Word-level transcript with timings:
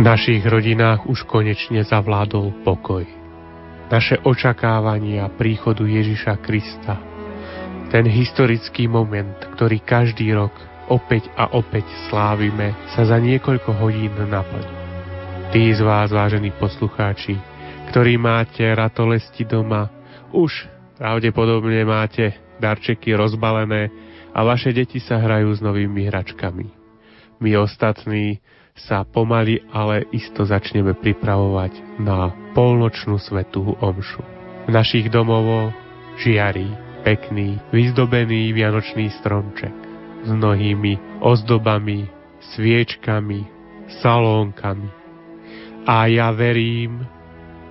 Našich 0.00 0.48
rodinách 0.48 1.04
už 1.12 1.28
konečne 1.28 1.84
zavládol 1.84 2.64
pokoj. 2.64 3.04
Naše 3.92 4.24
očakávania 4.24 5.28
príchodu 5.36 5.84
Ježiša 5.84 6.40
Krista, 6.40 6.96
ten 7.92 8.08
historický 8.08 8.88
moment, 8.88 9.36
ktorý 9.52 9.76
každý 9.84 10.32
rok 10.32 10.56
opäť 10.88 11.28
a 11.36 11.52
opäť 11.52 11.84
slávime, 12.08 12.72
sa 12.96 13.04
za 13.04 13.20
niekoľko 13.20 13.76
hodín 13.76 14.16
naplní. 14.16 14.72
Tí 15.52 15.68
z 15.76 15.84
vás, 15.84 16.08
vážení 16.08 16.48
poslucháči, 16.56 17.36
ktorí 17.92 18.16
máte 18.16 18.72
ratolesti 18.72 19.44
doma, 19.44 19.92
už 20.32 20.64
pravdepodobne 20.96 21.84
máte 21.84 22.40
darčeky 22.56 23.12
rozbalené 23.12 23.92
a 24.32 24.48
vaše 24.48 24.72
deti 24.72 24.96
sa 24.96 25.20
hrajú 25.20 25.52
s 25.52 25.60
novými 25.60 26.08
hračkami. 26.08 26.72
My 27.44 27.60
ostatní 27.60 28.40
sa 28.76 29.02
pomaly, 29.04 29.62
ale 29.70 30.06
isto 30.14 30.46
začneme 30.46 30.96
pripravovať 30.96 32.00
na 32.00 32.32
polnočnú 32.56 33.18
svetú 33.20 33.76
omšu. 33.78 34.22
V 34.66 34.70
našich 34.70 35.10
domovoch 35.10 35.74
žiarí 36.20 36.68
pekný, 37.02 37.56
vyzdobený 37.72 38.52
vianočný 38.52 39.08
stromček 39.20 39.72
s 40.20 40.28
mnohými 40.28 41.22
ozdobami, 41.24 42.08
sviečkami, 42.54 43.48
salónkami. 44.04 44.90
A 45.88 46.06
ja 46.12 46.28
verím 46.30 47.08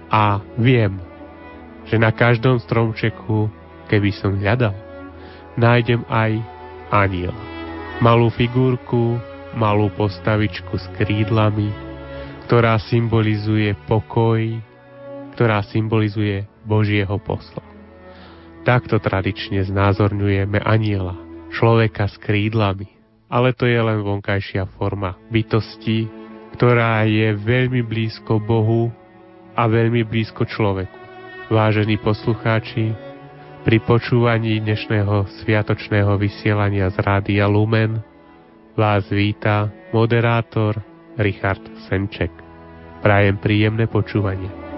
a 0.09 0.41
viem, 0.57 0.97
že 1.85 2.01
na 2.01 2.09
každom 2.09 2.57
stromčeku, 2.57 3.49
keby 3.89 4.09
som 4.17 4.37
hľadal, 4.37 4.73
nájdem 5.57 6.01
aj 6.09 6.41
aniela. 6.89 7.37
Malú 8.01 8.33
figurku 8.33 9.21
malú 9.57 9.89
postavičku 9.93 10.77
s 10.77 10.85
krídlami, 10.97 11.69
ktorá 12.45 12.77
symbolizuje 12.81 13.73
pokoj, 13.85 14.41
ktorá 15.37 15.61
symbolizuje 15.65 16.45
Božieho 16.65 17.17
posla. 17.21 17.63
Takto 18.67 18.99
tradične 18.99 19.63
znázorňujeme 19.65 20.59
aniela, 20.61 21.15
človeka 21.55 22.11
s 22.11 22.19
krídlami, 22.21 22.91
ale 23.31 23.55
to 23.55 23.65
je 23.65 23.79
len 23.79 24.03
vonkajšia 24.03 24.67
forma 24.77 25.15
bytosti, 25.31 26.09
ktorá 26.57 27.07
je 27.07 27.33
veľmi 27.37 27.85
blízko 27.85 28.41
Bohu 28.41 28.91
a 29.55 29.65
veľmi 29.65 30.03
blízko 30.03 30.43
človeku. 30.43 30.97
Vážení 31.49 31.97
poslucháči, 31.97 32.93
pri 33.59 33.77
počúvaní 33.83 34.63
dnešného 34.63 35.27
sviatočného 35.43 36.15
vysielania 36.15 36.87
z 36.89 36.97
Rádia 37.03 37.43
Lumen 37.45 37.99
vás 38.77 39.09
víta 39.09 39.71
moderátor 39.93 40.81
Richard 41.17 41.61
Semček. 41.87 42.31
Prajem 43.01 43.39
príjemné 43.39 43.87
počúvanie. 43.87 44.68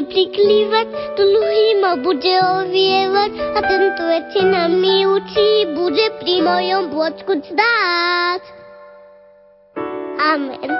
Bude 0.00 0.16
priklívať, 0.16 0.86
druhý 1.12 1.66
ma 1.84 1.92
bude 2.00 2.32
ovievať 2.32 3.30
a 3.36 3.58
tento 3.60 4.02
večina 4.08 4.60
mi 4.72 5.04
učí, 5.04 5.76
bude 5.76 6.06
pri 6.24 6.40
mojom 6.40 6.88
bočku 6.88 7.36
zdáť. 7.36 8.42
Amen. 10.16 10.70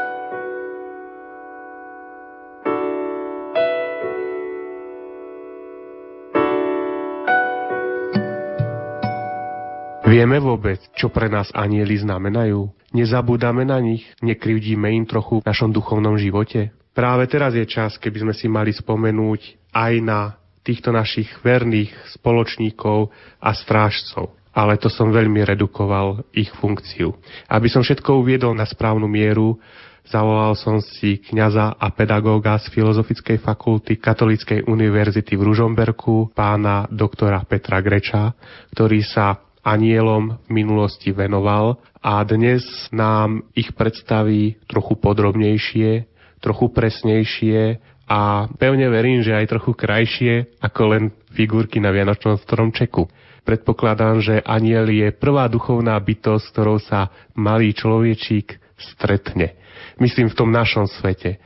Vieme 10.08 10.40
vôbec, 10.40 10.80
čo 10.96 11.12
pre 11.12 11.28
nás 11.28 11.52
anieli 11.52 12.00
znamenajú? 12.00 12.72
Nezabúdame 12.96 13.68
na 13.68 13.84
nich? 13.84 14.02
Nekrivdíme 14.24 14.90
im 14.96 15.04
trochu 15.04 15.44
v 15.44 15.46
našom 15.46 15.70
duchovnom 15.76 16.16
živote? 16.16 16.79
Práve 16.90 17.30
teraz 17.30 17.54
je 17.54 17.62
čas, 17.66 17.94
keby 17.96 18.26
sme 18.26 18.34
si 18.34 18.50
mali 18.50 18.74
spomenúť 18.74 19.70
aj 19.70 19.92
na 20.02 20.34
týchto 20.66 20.90
našich 20.90 21.30
verných 21.40 21.94
spoločníkov 22.18 23.08
a 23.40 23.50
strážcov. 23.54 24.34
Ale 24.50 24.74
to 24.82 24.90
som 24.90 25.14
veľmi 25.14 25.46
redukoval 25.46 26.26
ich 26.34 26.50
funkciu. 26.58 27.14
Aby 27.46 27.70
som 27.70 27.86
všetko 27.86 28.18
uviedol 28.18 28.50
na 28.58 28.66
správnu 28.66 29.06
mieru, 29.06 29.54
zavolal 30.02 30.58
som 30.58 30.82
si 30.82 31.22
kňaza 31.22 31.78
a 31.78 31.86
pedagóga 31.94 32.58
z 32.58 32.66
Filozofickej 32.74 33.38
fakulty 33.38 34.02
Katolíckej 34.02 34.66
univerzity 34.66 35.38
v 35.38 35.46
Ružomberku, 35.46 36.34
pána 36.34 36.90
doktora 36.90 37.46
Petra 37.46 37.78
Greča, 37.78 38.34
ktorý 38.74 39.06
sa 39.06 39.38
anielom 39.62 40.42
v 40.48 40.50
minulosti 40.50 41.14
venoval 41.14 41.78
a 42.02 42.24
dnes 42.26 42.64
nám 42.90 43.44
ich 43.52 43.70
predstaví 43.76 44.56
trochu 44.66 44.98
podrobnejšie 44.98 46.10
trochu 46.40 46.72
presnejšie 46.72 47.78
a 48.10 48.50
pevne 48.58 48.90
verím, 48.90 49.22
že 49.22 49.36
aj 49.36 49.54
trochu 49.54 49.72
krajšie 49.76 50.58
ako 50.58 50.82
len 50.90 51.04
figurky 51.30 51.78
na 51.78 51.94
Vianočnom 51.94 52.40
stromčeku. 52.42 53.06
Predpokladám, 53.46 54.20
že 54.20 54.42
aniel 54.44 54.90
je 54.90 55.14
prvá 55.14 55.46
duchovná 55.46 55.96
bytosť, 55.96 56.44
s 56.44 56.52
ktorou 56.52 56.78
sa 56.82 57.08
malý 57.38 57.72
človečík 57.72 58.58
stretne. 58.76 59.56
Myslím 59.96 60.28
v 60.28 60.36
tom 60.36 60.50
našom 60.50 60.88
svete 60.88 61.40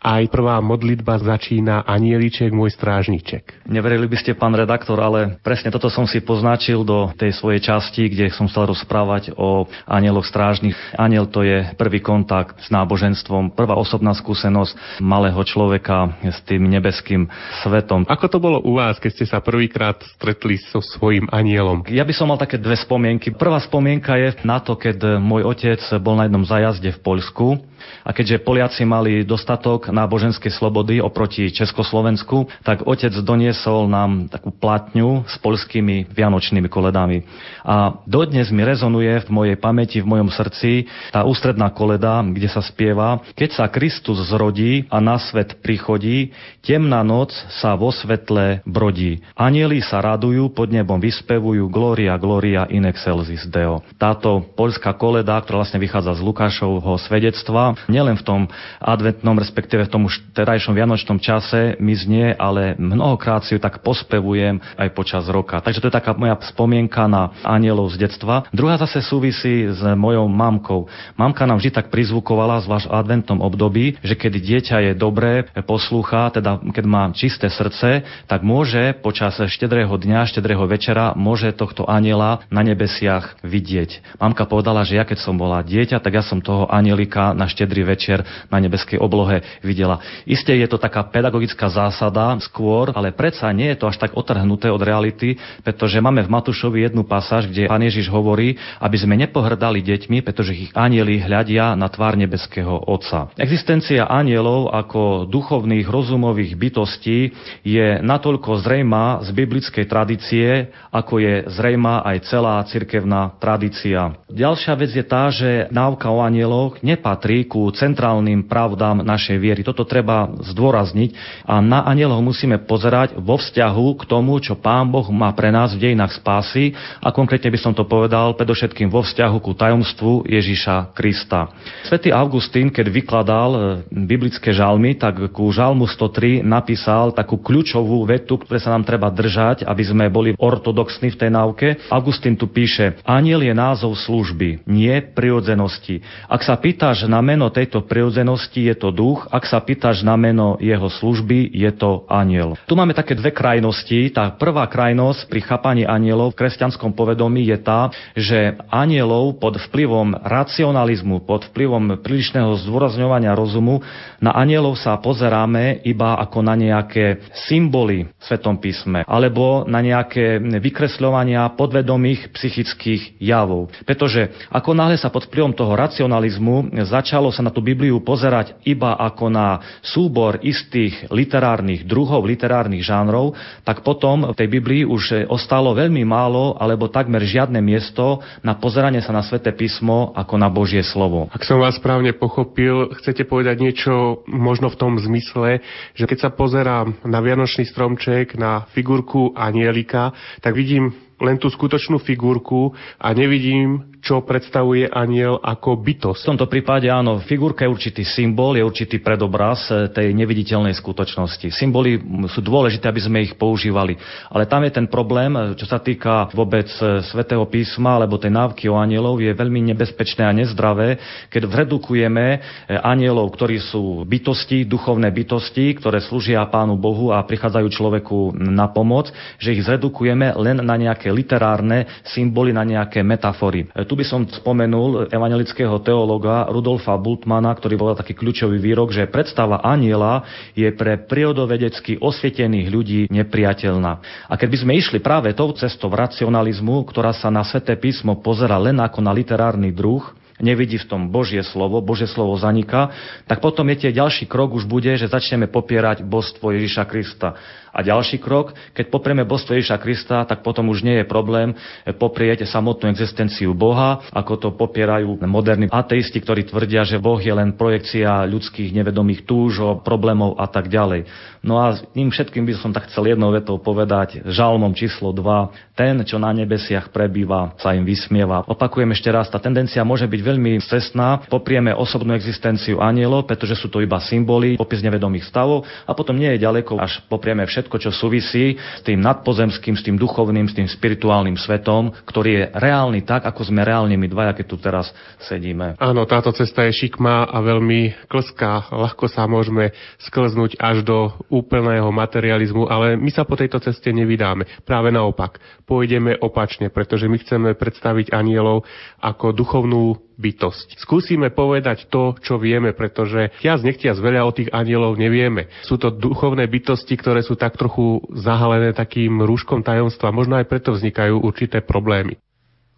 aj 0.00 0.32
prvá 0.32 0.56
modlitba 0.64 1.20
začína 1.20 1.84
anieliček, 1.84 2.56
môj 2.56 2.72
strážniček. 2.72 3.68
Neverili 3.68 4.08
by 4.08 4.16
ste, 4.16 4.32
pán 4.32 4.56
redaktor, 4.56 4.96
ale 4.96 5.36
presne 5.44 5.68
toto 5.68 5.92
som 5.92 6.08
si 6.08 6.24
poznačil 6.24 6.88
do 6.88 7.12
tej 7.20 7.36
svojej 7.36 7.60
časti, 7.60 8.08
kde 8.08 8.32
som 8.32 8.48
chcel 8.48 8.72
rozprávať 8.72 9.36
o 9.36 9.68
anieloch 9.84 10.24
strážnych. 10.24 10.76
Aniel 10.96 11.28
to 11.28 11.44
je 11.44 11.68
prvý 11.76 12.00
kontakt 12.00 12.56
s 12.64 12.72
náboženstvom, 12.72 13.52
prvá 13.52 13.76
osobná 13.76 14.16
skúsenosť 14.16 15.04
malého 15.04 15.40
človeka 15.44 16.16
s 16.24 16.40
tým 16.48 16.64
nebeským 16.64 17.28
svetom. 17.60 18.08
Ako 18.08 18.26
to 18.32 18.40
bolo 18.40 18.64
u 18.64 18.80
vás, 18.80 18.96
keď 18.96 19.10
ste 19.20 19.26
sa 19.28 19.44
prvýkrát 19.44 20.00
stretli 20.16 20.56
so 20.72 20.80
svojím 20.80 21.28
anielom? 21.28 21.84
Ja 21.92 22.08
by 22.08 22.16
som 22.16 22.32
mal 22.32 22.40
také 22.40 22.56
dve 22.56 22.80
spomienky. 22.80 23.36
Prvá 23.36 23.60
spomienka 23.60 24.16
je 24.16 24.32
na 24.48 24.64
to, 24.64 24.80
keď 24.80 25.20
môj 25.20 25.44
otec 25.44 25.80
bol 26.00 26.16
na 26.16 26.24
jednom 26.24 26.48
zajazde 26.48 26.96
v 26.96 27.02
Poľsku 27.04 27.69
a 28.02 28.10
keďže 28.14 28.42
Poliaci 28.42 28.82
mali 28.88 29.22
dostatok 29.26 29.92
náboženskej 29.92 30.52
slobody 30.54 30.98
oproti 31.02 31.50
Československu, 31.52 32.48
tak 32.62 32.86
otec 32.86 33.12
doniesol 33.20 33.90
nám 33.90 34.30
takú 34.30 34.54
platňu 34.54 35.24
s 35.28 35.36
polskými 35.38 36.08
vianočnými 36.10 36.68
koledami. 36.70 37.24
A 37.64 38.00
dodnes 38.06 38.48
mi 38.54 38.64
rezonuje 38.64 39.24
v 39.24 39.28
mojej 39.30 39.56
pamäti, 39.60 39.98
v 40.00 40.10
mojom 40.10 40.30
srdci 40.32 40.86
tá 41.10 41.24
ústredná 41.26 41.70
koleda, 41.72 42.22
kde 42.24 42.48
sa 42.48 42.62
spieva 42.62 43.20
Keď 43.34 43.50
sa 43.56 43.66
Kristus 43.72 44.20
zrodí 44.28 44.84
a 44.92 45.00
na 45.00 45.16
svet 45.16 45.58
prichodí, 45.64 46.32
temná 46.60 47.00
noc 47.00 47.32
sa 47.60 47.74
vo 47.74 47.88
svetle 47.94 48.60
brodí. 48.68 49.22
Anieli 49.34 49.80
sa 49.80 50.02
radujú, 50.04 50.52
pod 50.52 50.68
nebom 50.70 51.00
vyspevujú 51.00 51.70
Gloria, 51.72 52.20
Gloria 52.20 52.68
in 52.68 52.84
excelsis 52.84 53.48
Deo. 53.48 53.80
Táto 53.96 54.44
poľská 54.54 54.94
koleda, 54.96 55.40
ktorá 55.40 55.64
vlastne 55.64 55.80
vychádza 55.80 56.16
z 56.18 56.24
Lukášovho 56.24 56.94
svedectva, 57.00 57.69
nielen 57.90 58.16
v 58.16 58.26
tom 58.26 58.40
adventnom, 58.80 59.36
respektíve 59.36 59.86
v 59.86 59.92
tom 59.92 60.02
už 60.06 60.20
terajšom 60.32 60.72
vianočnom 60.72 61.18
čase 61.18 61.76
mi 61.82 61.92
znie, 61.92 62.32
ale 62.36 62.78
mnohokrát 62.78 63.44
si 63.44 63.56
ju 63.56 63.60
tak 63.60 63.82
pospevujem 63.84 64.62
aj 64.78 64.88
počas 64.94 65.26
roka. 65.28 65.60
Takže 65.60 65.80
to 65.82 65.88
je 65.88 65.98
taká 65.98 66.14
moja 66.14 66.38
spomienka 66.46 67.06
na 67.10 67.34
anielov 67.44 67.92
z 67.92 68.06
detstva. 68.06 68.46
Druhá 68.54 68.78
zase 68.80 69.02
súvisí 69.04 69.68
s 69.68 69.82
mojou 69.96 70.26
mamkou. 70.30 70.86
Mamka 71.18 71.44
nám 71.44 71.58
vždy 71.60 71.70
tak 71.74 71.92
prizvukovala, 71.92 72.62
zvlášť 72.64 72.86
v 72.88 72.96
adventnom 72.96 73.40
období, 73.42 74.00
že 74.00 74.14
keď 74.16 74.32
dieťa 74.40 74.76
je 74.90 74.92
dobré, 74.96 75.48
poslúcha, 75.66 76.30
teda 76.32 76.62
keď 76.72 76.84
má 76.86 77.02
čisté 77.12 77.50
srdce, 77.52 78.06
tak 78.26 78.40
môže 78.46 78.96
počas 79.00 79.36
štedrého 79.36 79.92
dňa, 79.92 80.30
štedrého 80.30 80.64
večera, 80.64 81.12
môže 81.18 81.52
tohto 81.52 81.84
aniela 81.84 82.42
na 82.48 82.62
nebesiach 82.64 83.40
vidieť. 83.44 84.20
Mamka 84.20 84.46
povedala, 84.46 84.86
že 84.86 84.96
ja 84.96 85.04
keď 85.04 85.18
som 85.20 85.36
bola 85.36 85.60
dieťa, 85.60 86.00
tak 86.00 86.16
ja 86.16 86.24
som 86.24 86.40
toho 86.40 86.68
anielika 86.70 87.32
na 87.36 87.46
štedrý 87.60 87.84
večer 87.84 88.24
na 88.48 88.56
nebeskej 88.56 88.96
oblohe 88.96 89.44
videla. 89.60 90.00
Isté 90.24 90.56
je 90.56 90.64
to 90.64 90.80
taká 90.80 91.04
pedagogická 91.04 91.68
zásada 91.68 92.32
skôr, 92.40 92.88
ale 92.96 93.12
predsa 93.12 93.52
nie 93.52 93.68
je 93.76 93.84
to 93.84 93.92
až 93.92 94.00
tak 94.00 94.16
otrhnuté 94.16 94.72
od 94.72 94.80
reality, 94.80 95.36
pretože 95.60 96.00
máme 96.00 96.24
v 96.24 96.32
Matúšovi 96.32 96.88
jednu 96.88 97.04
pasáž, 97.04 97.52
kde 97.52 97.68
pán 97.68 97.84
Ježiš 97.84 98.08
hovorí, 98.08 98.56
aby 98.80 98.96
sme 98.96 99.20
nepohrdali 99.20 99.84
deťmi, 99.84 100.24
pretože 100.24 100.56
ich 100.56 100.72
anieli 100.72 101.20
hľadia 101.20 101.76
na 101.76 101.92
tvár 101.92 102.16
nebeského 102.16 102.80
Otca. 102.88 103.28
Existencia 103.36 104.08
anielov 104.08 104.72
ako 104.72 105.28
duchovných 105.28 105.84
rozumových 105.84 106.56
bytostí 106.56 107.36
je 107.60 108.00
natoľko 108.00 108.64
zrejma 108.64 109.20
z 109.26 109.28
biblickej 109.36 109.84
tradície, 109.84 110.72
ako 110.88 111.20
je 111.20 111.34
zrejma 111.52 112.08
aj 112.08 112.16
celá 112.24 112.62
cirkevná 112.64 113.36
tradícia. 113.36 114.16
Ďalšia 114.30 114.72
vec 114.78 114.90
je 114.94 115.04
tá, 115.04 115.28
že 115.28 115.66
náuka 115.74 116.06
o 116.08 116.22
anieloch 116.22 116.78
nepatrí 116.86 117.49
ku 117.50 117.66
centrálnym 117.74 118.46
pravdám 118.46 119.02
našej 119.02 119.42
viery. 119.42 119.66
Toto 119.66 119.82
treba 119.82 120.30
zdôrazniť 120.38 121.42
a 121.42 121.58
na 121.58 121.82
anielov 121.82 122.22
musíme 122.22 122.62
pozerať 122.62 123.18
vo 123.18 123.34
vzťahu 123.34 123.86
k 123.98 124.02
tomu, 124.06 124.38
čo 124.38 124.54
Pán 124.54 124.86
Boh 124.86 125.10
má 125.10 125.34
pre 125.34 125.50
nás 125.50 125.74
v 125.74 125.90
dejinách 125.90 126.14
spásy 126.22 126.78
a 127.02 127.10
konkrétne 127.10 127.50
by 127.50 127.58
som 127.58 127.72
to 127.74 127.82
povedal 127.82 128.38
predovšetkým 128.38 128.86
vo 128.86 129.02
vzťahu 129.02 129.36
ku 129.40 129.56
tajomstvu 129.56 130.28
Ježíša 130.28 130.92
Krista. 130.92 131.50
Svetý 131.88 132.12
Augustín, 132.12 132.68
keď 132.68 132.86
vykladal 132.92 133.50
e, 133.50 133.60
biblické 133.88 134.52
žalmy, 134.52 134.94
tak 135.00 135.16
ku 135.32 135.48
žalmu 135.48 135.88
103 135.88 136.44
napísal 136.44 137.16
takú 137.16 137.40
kľúčovú 137.40 138.04
vetu, 138.04 138.36
ktoré 138.36 138.60
sa 138.60 138.76
nám 138.76 138.84
treba 138.84 139.08
držať, 139.08 139.64
aby 139.64 139.82
sme 139.82 140.12
boli 140.12 140.36
ortodoxní 140.36 141.16
v 141.16 141.18
tej 141.18 141.30
náuke. 141.32 141.66
Augustín 141.88 142.36
tu 142.36 142.52
píše, 142.52 143.00
aniel 143.08 143.40
je 143.40 143.54
názov 143.56 143.96
služby, 143.96 144.68
nie 144.68 144.92
prirodzenosti. 145.00 146.04
Ak 146.28 146.44
sa 146.44 146.60
pýtaš 146.60 147.08
na 147.08 147.24
meno 147.24 147.39
tejto 147.48 147.88
prirodzenosti, 147.88 148.68
je 148.68 148.76
to 148.76 148.92
duch, 148.92 149.24
ak 149.32 149.48
sa 149.48 149.62
pýtaš 149.64 150.04
na 150.04 150.20
meno 150.20 150.60
jeho 150.60 150.92
služby, 150.92 151.48
je 151.48 151.70
to 151.72 152.04
aniel. 152.12 152.60
Tu 152.68 152.76
máme 152.76 152.92
také 152.92 153.16
dve 153.16 153.32
krajnosti. 153.32 154.12
Tá 154.12 154.34
prvá 154.36 154.68
krajnosť 154.68 155.30
pri 155.30 155.40
chápaní 155.40 155.82
anielov 155.88 156.34
v 156.34 156.44
kresťanskom 156.44 156.92
povedomí 156.92 157.46
je 157.48 157.58
tá, 157.62 157.88
že 158.18 158.58
anielov 158.68 159.40
pod 159.40 159.56
vplyvom 159.70 160.20
racionalizmu, 160.26 161.24
pod 161.24 161.48
vplyvom 161.54 162.02
prílišného 162.02 162.58
zdôrazňovania 162.66 163.32
rozumu, 163.32 163.80
na 164.18 164.34
anielov 164.34 164.76
sa 164.76 164.98
pozeráme 164.98 165.86
iba 165.86 166.18
ako 166.18 166.44
na 166.44 166.58
nejaké 166.58 167.24
symboly 167.48 168.10
v 168.10 168.22
Svetom 168.26 168.58
písme, 168.58 169.06
alebo 169.06 169.64
na 169.64 169.78
nejaké 169.78 170.42
vykresľovania 170.42 171.48
podvedomých 171.54 172.34
psychických 172.34 173.22
javov. 173.22 173.70
Pretože 173.86 174.34
ako 174.50 174.74
náhle 174.74 174.98
sa 174.98 175.08
pod 175.08 175.30
vplyvom 175.30 175.54
toho 175.54 175.72
racionalizmu 175.78 176.74
začalo 176.88 177.29
sa 177.34 177.42
na 177.46 177.54
tú 177.54 177.62
Bibliu 177.64 178.02
pozerať 178.02 178.58
iba 178.66 178.94
ako 178.94 179.26
na 179.30 179.62
súbor 179.82 180.38
istých 180.42 181.10
literárnych 181.10 181.86
druhov, 181.86 182.26
literárnych 182.26 182.84
žánrov, 182.84 183.34
tak 183.64 183.82
potom 183.82 184.30
v 184.30 184.38
tej 184.38 184.48
Biblii 184.50 184.82
už 184.86 185.30
ostalo 185.30 185.74
veľmi 185.74 186.02
málo 186.06 186.54
alebo 186.58 186.90
takmer 186.90 187.22
žiadne 187.24 187.58
miesto 187.58 188.22
na 188.42 188.54
pozeranie 188.58 189.02
sa 189.02 189.14
na 189.14 189.24
sväté 189.24 189.54
písmo 189.54 190.12
ako 190.14 190.34
na 190.36 190.48
Božie 190.52 190.82
slovo. 190.84 191.30
Ak 191.32 191.46
som 191.46 191.62
vás 191.62 191.78
správne 191.78 192.14
pochopil, 192.14 192.92
chcete 193.02 193.26
povedať 193.26 193.62
niečo 193.62 194.22
možno 194.28 194.70
v 194.70 194.78
tom 194.78 194.92
zmysle, 194.98 195.62
že 195.94 196.04
keď 196.06 196.18
sa 196.18 196.30
pozerám 196.30 197.02
na 197.06 197.18
Vianočný 197.22 197.66
stromček, 197.66 198.38
na 198.38 198.66
figurku 198.72 199.32
anielika, 199.36 200.14
tak 200.40 200.56
vidím 200.56 200.94
len 201.20 201.36
tú 201.36 201.52
skutočnú 201.52 202.00
figurku 202.00 202.72
a 202.96 203.12
nevidím 203.12 203.89
čo 204.00 204.24
predstavuje 204.24 204.88
aniel 204.88 205.36
ako 205.38 205.76
bytosť. 205.76 206.20
V 206.24 206.28
tomto 206.34 206.46
prípade 206.48 206.88
áno, 206.88 207.20
figurka 207.20 207.68
je 207.68 207.72
určitý 207.72 208.02
symbol, 208.02 208.56
je 208.56 208.64
určitý 208.64 208.98
predobraz 208.98 209.68
eh, 209.68 209.92
tej 209.92 210.16
neviditeľnej 210.16 210.72
skutočnosti. 210.72 211.52
Symboly 211.52 212.00
sú 212.32 212.40
dôležité, 212.40 212.88
aby 212.88 213.00
sme 213.00 213.18
ich 213.20 213.36
používali. 213.36 213.94
Ale 214.32 214.48
tam 214.48 214.64
je 214.64 214.72
ten 214.72 214.88
problém, 214.88 215.36
eh, 215.36 215.52
čo 215.54 215.68
sa 215.68 215.78
týka 215.78 216.32
vôbec 216.32 216.66
eh, 216.80 217.04
svätého 217.04 217.44
písma 217.44 218.00
alebo 218.00 218.16
tej 218.16 218.32
návky 218.32 218.66
o 218.72 218.80
anielov, 218.80 219.20
je 219.20 219.36
veľmi 219.36 219.60
nebezpečné 219.72 220.24
a 220.24 220.32
nezdravé, 220.32 220.96
keď 221.28 221.52
zredukujeme 221.52 222.40
anielov, 222.80 223.36
ktorí 223.36 223.60
sú 223.60 224.08
bytosti, 224.08 224.64
duchovné 224.64 225.12
bytosti, 225.12 225.76
ktoré 225.76 226.00
slúžia 226.00 226.40
Pánu 226.48 226.80
Bohu 226.80 227.12
a 227.12 227.20
prichádzajú 227.20 227.68
človeku 227.68 228.18
na 228.40 228.70
pomoc, 228.72 229.12
že 229.36 229.52
ich 229.52 229.64
zredukujeme 229.66 230.32
len 230.40 230.64
na 230.64 230.76
nejaké 230.78 231.12
literárne 231.12 232.00
symboly, 232.08 232.54
na 232.56 232.64
nejaké 232.64 233.04
metafory. 233.04 233.68
Tu 233.90 233.98
by 233.98 234.06
som 234.06 234.22
spomenul 234.22 235.10
evangelického 235.10 235.82
teologa 235.82 236.46
Rudolfa 236.46 236.94
Bultmana, 236.94 237.50
ktorý 237.50 237.74
bol 237.74 237.98
taký 237.98 238.14
kľúčový 238.14 238.62
výrok, 238.62 238.94
že 238.94 239.10
predstava 239.10 239.66
aniela 239.66 240.22
je 240.54 240.70
pre 240.70 240.94
prírodovedecky 240.94 241.98
osvietených 241.98 242.70
ľudí 242.70 243.00
nepriateľná. 243.10 243.92
A 244.30 244.34
keby 244.38 244.62
sme 244.62 244.78
išli 244.78 245.02
práve 245.02 245.34
tou 245.34 245.50
cestou 245.58 245.90
racionalizmu, 245.90 246.86
ktorá 246.86 247.10
sa 247.10 247.34
na 247.34 247.42
sveté 247.42 247.74
písmo 247.74 248.14
pozera 248.22 248.62
len 248.62 248.78
ako 248.78 249.02
na 249.02 249.10
literárny 249.10 249.74
druh, 249.74 250.06
nevidí 250.38 250.80
v 250.80 250.88
tom 250.88 251.02
Božie 251.10 251.44
slovo, 251.44 251.84
Božie 251.84 252.06
slovo 252.06 252.38
zaniká, 252.38 252.94
tak 253.28 253.42
potom 253.44 253.68
je 253.74 253.86
tie 253.86 253.90
ďalší 253.90 254.30
krok 254.30 254.56
už 254.56 254.70
bude, 254.70 254.90
že 254.96 255.10
začneme 255.10 255.46
popierať 255.46 256.06
božstvo 256.06 256.54
Ježiša 256.54 256.86
Krista. 256.88 257.36
A 257.70 257.86
ďalší 257.86 258.18
krok, 258.18 258.52
keď 258.74 258.90
poprieme 258.90 259.22
božstvo 259.22 259.54
Ježiša 259.54 259.78
Krista, 259.78 260.26
tak 260.26 260.42
potom 260.42 260.68
už 260.68 260.82
nie 260.82 261.00
je 261.00 261.06
problém 261.06 261.54
poprieť 261.96 262.44
samotnú 262.46 262.90
existenciu 262.90 263.54
Boha, 263.54 264.04
ako 264.10 264.32
to 264.36 264.48
popierajú 264.54 265.22
moderní 265.24 265.66
ateisti, 265.70 266.18
ktorí 266.18 266.50
tvrdia, 266.50 266.82
že 266.82 266.98
Boh 266.98 267.18
je 267.18 267.30
len 267.30 267.54
projekcia 267.54 268.26
ľudských 268.26 268.74
nevedomých 268.74 269.24
túžov, 269.24 269.82
problémov 269.86 270.36
a 270.36 270.50
tak 270.50 270.66
ďalej. 270.66 271.06
No 271.40 271.56
a 271.56 271.72
tým 271.72 272.12
všetkým 272.12 272.44
by 272.44 272.52
som 272.60 272.70
tak 272.74 272.92
chcel 272.92 273.08
jednou 273.08 273.32
vetou 273.32 273.56
povedať, 273.56 274.20
žalmom 274.28 274.76
číslo 274.76 275.14
2, 275.16 275.72
ten, 275.72 275.96
čo 276.04 276.20
na 276.20 276.28
nebesiach 276.36 276.92
prebýva, 276.92 277.56
sa 277.56 277.72
im 277.72 277.88
vysmieva. 277.88 278.44
Opakujem 278.44 278.92
ešte 278.92 279.08
raz, 279.08 279.32
tá 279.32 279.40
tendencia 279.40 279.80
môže 279.80 280.04
byť 280.04 280.20
veľmi 280.20 280.60
cestná, 280.60 281.24
poprieme 281.32 281.72
osobnú 281.72 282.12
existenciu 282.12 282.84
anielov, 282.84 283.24
pretože 283.24 283.56
sú 283.56 283.72
to 283.72 283.80
iba 283.80 283.96
symboly, 284.04 284.60
popis 284.60 284.84
nevedomých 284.84 285.24
stavov 285.24 285.64
a 285.88 285.96
potom 285.96 286.18
nie 286.20 286.36
je 286.36 286.44
ďaleko, 286.44 286.76
až 286.76 287.00
poprieme 287.08 287.48
všetko 287.48 287.59
všetko, 287.60 287.76
čo 287.76 287.92
súvisí 287.92 288.56
s 288.56 288.82
tým 288.82 289.04
nadpozemským, 289.04 289.76
s 289.76 289.84
tým 289.84 290.00
duchovným, 290.00 290.48
s 290.48 290.56
tým 290.56 290.64
spirituálnym 290.64 291.36
svetom, 291.36 291.92
ktorý 292.08 292.30
je 292.32 292.44
reálny 292.56 293.04
tak, 293.04 293.28
ako 293.28 293.52
sme 293.52 293.60
reálne 293.60 294.00
my 294.00 294.08
dvaja, 294.08 294.32
keď 294.32 294.46
tu 294.48 294.56
teraz 294.56 294.88
sedíme. 295.20 295.76
Áno, 295.76 296.08
táto 296.08 296.32
cesta 296.32 296.64
je 296.64 296.72
šikmá 296.72 297.28
a 297.28 297.38
veľmi 297.44 298.08
klská. 298.08 298.72
Ľahko 298.72 299.12
sa 299.12 299.28
môžeme 299.28 299.76
sklznúť 300.00 300.56
až 300.56 300.82
do 300.82 301.12
úplného 301.28 301.92
materializmu, 301.92 302.64
ale 302.64 302.96
my 302.96 303.12
sa 303.12 303.28
po 303.28 303.36
tejto 303.36 303.60
ceste 303.60 303.92
nevydáme. 303.92 304.64
Práve 304.64 304.88
naopak, 304.88 305.36
pôjdeme 305.68 306.16
opačne, 306.18 306.72
pretože 306.72 307.06
my 307.06 307.20
chceme 307.20 307.52
predstaviť 307.52 308.16
anielov 308.16 308.64
ako 309.04 309.36
duchovnú 309.36 310.09
bytosť. 310.20 310.76
Skúsime 310.76 311.32
povedať 311.32 311.88
to, 311.88 312.20
čo 312.20 312.36
vieme, 312.36 312.76
pretože 312.76 313.32
ťaz 313.40 313.64
nechtia 313.64 313.96
veľa 313.96 314.28
o 314.28 314.36
tých 314.36 314.52
anielov 314.52 315.00
nevieme. 315.00 315.48
Sú 315.64 315.80
to 315.80 315.88
duchovné 315.88 316.44
bytosti, 316.44 317.00
ktoré 317.00 317.24
sú 317.24 317.40
tak 317.40 317.56
trochu 317.56 318.04
zahalené 318.12 318.76
takým 318.76 319.24
rúškom 319.24 319.64
tajomstva. 319.64 320.12
Možno 320.12 320.36
aj 320.36 320.46
preto 320.46 320.76
vznikajú 320.76 321.24
určité 321.24 321.64
problémy. 321.64 322.20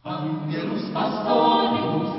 Angelus 0.07 0.87
pastoribus, 0.95 2.11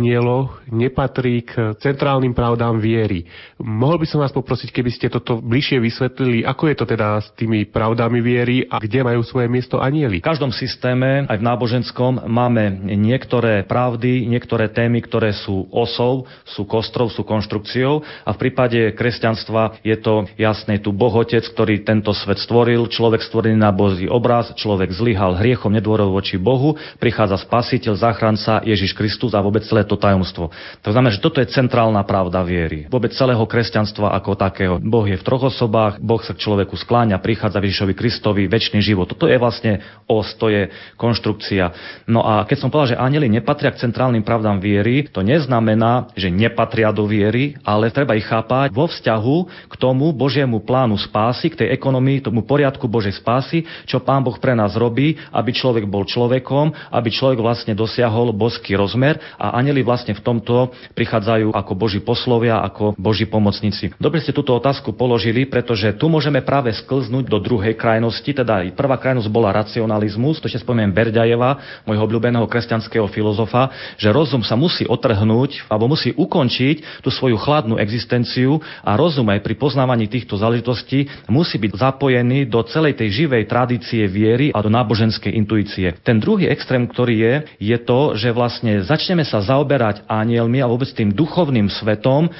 anieloch 0.00 0.59
nepatrí 0.70 1.44
k 1.44 1.76
centrálnym 1.78 2.32
pravdám 2.32 2.78
viery. 2.78 3.26
Mohol 3.60 4.02
by 4.02 4.06
som 4.08 4.18
vás 4.22 4.32
poprosiť, 4.32 4.70
keby 4.70 4.90
ste 4.90 5.06
toto 5.12 5.42
bližšie 5.42 5.82
vysvetlili, 5.82 6.46
ako 6.46 6.70
je 6.70 6.76
to 6.78 6.84
teda 6.86 7.20
s 7.20 7.28
tými 7.36 7.68
pravdami 7.68 8.22
viery 8.22 8.64
a 8.66 8.80
kde 8.80 9.04
majú 9.04 9.20
svoje 9.26 9.50
miesto 9.50 9.82
anieli? 9.82 10.22
V 10.22 10.28
každom 10.30 10.54
systéme, 10.54 11.26
aj 11.28 11.38
v 11.38 11.46
náboženskom, 11.46 12.24
máme 12.30 12.86
niektoré 12.96 13.66
pravdy, 13.66 14.24
niektoré 14.30 14.70
témy, 14.70 15.02
ktoré 15.04 15.34
sú 15.34 15.68
osou, 15.74 16.24
sú 16.46 16.64
kostrov, 16.64 17.12
sú 17.12 17.26
konštrukciou 17.26 18.02
a 18.24 18.30
v 18.32 18.40
prípade 18.40 18.94
kresťanstva 18.94 19.82
je 19.84 19.96
to 19.98 20.30
jasné, 20.38 20.78
tu 20.80 20.94
Boh 20.94 21.12
Otec, 21.12 21.42
ktorý 21.42 21.82
tento 21.82 22.14
svet 22.14 22.38
stvoril, 22.38 22.86
človek 22.88 23.20
stvorený 23.26 23.58
na 23.58 23.74
Boží 23.74 24.06
obraz, 24.06 24.54
človek 24.56 24.94
zlyhal 24.94 25.36
hriechom, 25.38 25.72
nedôrov 25.74 26.14
voči 26.14 26.38
Bohu, 26.38 26.78
prichádza 27.02 27.40
spasiteľ, 27.42 27.94
záchranca 27.98 28.62
Ježiš 28.62 28.94
Kristus 28.94 29.34
a 29.34 29.42
vôbec 29.42 29.66
celé 29.66 29.82
to 29.84 29.98
tajomstvo. 29.98 30.52
To 30.80 30.90
znamená, 30.94 31.12
že 31.12 31.20
toto 31.20 31.38
je 31.44 31.52
centrálna 31.52 32.02
pravda 32.08 32.40
viery. 32.40 32.88
Vôbec 32.88 33.12
celého 33.12 33.42
kresťanstva 33.44 34.16
ako 34.16 34.38
takého. 34.38 34.74
Boh 34.80 35.04
je 35.04 35.20
v 35.20 35.26
troch 35.26 35.52
osobách, 35.52 36.00
Boh 36.00 36.20
sa 36.24 36.32
k 36.32 36.42
človeku 36.42 36.74
skláňa, 36.74 37.20
prichádza 37.20 37.60
Ježišovi 37.60 37.94
Kristovi, 37.94 38.42
väčší 38.48 38.80
život. 38.80 39.10
Toto 39.10 39.28
je 39.28 39.36
vlastne 39.36 39.84
os, 40.08 40.28
to 40.40 40.48
je 40.48 40.72
konštrukcia. 40.96 41.72
No 42.08 42.24
a 42.24 42.48
keď 42.48 42.56
som 42.58 42.68
povedal, 42.72 42.96
že 42.96 43.02
anjeli 43.02 43.28
nepatria 43.28 43.74
k 43.74 43.82
centrálnym 43.84 44.24
pravdám 44.24 44.58
viery, 44.62 45.06
to 45.10 45.20
neznamená, 45.20 46.12
že 46.16 46.32
nepatria 46.32 46.90
do 46.90 47.04
viery, 47.04 47.58
ale 47.62 47.92
treba 47.92 48.16
ich 48.16 48.26
chápať 48.26 48.72
vo 48.72 48.88
vzťahu 48.88 49.36
k 49.68 49.74
tomu 49.76 50.10
Božiemu 50.16 50.62
plánu 50.64 50.96
spásy, 50.96 51.52
k 51.52 51.66
tej 51.66 51.68
ekonomii, 51.76 52.24
tomu 52.24 52.42
poriadku 52.46 52.86
Božej 52.90 53.18
spásy, 53.20 53.66
čo 53.84 54.02
Pán 54.02 54.24
Boh 54.24 54.36
pre 54.38 54.56
nás 54.56 54.74
robí, 54.74 55.14
aby 55.30 55.50
človek 55.54 55.86
bol 55.86 56.06
človekom, 56.06 56.72
aby 56.90 57.08
človek 57.12 57.38
vlastne 57.38 57.76
dosiahol 57.76 58.32
boský 58.34 58.74
rozmer 58.74 59.18
a 59.38 59.54
anjeli 59.58 59.84
vlastne 59.84 60.16
v 60.16 60.24
tomto 60.24 60.49
prichádzajú 60.96 61.54
ako 61.54 61.72
Boží 61.78 62.00
poslovia, 62.02 62.60
ako 62.62 62.98
Boží 62.98 63.26
pomocníci. 63.26 63.94
Dobre 63.96 64.20
ste 64.20 64.34
túto 64.34 64.52
otázku 64.56 64.92
položili, 64.92 65.46
pretože 65.46 65.94
tu 65.96 66.10
môžeme 66.10 66.42
práve 66.42 66.74
sklznúť 66.74 67.30
do 67.30 67.38
druhej 67.38 67.76
krajnosti, 67.78 68.26
teda 68.26 68.66
prvá 68.74 68.96
krajnosť 68.98 69.28
bola 69.30 69.54
racionalizmus, 69.54 70.42
to 70.42 70.50
ešte 70.50 70.66
spomínam 70.66 70.92
Berďajeva, 70.92 71.82
môjho 71.86 72.02
obľúbeného 72.04 72.46
kresťanského 72.50 73.06
filozofa, 73.08 73.70
že 73.96 74.10
rozum 74.10 74.42
sa 74.42 74.58
musí 74.58 74.84
otrhnúť 74.88 75.66
alebo 75.70 75.90
musí 75.90 76.10
ukončiť 76.16 77.02
tú 77.04 77.08
svoju 77.08 77.38
chladnú 77.38 77.78
existenciu 77.78 78.58
a 78.82 78.96
rozum 78.98 79.28
aj 79.30 79.40
pri 79.44 79.54
poznávaní 79.56 80.10
týchto 80.10 80.36
záležitostí 80.36 81.06
musí 81.30 81.56
byť 81.60 81.72
zapojený 81.76 82.50
do 82.50 82.60
celej 82.66 82.98
tej 82.98 83.24
živej 83.24 83.46
tradície 83.46 84.04
viery 84.08 84.50
a 84.50 84.58
do 84.60 84.72
náboženskej 84.72 85.32
intuície. 85.36 85.94
Ten 86.02 86.18
druhý 86.18 86.48
extrém, 86.50 86.88
ktorý 86.88 87.14
je, 87.16 87.34
je 87.72 87.78
to, 87.80 88.00
že 88.16 88.34
vlastne 88.34 88.82
začneme 88.82 89.22
sa 89.22 89.44
zaoberať 89.44 90.06
anielmi 90.40 90.64
a 90.64 90.70
vôbec 90.72 90.88
tým 90.96 91.12
duchovným 91.12 91.68
svetom 91.68 92.24
e, 92.24 92.30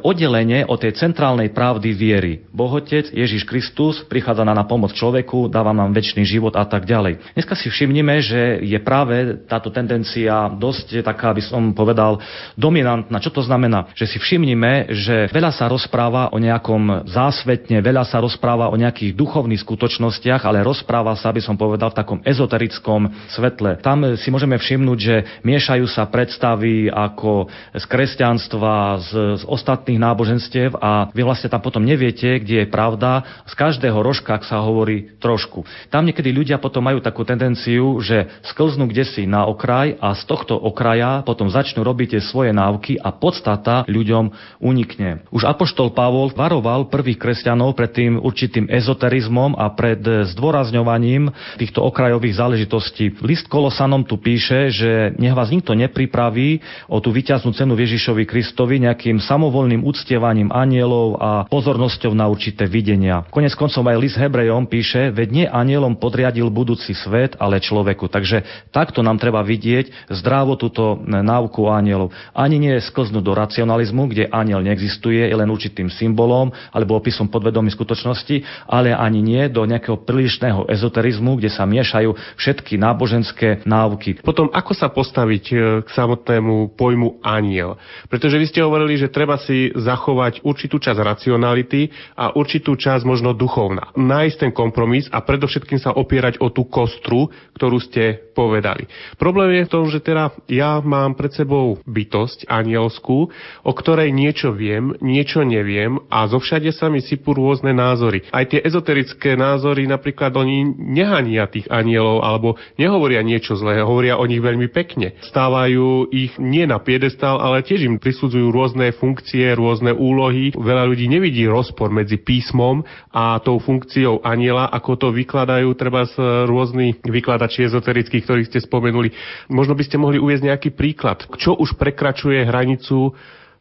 oddelenie 0.00 0.64
od 0.64 0.80
tej 0.80 0.96
centrálnej 0.96 1.52
pravdy 1.52 1.92
viery. 1.92 2.32
Boh 2.48 2.72
Otec, 2.72 3.12
Ježiš 3.12 3.44
Kristus 3.44 4.00
prichádza 4.08 4.48
na, 4.48 4.56
pomoc 4.64 4.96
človeku, 4.96 5.52
dáva 5.52 5.76
nám 5.76 5.92
väčší 5.92 6.24
život 6.24 6.56
a 6.56 6.64
tak 6.64 6.88
ďalej. 6.88 7.36
Dneska 7.36 7.52
si 7.52 7.68
všimnime, 7.68 8.24
že 8.24 8.64
je 8.64 8.78
práve 8.80 9.44
táto 9.44 9.68
tendencia 9.68 10.48
dosť 10.48 11.04
taká, 11.04 11.36
by 11.36 11.42
som 11.44 11.76
povedal, 11.76 12.16
dominantná. 12.56 13.20
Čo 13.20 13.36
to 13.36 13.42
znamená? 13.44 13.92
Že 13.92 14.16
si 14.16 14.18
všimnime, 14.24 14.88
že 14.96 15.28
veľa 15.28 15.52
sa 15.52 15.68
rozpráva 15.68 16.32
o 16.32 16.40
nejakom 16.40 17.04
zásvetne, 17.04 17.84
veľa 17.84 18.08
sa 18.08 18.24
rozpráva 18.24 18.72
o 18.72 18.76
nejakých 18.80 19.12
duchovných 19.12 19.60
skutočnostiach, 19.60 20.48
ale 20.48 20.64
rozpráva 20.64 21.12
sa, 21.12 21.28
by 21.28 21.44
som 21.44 21.60
povedal, 21.60 21.92
v 21.92 21.98
takom 22.00 22.18
ezoterickom 22.24 23.12
svetle. 23.28 23.76
Tam 23.84 24.16
si 24.16 24.32
môžeme 24.32 24.56
všimnúť, 24.56 24.98
že 24.98 25.16
miešajú 25.44 25.84
sa 25.90 26.06
predstavy 26.06 26.86
ako 26.86 27.49
z 27.72 27.84
kresťanstva, 27.88 29.00
z, 29.00 29.10
z 29.40 29.44
ostatných 29.48 30.00
náboženstiev 30.00 30.76
a 30.76 31.08
vy 31.12 31.22
vlastne 31.24 31.48
tam 31.48 31.64
potom 31.64 31.82
neviete, 31.82 32.40
kde 32.42 32.64
je 32.64 32.68
pravda. 32.68 33.42
Z 33.48 33.54
každého 33.56 34.00
rožka, 34.00 34.36
sa 34.40 34.62
hovorí, 34.64 35.16
trošku. 35.20 35.62
Tam 35.92 36.08
niekedy 36.08 36.32
ľudia 36.32 36.56
potom 36.56 36.82
majú 36.86 36.98
takú 36.98 37.22
tendenciu, 37.22 38.00
že 38.00 38.30
sklznú 38.50 38.90
kde 38.90 39.04
si 39.06 39.22
na 39.28 39.46
okraj 39.46 39.94
a 40.00 40.16
z 40.16 40.22
tohto 40.26 40.58
okraja 40.58 41.22
potom 41.22 41.52
začnú 41.52 41.86
robiť 41.86 42.18
tie 42.18 42.22
svoje 42.24 42.50
návky 42.50 42.98
a 42.98 43.14
podstata 43.14 43.86
ľuďom 43.86 44.32
unikne. 44.58 45.22
Už 45.30 45.46
Apoštol 45.46 45.94
Pavol 45.94 46.34
varoval 46.34 46.90
prvých 46.90 47.20
kresťanov 47.20 47.78
pred 47.78 47.92
tým 47.94 48.18
určitým 48.18 48.66
ezoterizmom 48.66 49.54
a 49.54 49.70
pred 49.70 50.00
zdôrazňovaním 50.34 51.30
týchto 51.60 51.84
okrajových 51.84 52.38
záležitostí. 52.38 53.20
List 53.22 53.46
Kolosanom 53.46 54.02
tu 54.02 54.18
píše, 54.18 54.72
že 54.74 54.90
nech 55.20 55.36
vás 55.36 55.52
nikto 55.52 55.76
nepripraví 55.76 56.62
o 56.90 56.98
tú 56.98 57.14
vyťaznú 57.40 57.56
cenu 57.56 57.72
Ježišovi 57.72 58.28
Kristovi 58.28 58.84
nejakým 58.84 59.16
samovolným 59.16 59.80
uctievaním 59.88 60.52
anielov 60.52 61.16
a 61.16 61.30
pozornosťou 61.48 62.12
na 62.12 62.28
určité 62.28 62.68
videnia. 62.68 63.24
Konec 63.32 63.56
koncom 63.56 63.80
aj 63.88 63.96
list 63.96 64.20
Hebrejom 64.20 64.68
píše, 64.68 65.08
veď 65.08 65.28
nie 65.32 65.46
anielom 65.48 65.96
podriadil 65.96 66.52
budúci 66.52 66.92
svet, 66.92 67.40
ale 67.40 67.56
človeku. 67.56 68.12
Takže 68.12 68.68
takto 68.68 69.00
nám 69.00 69.16
treba 69.16 69.40
vidieť 69.40 70.12
zdravo 70.12 70.60
túto 70.60 71.00
náuku 71.00 71.64
anielov. 71.72 72.12
Ani 72.36 72.60
nie 72.60 72.76
je 72.76 72.84
sklznúť 72.92 73.24
do 73.24 73.32
racionalizmu, 73.32 74.12
kde 74.12 74.28
aniel 74.28 74.60
neexistuje, 74.60 75.24
je 75.24 75.32
len 75.32 75.48
určitým 75.48 75.88
symbolom 75.88 76.52
alebo 76.76 77.00
opisom 77.00 77.32
podvedomí 77.32 77.72
skutočnosti, 77.72 78.68
ale 78.68 78.92
ani 78.92 79.24
nie 79.24 79.48
do 79.48 79.64
nejakého 79.64 79.96
prílišného 80.04 80.68
ezoterizmu, 80.68 81.40
kde 81.40 81.48
sa 81.48 81.64
miešajú 81.64 82.36
všetky 82.36 82.76
náboženské 82.76 83.64
náuky. 83.64 84.20
Potom 84.20 84.52
ako 84.52 84.76
sa 84.76 84.92
postaviť 84.92 85.44
e, 85.48 85.54
k 85.80 85.88
samotnému 85.88 86.76
pojmu 86.76 87.19
aniel? 87.22 87.80
Pretože 88.08 88.36
vy 88.40 88.46
ste 88.48 88.64
hovorili, 88.64 88.98
že 88.98 89.12
treba 89.12 89.38
si 89.40 89.70
zachovať 89.72 90.44
určitú 90.44 90.80
časť 90.80 90.98
racionality 91.00 91.92
a 92.16 92.34
určitú 92.34 92.74
časť 92.74 93.06
možno 93.06 93.36
duchovná. 93.36 93.94
Nájsť 93.94 94.36
ten 94.36 94.52
kompromis 94.52 95.06
a 95.12 95.22
predovšetkým 95.22 95.80
sa 95.80 95.94
opierať 95.94 96.40
o 96.40 96.50
tú 96.50 96.66
kostru, 96.66 97.30
ktorú 97.56 97.78
ste 97.80 98.32
povedali. 98.32 98.88
Problém 99.20 99.60
je 99.60 99.66
v 99.68 99.72
tom, 99.72 99.84
že 99.92 100.00
teda 100.00 100.32
ja 100.48 100.80
mám 100.80 101.12
pred 101.14 101.32
sebou 101.36 101.78
bytosť 101.84 102.48
anielskú, 102.48 103.28
o 103.64 103.72
ktorej 103.76 104.10
niečo 104.10 104.56
viem, 104.56 104.96
niečo 105.04 105.44
neviem 105.44 106.00
a 106.08 106.24
zo 106.26 106.40
všade 106.40 106.72
sa 106.72 106.88
mi 106.88 107.04
sypú 107.04 107.36
rôzne 107.36 107.76
názory. 107.76 108.24
Aj 108.32 108.48
tie 108.48 108.64
ezoterické 108.64 109.36
názory, 109.36 109.84
napríklad 109.84 110.32
oni 110.32 110.72
nehania 110.72 111.50
tých 111.50 111.68
anielov 111.68 112.24
alebo 112.24 112.48
nehovoria 112.80 113.20
niečo 113.20 113.54
zlé, 113.58 113.84
hovoria 113.84 114.16
o 114.16 114.24
nich 114.24 114.40
veľmi 114.40 114.72
pekne. 114.72 115.20
Stávajú 115.26 116.08
ich 116.08 116.36
nie 116.40 116.64
na 116.64 116.80
piedestal, 117.10 117.42
ale 117.42 117.66
tiež 117.66 117.90
im 117.90 117.98
prisudzujú 117.98 118.54
rôzne 118.54 118.94
funkcie, 118.94 119.50
rôzne 119.58 119.90
úlohy. 119.90 120.54
Veľa 120.54 120.86
ľudí 120.86 121.10
nevidí 121.10 121.42
rozpor 121.50 121.90
medzi 121.90 122.22
písmom 122.22 122.86
a 123.10 123.42
tou 123.42 123.58
funkciou 123.58 124.22
aniela, 124.22 124.70
ako 124.70 124.94
to 124.94 125.08
vykladajú 125.10 125.74
treba 125.74 126.06
z 126.06 126.46
rôznych 126.46 127.02
vykladači 127.02 127.66
ezoterických, 127.66 128.22
ktorých 128.22 128.48
ste 128.54 128.62
spomenuli. 128.62 129.10
Možno 129.50 129.74
by 129.74 129.82
ste 129.82 129.98
mohli 129.98 130.22
uvieť 130.22 130.54
nejaký 130.54 130.70
príklad, 130.70 131.26
čo 131.34 131.58
už 131.58 131.74
prekračuje 131.74 132.46
hranicu 132.46 133.10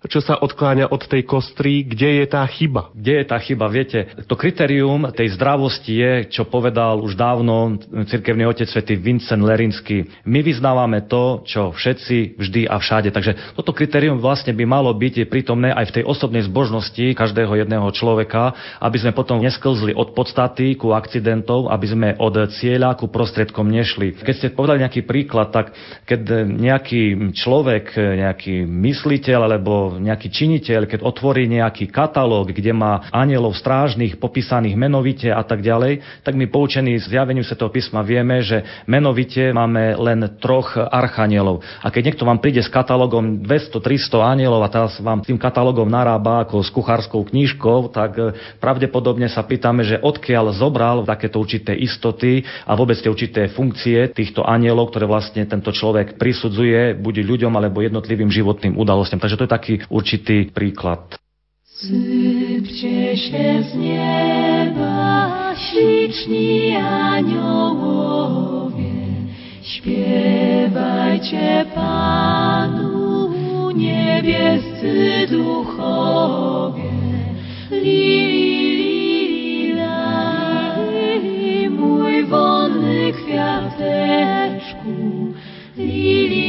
čo 0.07 0.23
sa 0.23 0.39
odkláňa 0.39 0.95
od 0.95 1.03
tej 1.03 1.27
kostry, 1.27 1.83
kde 1.83 2.23
je 2.23 2.25
tá 2.31 2.47
chyba? 2.47 2.87
Kde 2.95 3.19
je 3.19 3.25
tá 3.27 3.35
chyba? 3.35 3.67
Viete, 3.67 4.07
to 4.31 4.39
kritérium 4.39 5.11
tej 5.11 5.35
zdravosti 5.35 5.91
je, 5.99 6.11
čo 6.31 6.47
povedal 6.47 7.03
už 7.03 7.19
dávno 7.19 7.75
cirkevný 8.07 8.47
otec 8.47 8.71
svätý 8.71 8.95
Vincent 8.95 9.43
Lerinsky. 9.43 10.07
My 10.23 10.39
vyznávame 10.39 11.03
to, 11.03 11.43
čo 11.43 11.75
všetci, 11.75 12.39
vždy 12.39 12.71
a 12.71 12.79
všade. 12.79 13.11
Takže 13.11 13.59
toto 13.59 13.75
kritérium 13.75 14.23
vlastne 14.23 14.55
by 14.55 14.63
malo 14.63 14.87
byť 14.95 15.27
prítomné 15.27 15.75
aj 15.75 15.91
v 15.91 15.95
tej 15.99 16.03
osobnej 16.07 16.47
zbožnosti 16.47 17.19
každého 17.19 17.59
jedného 17.59 17.91
človeka, 17.91 18.55
aby 18.79 19.03
sme 19.03 19.11
potom 19.11 19.43
nesklzli 19.43 19.91
od 19.91 20.15
podstaty 20.15 20.79
ku 20.79 20.95
akcidentov, 20.95 21.67
aby 21.67 21.85
sme 21.91 22.09
od 22.23 22.47
cieľa 22.55 22.95
ku 22.95 23.11
prostriedkom 23.11 23.67
nešli. 23.67 24.15
Keď 24.15 24.35
ste 24.35 24.55
povedali 24.55 24.79
nejaký 24.79 25.03
príklad, 25.03 25.51
tak 25.51 25.75
keď 26.07 26.47
nejaký 26.47 27.35
človek, 27.35 27.99
nejaký 27.99 28.63
mysliteľ 28.63 29.39
alebo 29.43 29.88
nejaký 29.97 30.29
činiteľ, 30.29 30.85
keď 30.85 30.99
otvorí 31.01 31.49
nejaký 31.49 31.89
katalóg, 31.89 32.53
kde 32.53 32.75
má 32.75 33.09
anielov 33.09 33.57
strážnych 33.57 34.21
popísaných 34.21 34.77
menovite 34.77 35.33
a 35.33 35.41
tak 35.41 35.65
ďalej, 35.65 36.21
tak 36.21 36.37
my 36.37 36.45
poučení 36.45 36.99
zjavením 37.01 37.41
sa 37.41 37.57
toho 37.57 37.73
písma 37.73 38.05
vieme, 38.05 38.45
že 38.45 38.61
menovite 38.85 39.49
máme 39.49 39.97
len 39.97 40.37
troch 40.37 40.77
archanielov. 40.77 41.65
A 41.81 41.89
keď 41.89 42.13
niekto 42.13 42.27
vám 42.27 42.43
príde 42.43 42.61
s 42.61 42.69
katalógom 42.69 43.41
200-300 43.41 44.37
anielov 44.37 44.61
a 44.61 44.69
teraz 44.69 44.99
vám 45.01 45.25
tým 45.25 45.39
katalógom 45.39 45.87
narába 45.87 46.43
ako 46.45 46.61
s 46.61 46.69
kuchárskou 46.69 47.25
knížkou, 47.25 47.89
tak 47.95 48.11
e, 48.19 48.35
pravdepodobne 48.59 49.31
sa 49.31 49.41
pýtame, 49.41 49.87
že 49.87 49.97
odkiaľ 49.97 50.53
zobral 50.53 51.07
takéto 51.07 51.39
určité 51.39 51.71
istoty 51.73 52.43
a 52.67 52.75
vôbec 52.75 52.99
tie 52.99 53.07
určité 53.07 53.47
funkcie 53.47 54.11
týchto 54.11 54.43
anielov, 54.43 54.91
ktoré 54.91 55.07
vlastne 55.07 55.47
tento 55.47 55.71
človek 55.71 56.19
prisudzuje 56.19 56.99
buď 56.99 57.15
ľuďom 57.23 57.53
alebo 57.55 57.79
jednotlivým 57.79 58.27
životným 58.27 58.75
udalostiam. 58.75 59.21
Takže 59.21 59.37
to 59.39 59.45
je 59.47 59.55
taký 59.55 59.73
určitý 59.89 60.45
príklad. 60.51 61.15
Sypcie 61.63 63.17
się 63.17 63.63
z 63.63 63.75
nieba 63.75 65.55
śliczni 65.55 66.75
aniołowie, 66.75 68.91
śpiewajcie 69.63 71.65
Panu. 71.75 72.89
wszyscy 74.49 75.27
duchowie. 75.29 76.83
Li, 77.71 79.73
li, 81.23 81.69
mój 81.69 82.25
wonny 82.25 83.13
kwiateczku. 83.13 84.89
Li, 85.77 86.48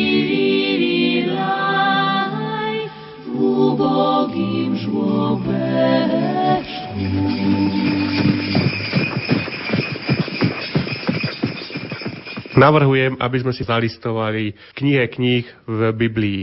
Navrhujem, 12.61 13.16
aby 13.16 13.37
sme 13.40 13.56
si 13.56 13.64
zalistovali 13.64 14.52
knihe 14.76 15.09
kníh 15.09 15.49
v 15.64 15.80
Biblii. 15.97 16.40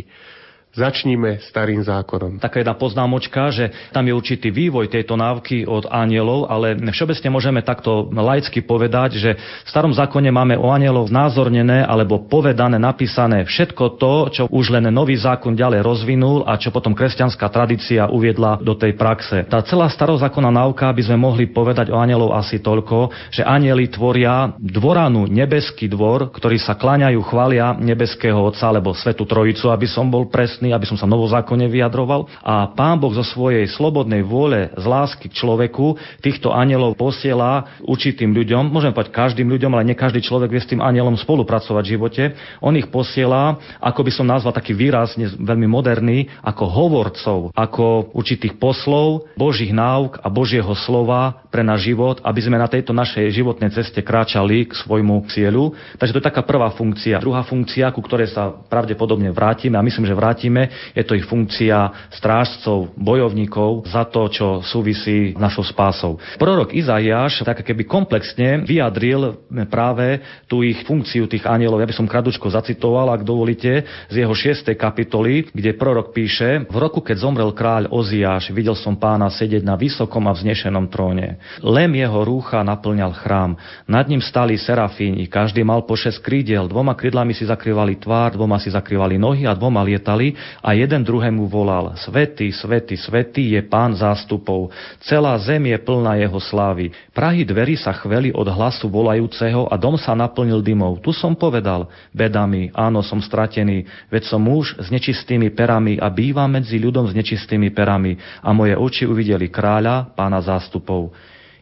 Začníme 0.78 1.42
starým 1.42 1.82
zákonom. 1.82 2.38
Taká 2.38 2.62
jedna 2.62 2.78
poznámočka, 2.78 3.50
že 3.50 3.74
tam 3.90 4.06
je 4.06 4.14
určitý 4.14 4.54
vývoj 4.54 4.94
tejto 4.94 5.18
návky 5.18 5.66
od 5.66 5.90
anielov, 5.90 6.46
ale 6.46 6.78
všeobecne 6.78 7.34
môžeme 7.34 7.66
takto 7.66 8.06
laicky 8.14 8.62
povedať, 8.62 9.18
že 9.18 9.42
v 9.42 9.70
starom 9.74 9.90
zákone 9.90 10.30
máme 10.30 10.54
o 10.54 10.70
anielov 10.70 11.10
znázornené 11.10 11.82
alebo 11.82 12.30
povedané, 12.30 12.78
napísané 12.78 13.50
všetko 13.50 13.98
to, 13.98 14.14
čo 14.30 14.44
už 14.54 14.70
len 14.70 14.86
nový 14.94 15.18
zákon 15.18 15.58
ďalej 15.58 15.82
rozvinul 15.82 16.46
a 16.46 16.62
čo 16.62 16.70
potom 16.70 16.94
kresťanská 16.94 17.50
tradícia 17.50 18.06
uviedla 18.14 18.62
do 18.62 18.78
tej 18.78 18.94
praxe. 18.94 19.50
Tá 19.50 19.66
celá 19.66 19.90
starozákonná 19.90 20.54
návka 20.54 20.94
by 20.94 21.02
sme 21.10 21.18
mohli 21.18 21.50
povedať 21.50 21.90
o 21.90 21.98
anielov 21.98 22.38
asi 22.38 22.62
toľko, 22.62 23.34
že 23.34 23.42
anieli 23.42 23.90
tvoria 23.90 24.54
dvoranu, 24.62 25.26
nebeský 25.26 25.90
dvor, 25.90 26.30
ktorí 26.30 26.62
sa 26.62 26.78
kláňajú, 26.78 27.18
chvália 27.26 27.74
nebeského 27.82 28.38
Otca 28.38 28.70
alebo 28.70 28.94
Svetu 28.94 29.26
Trojicu, 29.26 29.74
aby 29.74 29.90
som 29.90 30.06
bol 30.06 30.30
presný 30.30 30.67
aby 30.74 30.88
som 30.88 30.98
sa 31.00 31.08
novozákonne 31.08 31.68
vyjadroval. 31.68 32.28
A 32.44 32.72
Pán 32.72 32.98
Boh 32.98 33.14
zo 33.14 33.24
svojej 33.24 33.68
slobodnej 33.68 34.24
vôle, 34.24 34.72
z 34.74 34.86
lásky 34.88 35.28
k 35.28 35.38
človeku, 35.38 36.00
týchto 36.24 36.52
anielov 36.56 36.98
posiela 36.98 37.80
určitým 37.84 38.32
ľuďom, 38.34 38.72
môžem 38.72 38.96
povedať 38.96 39.14
každým 39.14 39.48
ľuďom, 39.48 39.72
ale 39.76 39.88
nie 39.88 39.98
každý 39.98 40.24
človek 40.24 40.50
vie 40.52 40.62
s 40.64 40.72
tým 40.72 40.82
anielom 40.82 41.20
spolupracovať 41.20 41.84
v 41.84 41.94
živote. 41.94 42.24
On 42.64 42.74
ich 42.74 42.90
posiela, 42.90 43.60
ako 43.84 44.02
by 44.02 44.12
som 44.12 44.26
nazval 44.28 44.56
taký 44.56 44.74
výraz, 44.74 45.14
veľmi 45.20 45.68
moderný, 45.70 46.32
ako 46.42 46.64
hovorcov, 46.66 47.40
ako 47.54 48.12
určitých 48.16 48.58
poslov, 48.58 49.30
Božích 49.38 49.76
náuk 49.76 50.18
a 50.24 50.28
Božieho 50.32 50.72
slova 50.88 51.46
pre 51.54 51.62
náš 51.62 51.90
život, 51.90 52.20
aby 52.26 52.40
sme 52.42 52.58
na 52.58 52.66
tejto 52.66 52.92
našej 52.96 53.30
životnej 53.34 53.70
ceste 53.74 54.02
kráčali 54.02 54.66
k 54.66 54.74
svojmu 54.74 55.30
cieľu. 55.30 55.78
Takže 56.02 56.14
to 56.16 56.20
je 56.20 56.30
taká 56.30 56.42
prvá 56.42 56.74
funkcia. 56.74 57.22
Druhá 57.22 57.46
funkcia, 57.46 57.94
ku 57.94 58.02
ktorej 58.02 58.34
sa 58.34 58.50
pravdepodobne 58.50 59.30
vrátime, 59.30 59.78
a 59.78 59.86
myslím, 59.86 60.10
že 60.10 60.18
vrátime, 60.18 60.57
vidíme, 60.58 60.94
je 60.98 61.04
to 61.06 61.14
ich 61.14 61.26
funkcia 61.30 62.10
strážcov, 62.18 62.98
bojovníkov 62.98 63.86
za 63.86 64.10
to, 64.10 64.26
čo 64.34 64.48
súvisí 64.66 65.38
s 65.38 65.40
našou 65.40 65.62
spásou. 65.62 66.18
Prorok 66.42 66.74
Izaiáš 66.74 67.46
tak 67.46 67.62
keby 67.62 67.86
komplexne 67.86 68.66
vyjadril 68.66 69.38
práve 69.70 70.26
tú 70.50 70.66
ich 70.66 70.82
funkciu 70.84 71.30
tých 71.30 71.46
anielov. 71.46 71.82
Ja 71.84 71.90
by 71.90 71.96
som 71.96 72.10
kradučko 72.10 72.50
zacitoval, 72.50 73.14
ak 73.14 73.22
dovolíte, 73.22 73.86
z 74.10 74.16
jeho 74.26 74.34
6. 74.34 74.74
kapitoly, 74.74 75.54
kde 75.54 75.78
prorok 75.78 76.12
píše, 76.16 76.66
v 76.66 76.78
roku, 76.78 77.04
keď 77.04 77.22
zomrel 77.22 77.52
kráľ 77.54 77.94
Oziáš, 77.94 78.50
videl 78.50 78.74
som 78.74 78.98
pána 78.98 79.30
sedieť 79.30 79.62
na 79.62 79.78
vysokom 79.78 80.26
a 80.26 80.34
vznešenom 80.34 80.90
tróne. 80.90 81.38
Lem 81.62 81.94
jeho 81.94 82.26
rúcha 82.26 82.64
naplňal 82.64 83.14
chrám. 83.22 83.60
Nad 83.86 84.10
ním 84.10 84.24
stali 84.24 84.58
serafíni, 84.58 85.30
každý 85.30 85.62
mal 85.62 85.86
po 85.86 85.94
šesť 85.94 86.20
krídel, 86.24 86.66
dvoma 86.72 86.98
krydlami 86.98 87.36
si 87.36 87.46
zakrývali 87.46 88.00
tvár, 88.00 88.34
dvoma 88.34 88.58
si 88.58 88.72
zakrývali 88.72 89.20
nohy 89.20 89.44
a 89.46 89.54
dvoma 89.54 89.84
lietali 89.84 90.34
a 90.64 90.74
jeden 90.74 91.02
druhému 91.04 91.48
volal, 91.48 91.96
Svetý, 91.98 92.52
svetý, 92.52 92.96
svetý 93.00 93.56
je 93.58 93.62
pán 93.66 93.96
zástupov, 93.96 94.70
celá 95.04 95.38
zem 95.42 95.72
je 95.72 95.78
plná 95.80 96.20
jeho 96.20 96.40
slávy. 96.42 96.92
Prahy 97.16 97.48
dverí 97.48 97.80
sa 97.80 97.96
chveli 97.96 98.34
od 98.34 98.48
hlasu 98.48 98.88
volajúceho 98.92 99.68
a 99.68 99.76
dom 99.76 99.96
sa 99.96 100.14
naplnil 100.18 100.60
dymov. 100.62 101.00
Tu 101.02 101.14
som 101.16 101.34
povedal, 101.34 101.88
bedami, 102.12 102.70
áno, 102.76 103.00
som 103.06 103.20
stratený, 103.24 103.88
veď 104.12 104.24
som 104.30 104.42
muž 104.42 104.76
s 104.78 104.88
nečistými 104.92 105.52
perami 105.54 105.98
a 105.98 106.12
bývam 106.12 106.52
medzi 106.52 106.78
ľudom 106.78 107.08
s 107.08 107.14
nečistými 107.14 107.72
perami 107.72 108.18
a 108.44 108.50
moje 108.52 108.76
oči 108.76 109.04
uvideli 109.08 109.48
kráľa, 109.52 110.14
pána 110.16 110.40
zástupov 110.44 111.16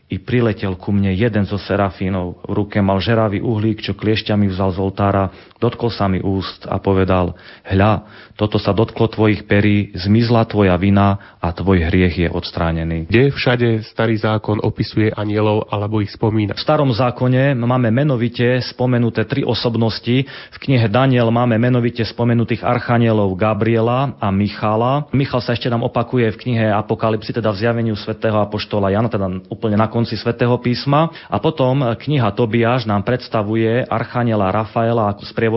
i 0.05 0.21
priletel 0.21 0.77
ku 0.77 0.93
mne 0.93 1.17
jeden 1.17 1.49
zo 1.49 1.57
serafínov. 1.57 2.45
V 2.45 2.51
ruke 2.53 2.77
mal 2.77 3.01
žeravý 3.01 3.41
uhlík, 3.41 3.81
čo 3.81 3.97
kliešťami 3.97 4.45
vzal 4.53 4.77
z 4.77 4.77
oltára, 4.77 5.33
dotkol 5.65 5.89
sa 5.89 6.05
mi 6.05 6.21
úst 6.21 6.69
a 6.69 6.77
povedal, 6.77 7.33
hľa, 7.65 8.05
toto 8.37 8.61
sa 8.61 8.75
dotklo 8.75 9.07
tvojich 9.07 9.47
perí, 9.49 9.95
zmizla 9.95 10.43
tvoja 10.45 10.75
vina 10.75 11.39
a 11.39 11.55
tvoj 11.55 11.87
hriech 11.87 12.27
je 12.27 12.29
odstránený. 12.29 13.07
Kde 13.07 13.31
všade 13.31 13.69
starý 13.87 14.19
zákon 14.19 14.59
opisuje 14.59 15.09
anielov 15.09 15.71
alebo 15.71 16.03
ich 16.03 16.11
spomína? 16.11 16.51
V 16.53 16.59
starom 16.59 16.91
zákone 16.91 17.55
máme 17.55 17.95
menovite 17.95 18.59
spomenuté 18.59 19.23
tri 19.23 19.47
osobnosti. 19.47 20.27
V 20.27 20.57
knihe 20.59 20.91
Daniel 20.91 21.31
máme 21.31 21.55
menovite 21.55 22.03
spomenutých 22.03 22.67
archanielov 22.67 23.39
Gabriela 23.39 24.19
a 24.19 24.27
Michala. 24.35 25.07
Michal 25.15 25.39
sa 25.39 25.55
ešte 25.55 25.71
nám 25.71 25.87
opakuje 25.87 26.35
v 26.35 26.39
knihe 26.43 26.65
Apokalypsy, 26.75 27.39
teda 27.39 27.55
v 27.55 27.63
zjaveniu 27.63 27.95
svätého 27.95 28.35
apoštola 28.35 28.91
Jana, 28.91 29.07
teda 29.07 29.31
úplne 29.47 29.79
na 29.79 29.87
konci 29.87 30.19
svätého 30.19 30.59
písma. 30.59 31.07
A 31.31 31.39
potom 31.39 31.95
kniha 31.95 32.35
Tobiáš 32.35 32.83
nám 32.83 33.07
predstavuje 33.07 33.87
archaniela 33.87 34.51
Rafaela 34.51 35.15
ako 35.15 35.23
sprievodcu, 35.23 35.54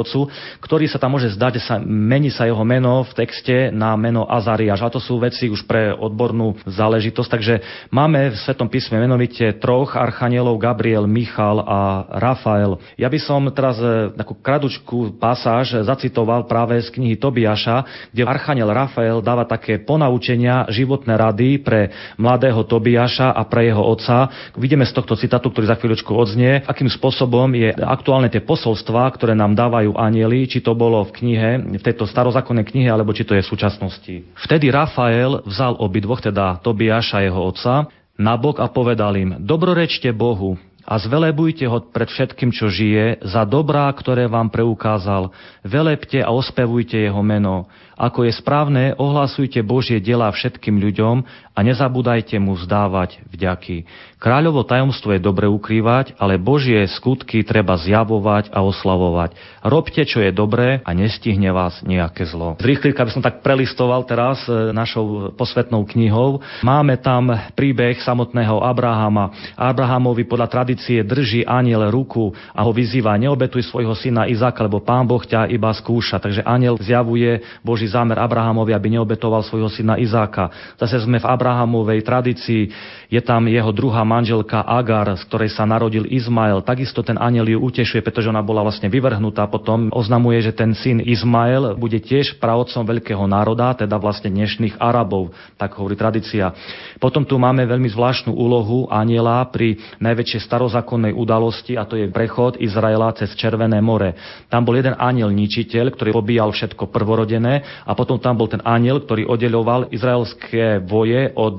ktorý 0.60 0.86
sa 0.86 1.00
tam 1.00 1.16
môže 1.16 1.32
zdať, 1.34 1.58
sa 1.62 1.80
mení 1.82 2.30
sa 2.30 2.46
jeho 2.46 2.60
meno 2.62 3.02
v 3.02 3.12
texte 3.16 3.72
na 3.74 3.96
meno 3.98 4.28
Azariáš. 4.28 4.84
A 4.84 4.92
to 4.92 5.00
sú 5.02 5.18
veci 5.18 5.48
už 5.48 5.64
pre 5.64 5.90
odbornú 5.94 6.58
záležitosť. 6.68 7.30
Takže 7.30 7.54
máme 7.90 8.34
v 8.34 8.36
Svetom 8.36 8.68
písme 8.68 9.00
menovite 9.00 9.56
troch 9.58 9.96
archanielov 9.96 10.60
Gabriel, 10.60 11.08
Michal 11.08 11.64
a 11.64 12.06
Rafael. 12.20 12.78
Ja 12.94 13.10
by 13.10 13.18
som 13.18 13.48
teraz 13.50 13.80
e, 13.80 14.14
takú 14.14 14.38
kradučku 14.38 15.18
pasáž 15.18 15.82
zacitoval 15.82 16.46
práve 16.46 16.78
z 16.82 16.92
knihy 16.94 17.16
Tobiaša, 17.18 18.10
kde 18.12 18.22
archaniel 18.28 18.70
Rafael 18.70 19.18
dáva 19.24 19.48
také 19.48 19.80
ponaučenia, 19.82 20.68
životné 20.70 21.14
rady 21.16 21.62
pre 21.62 21.90
mladého 22.20 22.62
Tobiaša 22.62 23.34
a 23.34 23.42
pre 23.48 23.70
jeho 23.70 23.82
otca, 23.82 24.28
Vidíme 24.58 24.82
z 24.82 24.96
tohto 24.96 25.14
citátu, 25.14 25.54
ktorý 25.54 25.70
za 25.70 25.78
chvíľočku 25.78 26.10
odznie, 26.10 26.66
akým 26.66 26.90
spôsobom 26.90 27.46
je 27.54 27.70
aktuálne 27.78 28.26
tie 28.26 28.42
posolstva, 28.42 29.06
ktoré 29.14 29.38
nám 29.38 29.54
dávajú 29.78 29.94
anieli, 29.94 30.50
či 30.50 30.58
to 30.58 30.74
bolo 30.74 31.06
v 31.06 31.14
knihe, 31.22 31.78
v 31.78 31.84
tejto 31.86 32.02
starozákonnej 32.10 32.66
knihe, 32.66 32.90
alebo 32.90 33.14
či 33.14 33.22
to 33.22 33.38
je 33.38 33.46
v 33.46 33.50
súčasnosti. 33.54 34.26
Vtedy 34.42 34.74
Rafael 34.74 35.46
vzal 35.46 35.78
obidvoch, 35.78 36.18
teda 36.18 36.58
Tobiaša 36.66 37.22
jeho 37.22 37.38
otca, 37.46 37.86
na 38.18 38.34
bok 38.34 38.58
a 38.58 38.66
povedal 38.66 39.14
im, 39.14 39.38
dobrorečte 39.38 40.10
Bohu, 40.10 40.58
a 40.82 40.98
zvelebujte 40.98 41.68
ho 41.70 41.78
pred 41.94 42.10
všetkým, 42.10 42.50
čo 42.50 42.66
žije, 42.66 43.22
za 43.22 43.46
dobrá, 43.46 43.86
ktoré 43.94 44.26
vám 44.26 44.50
preukázal. 44.50 45.30
Velepte 45.60 46.24
a 46.24 46.32
ospevujte 46.32 46.96
jeho 46.96 47.20
meno. 47.22 47.70
Ako 47.98 48.22
je 48.22 48.30
správne, 48.30 48.94
ohlasujte 48.94 49.58
Božie 49.66 49.98
diela 49.98 50.30
všetkým 50.30 50.78
ľuďom 50.78 51.26
a 51.50 51.58
nezabúdajte 51.66 52.38
mu 52.38 52.54
vzdávať 52.54 53.18
vďaky. 53.26 53.82
Kráľovo 54.22 54.62
tajomstvo 54.62 55.18
je 55.18 55.18
dobre 55.18 55.50
ukrývať, 55.50 56.14
ale 56.14 56.38
Božie 56.38 56.86
skutky 56.86 57.42
treba 57.42 57.74
zjavovať 57.74 58.54
a 58.54 58.62
oslavovať. 58.62 59.34
Robte, 59.66 60.06
čo 60.06 60.22
je 60.22 60.30
dobré 60.30 60.78
a 60.86 60.90
nestihne 60.94 61.50
vás 61.50 61.82
nejaké 61.82 62.22
zlo. 62.30 62.54
Z 62.62 62.66
rýchlika 62.70 63.02
by 63.02 63.10
som 63.10 63.22
tak 63.26 63.42
prelistoval 63.42 64.06
teraz 64.06 64.46
e, 64.46 64.70
našou 64.70 65.34
posvetnou 65.34 65.82
knihou. 65.82 66.38
Máme 66.62 67.02
tam 67.02 67.34
príbeh 67.58 67.98
samotného 67.98 68.62
Abrahama. 68.62 69.58
Abrahamovi 69.58 70.22
podľa 70.22 70.46
tradície 70.46 71.02
drží 71.02 71.42
aniel 71.42 71.90
ruku 71.90 72.30
a 72.54 72.62
ho 72.62 72.70
vyzýva, 72.70 73.18
neobetuj 73.18 73.66
svojho 73.66 73.98
syna 73.98 74.30
Izáka, 74.30 74.62
lebo 74.62 74.78
pán 74.78 75.10
Boh 75.10 75.26
ťa 75.26 75.50
iba 75.50 75.74
skúša. 75.74 76.22
Takže 76.22 76.46
aniel 76.46 76.78
zjavuje 76.78 77.42
Boží 77.66 77.87
zámer 77.88 78.20
Abrahamovi, 78.20 78.76
aby 78.76 78.94
neobetoval 78.94 79.40
svojho 79.42 79.72
syna 79.72 79.96
Izáka. 79.96 80.52
Zase 80.76 81.02
sme 81.02 81.18
v 81.18 81.26
Abrahamovej 81.26 82.04
tradícii, 82.04 82.68
je 83.08 83.24
tam 83.24 83.48
jeho 83.48 83.72
druhá 83.72 84.04
manželka 84.04 84.60
Agar, 84.60 85.16
z 85.16 85.24
ktorej 85.24 85.56
sa 85.56 85.64
narodil 85.64 86.04
Izmael. 86.04 86.60
Takisto 86.60 87.00
ten 87.00 87.16
aniel 87.16 87.48
ju 87.48 87.56
utešuje, 87.56 88.04
pretože 88.04 88.28
ona 88.28 88.44
bola 88.44 88.60
vlastne 88.60 88.92
vyvrhnutá. 88.92 89.48
Potom 89.48 89.88
oznamuje, 89.88 90.44
že 90.44 90.52
ten 90.52 90.76
syn 90.76 91.00
Izmael 91.00 91.72
bude 91.80 91.96
tiež 92.04 92.36
pravodcom 92.36 92.84
veľkého 92.84 93.24
národa, 93.24 93.72
teda 93.72 93.96
vlastne 93.96 94.28
dnešných 94.28 94.76
Arabov, 94.76 95.32
tak 95.56 95.72
hovorí 95.80 95.96
tradícia. 95.96 96.52
Potom 97.00 97.24
tu 97.24 97.40
máme 97.40 97.64
veľmi 97.64 97.88
zvláštnu 97.88 98.36
úlohu 98.36 98.84
aniela 98.92 99.40
pri 99.48 99.80
najväčšej 100.04 100.44
starozákonnej 100.44 101.16
udalosti 101.16 101.80
a 101.80 101.88
to 101.88 101.96
je 101.96 102.12
prechod 102.12 102.60
Izraela 102.60 103.16
cez 103.16 103.32
Červené 103.40 103.80
more. 103.80 104.12
Tam 104.52 104.68
bol 104.68 104.76
jeden 104.76 104.92
aniel 105.00 105.32
ničiteľ, 105.32 105.96
ktorý 105.96 106.10
pobíjal 106.12 106.52
všetko 106.52 106.92
prvorodené 106.92 107.64
a 107.88 107.96
potom 107.96 108.20
tam 108.20 108.36
bol 108.36 108.52
ten 108.52 108.60
aniel, 108.68 109.00
ktorý 109.00 109.24
oddeloval 109.24 109.88
izraelské 109.96 110.84
voje 110.84 111.32
od 111.32 111.56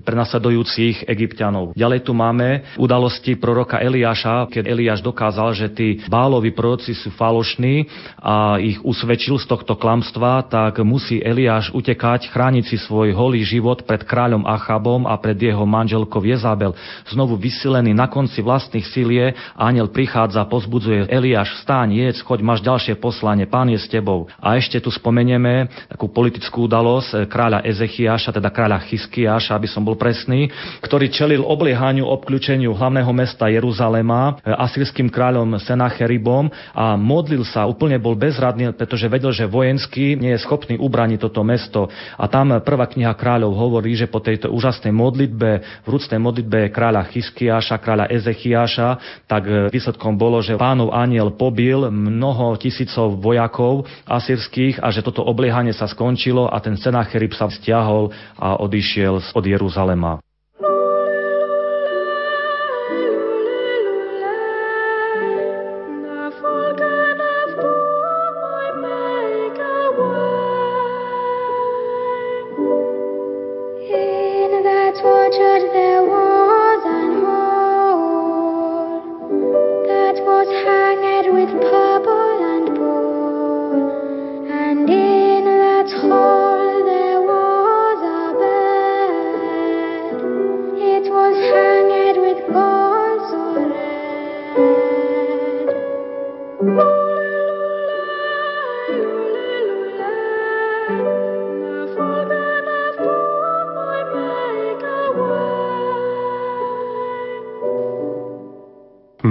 prenasledujúcich 0.00 0.77
egyptianov. 1.06 1.74
Ďalej 1.74 2.06
tu 2.06 2.12
máme 2.14 2.62
udalosti 2.78 3.34
proroka 3.34 3.82
Eliáša, 3.82 4.48
keď 4.50 4.64
Eliáš 4.70 5.00
dokázal, 5.02 5.54
že 5.56 5.66
tí 5.72 5.88
bálovi 6.06 6.54
proroci 6.54 6.94
sú 6.94 7.10
falošní 7.14 7.88
a 8.18 8.58
ich 8.62 8.78
usvedčil 8.82 9.38
z 9.42 9.46
tohto 9.50 9.74
klamstva, 9.74 10.46
tak 10.46 10.80
musí 10.86 11.18
Eliáš 11.18 11.74
utekať, 11.74 12.30
chrániť 12.30 12.64
si 12.70 12.76
svoj 12.78 13.12
holý 13.14 13.42
život 13.42 13.82
pred 13.82 14.02
kráľom 14.04 14.46
Achabom 14.46 15.04
a 15.08 15.18
pred 15.18 15.36
jeho 15.38 15.66
manželkou 15.66 16.22
Jezabel. 16.22 16.74
Znovu 17.10 17.34
vysilený 17.34 17.96
na 17.96 18.06
konci 18.06 18.44
vlastných 18.44 18.86
silie, 18.90 19.34
aniel 19.58 19.90
prichádza, 19.90 20.46
pozbudzuje 20.46 21.10
Eliáš, 21.10 21.62
vstáň, 21.62 21.88
jedz, 22.08 22.22
choď, 22.22 22.40
máš 22.44 22.60
ďalšie 22.62 22.94
poslanie, 23.00 23.48
pán 23.48 23.72
je 23.72 23.80
s 23.80 23.90
tebou. 23.90 24.28
A 24.38 24.54
ešte 24.60 24.78
tu 24.78 24.92
spomenieme 24.92 25.70
takú 25.88 26.10
politickú 26.10 26.68
udalosť 26.68 27.10
eh, 27.14 27.18
kráľa 27.24 27.64
Ezechiaša, 27.64 28.36
teda 28.36 28.50
kráľa 28.52 28.84
Chyskiaša, 28.84 29.56
aby 29.56 29.68
som 29.70 29.82
bol 29.82 29.96
presný, 29.96 30.52
ktorý 30.84 31.10
čelil 31.10 31.42
obliehaniu, 31.44 32.06
obklúčeniu 32.06 32.74
hlavného 32.74 33.10
mesta 33.14 33.50
Jeruzalema 33.50 34.38
eh, 34.38 34.54
asýrským 34.54 35.08
kráľom 35.10 35.58
Senacheribom 35.60 36.50
a 36.74 36.94
modlil 36.94 37.42
sa, 37.42 37.66
úplne 37.66 37.96
bol 37.98 38.14
bezradný, 38.14 38.70
pretože 38.74 39.10
vedel, 39.10 39.32
že 39.34 39.48
vojenský 39.48 40.14
nie 40.16 40.36
je 40.36 40.42
schopný 40.44 40.76
ubraniť 40.78 41.18
toto 41.18 41.42
mesto. 41.42 41.88
A 42.16 42.24
tam 42.30 42.54
prvá 42.62 42.86
kniha 42.86 43.12
kráľov 43.16 43.56
hovorí, 43.56 43.96
že 43.96 44.10
po 44.10 44.22
tejto 44.22 44.52
úžasnej 44.52 44.94
modlitbe, 44.94 45.82
vrúcnej 45.84 46.20
modlitbe 46.20 46.70
kráľa 46.70 47.08
Chyskiaša, 47.10 47.80
kráľa 47.80 48.10
Ezechiaša, 48.12 48.88
tak 49.26 49.42
eh, 49.48 49.54
výsledkom 49.72 50.14
bolo, 50.14 50.40
že 50.44 50.60
pánov 50.60 50.92
aniel 50.94 51.34
pobil 51.34 51.90
mnoho 51.90 52.54
tisícov 52.60 53.18
vojakov 53.18 53.86
asýrských 54.06 54.80
a 54.82 54.88
že 54.92 55.04
toto 55.04 55.24
obliehanie 55.24 55.72
sa 55.72 55.88
skončilo 55.88 56.50
a 56.50 56.56
ten 56.58 56.76
Senacherib 56.78 57.32
sa 57.32 57.48
stiahol 57.48 58.10
a 58.38 58.58
odišiel 58.60 59.34
od 59.34 59.44
Jeruzalema. 59.44 60.27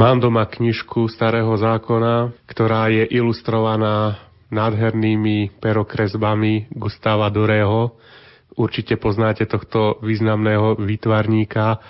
Mám 0.08 0.24
doma 0.24 0.48
knižku 0.48 1.12
Starého 1.12 1.52
zákona, 1.60 2.32
ktorá 2.48 2.88
je 2.88 3.04
ilustrovaná 3.12 4.15
nádhernými 4.48 5.60
perokresbami 5.60 6.72
Gustava 6.72 7.28
Doreho. 7.28 7.91
Určite 8.56 8.96
poznáte 8.96 9.43
tohto 9.43 10.00
významného 10.00 10.80
výtvarníka 10.80 11.84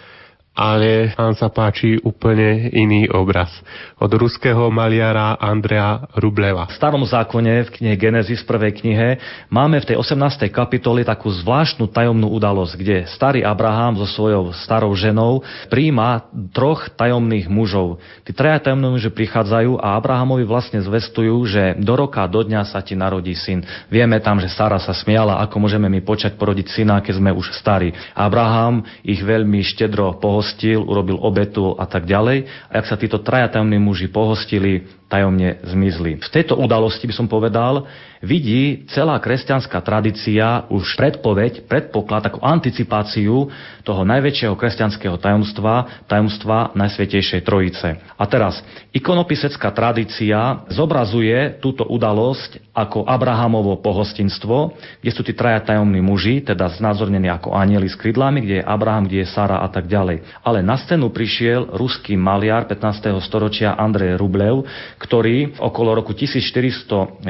ale 0.58 1.13
vám 1.13 1.38
sa 1.38 1.54
páči 1.54 2.02
úplne 2.02 2.74
iný 2.74 3.06
obraz. 3.13 3.54
Od 4.02 4.10
ruského 4.10 4.74
maliara 4.74 5.38
Andrea 5.38 6.10
Rubleva. 6.17 6.65
V 6.65 6.74
starom 6.74 7.06
zákone, 7.06 7.70
v 7.70 7.74
knihe 7.78 7.93
Genesis, 7.93 8.41
prvej 8.41 8.82
knihe, 8.82 9.22
máme 9.54 9.78
v 9.78 9.93
tej 9.93 10.02
18. 10.02 10.50
kapitoli 10.50 11.06
takú 11.06 11.30
zvláštnu 11.30 11.86
tajomnú 11.93 12.34
udalosť, 12.34 12.74
kde 12.74 12.98
starý 13.06 13.46
Abraham 13.46 14.02
so 14.02 14.10
svojou 14.10 14.50
starou 14.65 14.89
ženou 14.98 15.46
príjma 15.70 16.26
troch 16.50 16.89
tajomných 16.98 17.46
mužov. 17.46 18.02
Tí 18.26 18.34
traja 18.34 18.58
tajomní 18.58 18.98
muži 18.98 19.13
prichádzajú 19.13 19.78
a 19.78 19.93
Abrahamovi 19.93 20.41
vlastne 20.41 20.82
zvestujú, 20.82 21.38
že 21.46 21.78
do 21.78 21.93
roka, 21.93 22.26
do 22.26 22.41
dňa 22.41 22.65
sa 22.65 22.82
ti 22.82 22.98
narodí 22.98 23.38
syn. 23.38 23.62
Vieme 23.93 24.17
tam, 24.17 24.41
že 24.41 24.50
Sara 24.50 24.82
sa 24.82 24.98
smiala, 24.98 25.38
ako 25.46 25.62
môžeme 25.62 25.86
my 25.86 26.02
počať 26.02 26.34
porodiť 26.34 26.74
syna, 26.74 27.06
keď 27.06 27.22
sme 27.22 27.30
už 27.30 27.54
starí. 27.54 27.93
Abraham 28.17 28.82
ich 29.06 29.22
veľmi 29.22 29.62
štedro 29.62 30.17
pohostil 30.17 30.46
pohostil, 30.47 30.79
urobil 30.79 31.19
obetu 31.19 31.75
a 31.75 31.83
tak 31.83 32.07
ďalej. 32.07 32.47
A 32.71 32.79
ak 32.79 32.88
sa 32.88 32.95
títo 32.95 33.19
traja 33.19 33.51
tajomní 33.51 33.75
muži 33.83 34.07
pohostili, 34.07 34.88
tajomne 35.08 35.63
zmizli. 35.63 36.20
V 36.20 36.30
tejto 36.32 36.60
udalosti 36.60 37.08
by 37.08 37.15
som 37.15 37.28
povedal, 37.32 37.88
vidí 38.20 38.84
celá 38.91 39.15
kresťanská 39.24 39.80
tradícia 39.80 40.67
už 40.67 40.84
predpoveď, 41.00 41.63
predpoklad, 41.63 42.28
takú 42.28 42.43
anticipáciu 42.43 43.48
toho 43.88 44.02
najväčšieho 44.04 44.60
kresťanského 44.60 45.15
tajomstva, 45.15 46.04
tajomstva 46.12 46.76
Najsvetejšej 46.76 47.41
Trojice. 47.48 48.04
A 48.20 48.24
teraz, 48.28 48.60
ikonopisecká 48.91 49.72
tradícia 49.72 50.67
zobrazuje 50.67 51.56
túto 51.63 51.88
udalosť 51.88 52.67
ako 52.76 53.08
Abrahamovo 53.08 53.80
pohostinstvo, 53.80 54.76
kde 55.02 55.12
sú 55.15 55.26
tí 55.26 55.34
traja 55.34 55.63
tajomní 55.63 56.04
muži, 56.04 56.46
teda 56.46 56.70
znázornení 56.78 57.32
ako 57.32 57.56
anieli 57.56 57.89
s 57.89 57.98
krydlami, 57.98 58.43
kde 58.43 58.56
je 58.62 58.67
Abraham, 58.67 59.10
kde 59.10 59.24
je 59.24 59.32
Sara 59.34 59.63
a 59.63 59.67
tak 59.72 59.89
ďalej. 59.89 60.22
Ale 60.46 60.62
na 60.62 60.78
scénu 60.78 61.10
prišiel 61.10 61.74
ruský 61.74 62.13
maliar 62.13 62.70
15. 62.70 63.17
storočia 63.26 63.74
Andrej 63.74 64.20
Rublev, 64.22 64.67
ktorý 64.97 65.62
okolo 65.62 66.01
roku 66.01 66.13
1410 66.17 67.21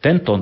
tento 0.00 0.32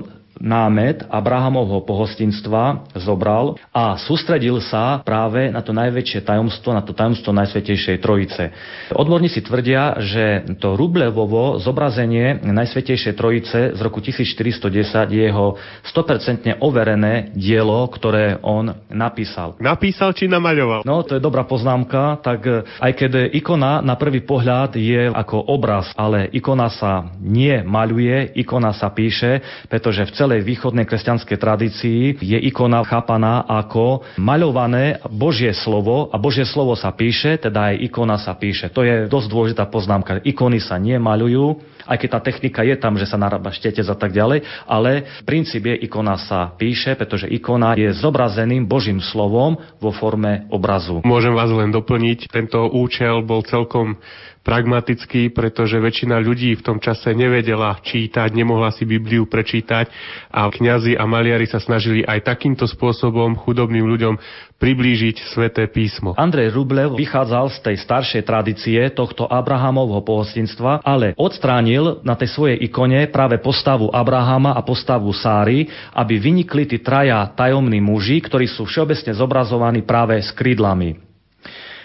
námet 0.42 1.06
Abrahamovho 1.06 1.86
pohostinstva 1.86 2.90
zobral 2.98 3.54
a 3.70 3.94
sústredil 3.94 4.58
sa 4.58 4.98
práve 5.06 5.48
na 5.54 5.62
to 5.62 5.70
najväčšie 5.70 6.26
tajomstvo, 6.26 6.74
na 6.74 6.82
to 6.82 6.90
tajomstvo 6.90 7.30
Najsvetejšej 7.30 8.02
Trojice. 8.02 8.50
Odborníci 8.90 9.46
tvrdia, 9.46 10.02
že 10.02 10.42
to 10.58 10.74
Rublevovo 10.74 11.62
zobrazenie 11.62 12.42
Najsvetejšej 12.42 13.14
Trojice 13.14 13.60
z 13.72 13.80
roku 13.80 14.02
1410 14.02 15.14
je 15.14 15.22
jeho 15.30 15.54
100% 15.86 16.58
overené 16.58 17.30
dielo, 17.38 17.86
ktoré 17.86 18.42
on 18.42 18.74
napísal. 18.90 19.54
Napísal 19.62 20.10
či 20.18 20.26
namaľoval? 20.26 20.82
No, 20.82 21.06
to 21.06 21.16
je 21.16 21.22
dobrá 21.22 21.46
poznámka, 21.46 22.18
tak 22.18 22.66
aj 22.82 22.92
keď 22.98 23.30
ikona 23.30 23.78
na 23.78 23.94
prvý 23.94 24.26
pohľad 24.26 24.74
je 24.74 25.06
ako 25.12 25.46
obraz, 25.46 25.94
ale 25.94 26.26
ikona 26.34 26.66
sa 26.72 27.14
nie 27.22 27.62
maľuje, 27.62 28.34
ikona 28.42 28.74
sa 28.74 28.90
píše, 28.90 29.38
pretože 29.70 30.02
v 30.08 30.14
celej 30.16 30.31
celej 30.32 30.48
východnej 30.48 30.88
kresťanskej 30.88 31.36
tradícii 31.36 32.00
je 32.24 32.38
ikona 32.48 32.80
chápaná 32.88 33.44
ako 33.44 34.00
maľované 34.16 34.96
Božie 35.12 35.52
slovo 35.52 36.08
a 36.08 36.16
Božie 36.16 36.48
slovo 36.48 36.72
sa 36.72 36.88
píše, 36.88 37.36
teda 37.36 37.68
aj 37.68 37.84
ikona 37.84 38.16
sa 38.16 38.32
píše. 38.32 38.72
To 38.72 38.80
je 38.80 39.12
dosť 39.12 39.28
dôležitá 39.28 39.68
poznámka. 39.68 40.24
Ikony 40.24 40.56
sa 40.56 40.80
nemaľujú, 40.80 41.60
aj 41.84 41.96
keď 42.00 42.08
tá 42.16 42.20
technika 42.24 42.64
je 42.64 42.80
tam, 42.80 42.96
že 42.96 43.04
sa 43.04 43.20
narába 43.20 43.52
štetec 43.52 43.84
a 43.84 43.92
tak 43.92 44.16
ďalej, 44.16 44.40
ale 44.64 45.20
princíp 45.28 45.68
je, 45.68 45.84
ikona 45.84 46.16
sa 46.16 46.48
píše, 46.56 46.96
pretože 46.96 47.28
ikona 47.28 47.76
je 47.76 47.92
zobrazeným 47.92 48.64
Božím 48.64 49.04
slovom 49.04 49.60
vo 49.84 49.92
forme 49.92 50.48
obrazu. 50.48 51.04
Môžem 51.04 51.36
vás 51.36 51.52
len 51.52 51.68
doplniť, 51.68 52.32
tento 52.32 52.72
účel 52.72 53.20
bol 53.20 53.44
celkom 53.44 54.00
pragmatický, 54.42 55.30
pretože 55.30 55.78
väčšina 55.78 56.18
ľudí 56.18 56.54
v 56.58 56.62
tom 56.66 56.78
čase 56.82 57.14
nevedela 57.14 57.78
čítať, 57.78 58.34
nemohla 58.34 58.74
si 58.74 58.82
Bibliu 58.82 59.24
prečítať 59.26 59.88
a 60.28 60.50
kňazi 60.50 60.98
a 60.98 61.06
maliari 61.06 61.46
sa 61.46 61.62
snažili 61.62 62.02
aj 62.02 62.26
takýmto 62.26 62.66
spôsobom 62.66 63.38
chudobným 63.38 63.86
ľuďom 63.86 64.14
priblížiť 64.58 65.26
sveté 65.34 65.66
písmo. 65.66 66.14
Andrej 66.14 66.54
Rublev 66.54 66.94
vychádzal 66.94 67.50
z 67.50 67.58
tej 67.66 67.76
staršej 67.82 68.22
tradície 68.22 68.78
tohto 68.94 69.26
Abrahamovho 69.26 69.98
pohostinstva, 70.06 70.86
ale 70.86 71.18
odstránil 71.18 72.02
na 72.06 72.14
tej 72.14 72.30
svojej 72.30 72.58
ikone 72.62 73.10
práve 73.10 73.42
postavu 73.42 73.90
Abrahama 73.90 74.54
a 74.54 74.62
postavu 74.62 75.10
Sáry, 75.10 75.66
aby 75.94 76.18
vynikli 76.18 76.66
tí 76.66 76.78
traja 76.78 77.26
tajomní 77.34 77.82
muži, 77.82 78.22
ktorí 78.22 78.46
sú 78.46 78.66
všeobecne 78.66 79.14
zobrazovaní 79.14 79.82
práve 79.82 80.22
s 80.22 80.30
krídlami. 80.30 81.11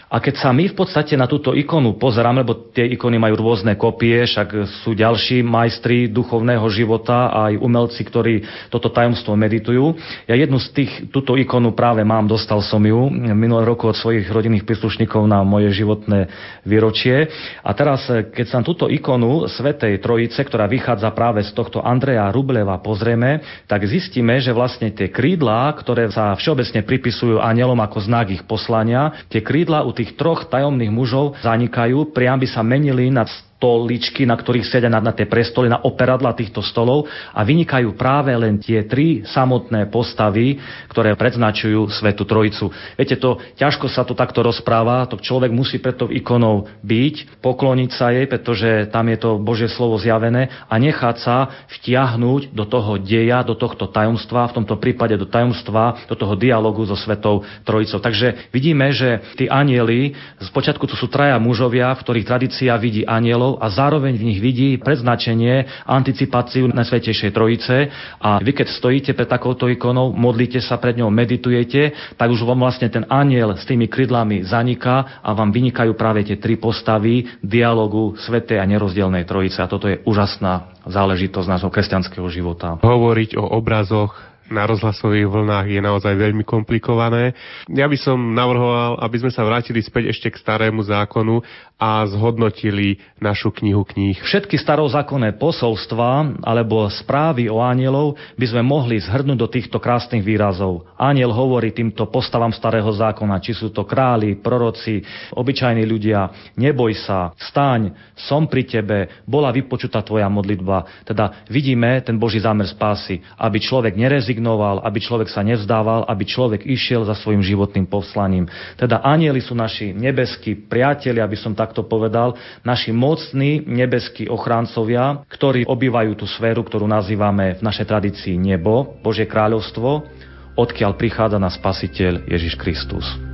A 0.08 0.24
keď 0.24 0.40
sa 0.40 0.56
my 0.56 0.72
v 0.72 0.76
podstate 0.76 1.20
na 1.20 1.28
túto 1.28 1.52
ikonu 1.52 2.00
pozeráme, 2.00 2.48
lebo 2.48 2.72
tie 2.72 2.88
ikony 2.96 3.20
majú 3.20 3.44
rôzne 3.44 3.76
kopie, 3.76 4.24
však 4.24 4.80
sú 4.88 4.96
ďalší 4.96 5.44
majstri 5.44 6.08
duchovného 6.08 6.64
života 6.72 7.28
aj 7.36 7.60
umelci, 7.60 8.08
ktorí 8.08 8.40
toto 8.72 8.88
tajomstvo 8.88 9.36
meditujú. 9.36 10.00
Ja 10.24 10.40
jednu 10.40 10.64
z 10.64 10.68
tých, 10.72 10.92
túto 11.12 11.36
ikonu 11.36 11.76
práve 11.76 12.08
mám, 12.08 12.24
dostal 12.24 12.64
som 12.64 12.80
ju 12.80 13.12
minulý 13.12 13.68
roku 13.68 13.92
od 13.92 14.00
svojich 14.00 14.32
rodinných 14.32 14.64
príslušníkov 14.64 15.28
na 15.28 15.44
moje 15.44 15.76
životné 15.76 16.32
výročie. 16.64 17.28
A 17.60 17.76
teraz, 17.76 18.08
keď 18.08 18.46
sa 18.48 18.64
túto 18.64 18.88
ikonu 18.88 19.52
Svetej 19.52 20.00
Trojice, 20.00 20.40
ktorá 20.40 20.72
vychádza 20.72 21.12
práve 21.12 21.44
z 21.44 21.52
tohto 21.52 21.84
Andreja 21.84 22.32
Rubleva, 22.32 22.80
pozrieme, 22.80 23.44
tak 23.68 23.84
zistíme, 23.84 24.40
že 24.40 24.56
vlastne 24.56 24.88
tie 24.88 25.12
krídla, 25.12 25.68
ktoré 25.76 26.08
sa 26.16 26.32
všeobecne 26.40 26.80
pripisujú 26.88 27.44
anielom 27.44 27.84
ako 27.84 28.08
znak 28.08 28.32
ich 28.32 28.48
poslania, 28.48 29.12
tie 29.28 29.44
krídla 29.44 29.84
u 29.84 29.97
tých 29.98 30.14
troch 30.14 30.46
tajomných 30.46 30.94
mužov 30.94 31.34
zanikajú, 31.42 32.14
priam 32.14 32.38
by 32.38 32.46
sa 32.46 32.62
menili 32.62 33.10
na 33.10 33.26
stoličky, 33.58 34.30
na 34.30 34.38
ktorých 34.38 34.70
sedia 34.70 34.86
na, 34.86 35.02
na 35.02 35.10
tie 35.10 35.26
prestoly, 35.26 35.66
na 35.66 35.82
operadla 35.82 36.38
týchto 36.38 36.62
stolov 36.62 37.10
a 37.34 37.42
vynikajú 37.42 37.98
práve 37.98 38.30
len 38.38 38.62
tie 38.62 38.86
tri 38.86 39.26
samotné 39.26 39.90
postavy, 39.90 40.62
ktoré 40.94 41.18
predznačujú 41.18 41.90
Svetu 41.90 42.30
Trojicu. 42.30 42.70
Viete, 42.94 43.18
to 43.18 43.42
ťažko 43.58 43.90
sa 43.90 44.06
to 44.06 44.14
takto 44.14 44.46
rozpráva, 44.46 45.10
to 45.10 45.18
človek 45.18 45.50
musí 45.50 45.82
preto 45.82 46.06
ikonou 46.06 46.70
byť, 46.86 47.42
pokloniť 47.42 47.90
sa 47.98 48.14
jej, 48.14 48.30
pretože 48.30 48.94
tam 48.94 49.10
je 49.10 49.18
to 49.18 49.42
Božie 49.42 49.74
slovo 49.74 49.98
zjavené 49.98 50.54
a 50.70 50.78
nechať 50.78 51.16
sa 51.18 51.66
vtiahnuť 51.82 52.54
do 52.54 52.66
toho 52.70 53.02
deja, 53.02 53.42
do 53.42 53.58
tohto 53.58 53.90
tajomstva, 53.90 54.54
v 54.54 54.62
tomto 54.62 54.78
prípade 54.78 55.18
do 55.18 55.26
tajomstva, 55.26 56.06
do 56.06 56.14
toho 56.14 56.38
dialogu 56.38 56.86
so 56.86 56.94
Svetou 56.94 57.42
Trojicou. 57.66 57.98
Takže 57.98 58.54
vidíme, 58.54 58.94
že 58.94 59.26
tí 59.34 59.50
anieli, 59.50 60.14
z 60.38 60.50
počiatku 60.54 60.86
to 60.86 60.94
sú 60.94 61.10
traja 61.10 61.42
mužovia, 61.42 61.98
v 61.98 62.04
ktorých 62.06 62.30
tradícia 62.30 62.78
vidí 62.78 63.02
anielov, 63.02 63.47
anielov 63.48 63.64
a 63.64 63.68
zároveň 63.72 64.14
v 64.20 64.28
nich 64.34 64.40
vidí 64.44 64.76
predznačenie, 64.76 65.86
anticipáciu 65.88 66.68
Najsvetejšej 66.68 67.32
Trojice 67.32 67.76
a 68.20 68.44
vy 68.44 68.52
keď 68.52 68.68
stojíte 68.68 69.12
pred 69.16 69.30
takouto 69.30 69.72
ikonou, 69.72 70.12
modlíte 70.12 70.60
sa 70.60 70.76
pred 70.76 71.00
ňou, 71.00 71.08
meditujete, 71.08 71.96
tak 72.20 72.28
už 72.28 72.44
vám 72.44 72.68
vlastne 72.68 72.92
ten 72.92 73.08
aniel 73.08 73.56
s 73.56 73.64
tými 73.64 73.88
krydlami 73.88 74.44
zaniká 74.44 75.24
a 75.24 75.30
vám 75.32 75.56
vynikajú 75.56 75.96
práve 75.96 76.28
tie 76.28 76.38
tri 76.40 76.60
postavy 76.60 77.28
dialogu 77.40 78.20
Svetej 78.20 78.60
a 78.60 78.66
nerozdielnej 78.68 79.24
Trojice 79.24 79.64
a 79.64 79.72
toto 79.72 79.88
je 79.88 80.02
úžasná 80.04 80.76
záležitosť 80.88 81.48
nášho 81.48 81.72
kresťanského 81.72 82.28
života. 82.32 82.80
Hovoriť 82.80 83.40
o 83.40 83.46
obrazoch 83.56 84.37
na 84.48 84.64
rozhlasových 84.64 85.28
vlnách 85.28 85.68
je 85.68 85.82
naozaj 85.84 86.14
veľmi 86.16 86.44
komplikované. 86.48 87.36
Ja 87.68 87.88
by 87.88 87.98
som 88.00 88.34
navrhoval, 88.34 89.00
aby 89.04 89.18
sme 89.20 89.32
sa 89.32 89.44
vrátili 89.44 89.84
späť 89.84 90.16
ešte 90.16 90.32
k 90.32 90.40
starému 90.40 90.84
zákonu 90.88 91.44
a 91.78 92.02
zhodnotili 92.10 92.98
našu 93.22 93.54
knihu 93.54 93.86
kníh. 93.86 94.18
Všetky 94.18 94.58
starozákonné 94.58 95.38
posolstva 95.38 96.42
alebo 96.42 96.90
správy 96.90 97.52
o 97.54 97.62
anielov 97.62 98.18
by 98.34 98.46
sme 98.50 98.66
mohli 98.66 98.98
zhrnúť 98.98 99.38
do 99.38 99.46
týchto 99.46 99.78
krásnych 99.78 100.26
výrazov. 100.26 100.90
Aniel 100.98 101.30
hovorí 101.30 101.70
týmto 101.70 102.10
postavám 102.10 102.50
starého 102.50 102.90
zákona, 102.90 103.38
či 103.38 103.54
sú 103.54 103.70
to 103.70 103.86
králi, 103.86 104.42
proroci, 104.42 105.06
obyčajní 105.38 105.86
ľudia, 105.86 106.54
neboj 106.58 106.98
sa, 106.98 107.38
staň, 107.38 107.94
som 108.18 108.50
pri 108.50 108.66
tebe, 108.66 108.98
bola 109.30 109.54
vypočutá 109.54 110.02
tvoja 110.02 110.26
modlitba. 110.26 111.06
Teda 111.06 111.46
vidíme 111.46 112.02
ten 112.02 112.18
Boží 112.18 112.42
zámer 112.42 112.66
spásy, 112.66 113.22
aby 113.38 113.62
človek 113.62 113.94
nerezignoval 113.94 114.37
rezignoval, 114.38 114.86
aby 114.86 115.02
človek 115.02 115.34
sa 115.34 115.42
nevzdával, 115.42 116.06
aby 116.06 116.22
človek 116.22 116.62
išiel 116.62 117.02
za 117.10 117.18
svojim 117.18 117.42
životným 117.42 117.90
poslaním. 117.90 118.46
Teda 118.78 119.02
anieli 119.02 119.42
sú 119.42 119.58
naši 119.58 119.98
nebeskí 119.98 120.70
priatelia, 120.70 121.26
aby 121.26 121.34
som 121.34 121.58
takto 121.58 121.82
povedal, 121.90 122.38
naši 122.62 122.94
mocní 122.94 123.66
nebeskí 123.66 124.30
ochráncovia, 124.30 125.26
ktorí 125.26 125.66
obývajú 125.66 126.14
tú 126.22 126.30
sféru, 126.30 126.62
ktorú 126.62 126.86
nazývame 126.86 127.58
v 127.58 127.66
našej 127.66 127.90
tradícii 127.90 128.38
nebo, 128.38 129.02
Božie 129.02 129.26
kráľovstvo, 129.26 130.06
odkiaľ 130.54 130.94
prichádza 130.94 131.42
na 131.42 131.50
spasiteľ 131.50 132.30
Ježiš 132.30 132.54
Kristus. 132.62 133.27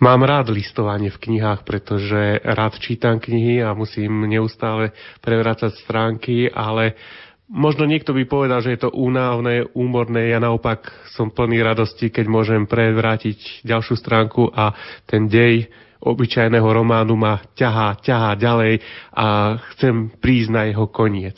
Mám 0.00 0.24
rád 0.24 0.48
listovanie 0.48 1.12
v 1.12 1.20
knihách, 1.28 1.60
pretože 1.68 2.40
rád 2.40 2.80
čítam 2.80 3.20
knihy 3.20 3.60
a 3.60 3.76
musím 3.76 4.24
neustále 4.24 4.96
prevrácať 5.20 5.76
stránky, 5.76 6.48
ale 6.48 6.96
možno 7.44 7.84
niekto 7.84 8.16
by 8.16 8.24
povedal, 8.24 8.64
že 8.64 8.72
je 8.72 8.88
to 8.88 8.96
únavné, 8.96 9.68
úmorné. 9.76 10.32
Ja 10.32 10.40
naopak 10.40 10.88
som 11.12 11.28
plný 11.28 11.60
radosti, 11.60 12.08
keď 12.08 12.32
môžem 12.32 12.64
prevrátiť 12.64 13.60
ďalšiu 13.60 14.00
stránku 14.00 14.48
a 14.48 14.72
ten 15.04 15.28
dej 15.28 15.68
obyčajného 16.00 16.64
románu 16.64 17.12
ma 17.12 17.44
ťahá, 17.52 18.00
ťahá 18.00 18.40
ďalej 18.40 18.80
a 19.12 19.60
chcem 19.76 20.16
prísť 20.16 20.48
na 20.48 20.62
jeho 20.64 20.88
koniec. 20.88 21.36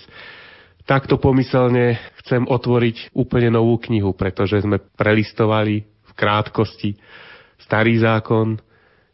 Takto 0.87 1.19
pomyselne 1.19 1.99
chcem 2.23 2.47
otvoriť 2.47 3.11
úplne 3.11 3.59
novú 3.59 3.83
knihu, 3.83 4.15
pretože 4.15 4.63
sme 4.63 4.79
prelistovali 4.79 5.83
v 5.83 6.11
krátkosti 6.15 6.95
starý 7.63 8.03
zákon, 8.03 8.59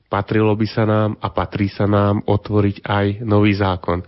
patrilo 0.08 0.56
by 0.56 0.66
sa 0.66 0.84
nám 0.88 1.20
a 1.20 1.28
patrí 1.30 1.68
sa 1.68 1.84
nám 1.84 2.24
otvoriť 2.24 2.76
aj 2.84 3.06
nový 3.22 3.52
zákon. 3.52 4.00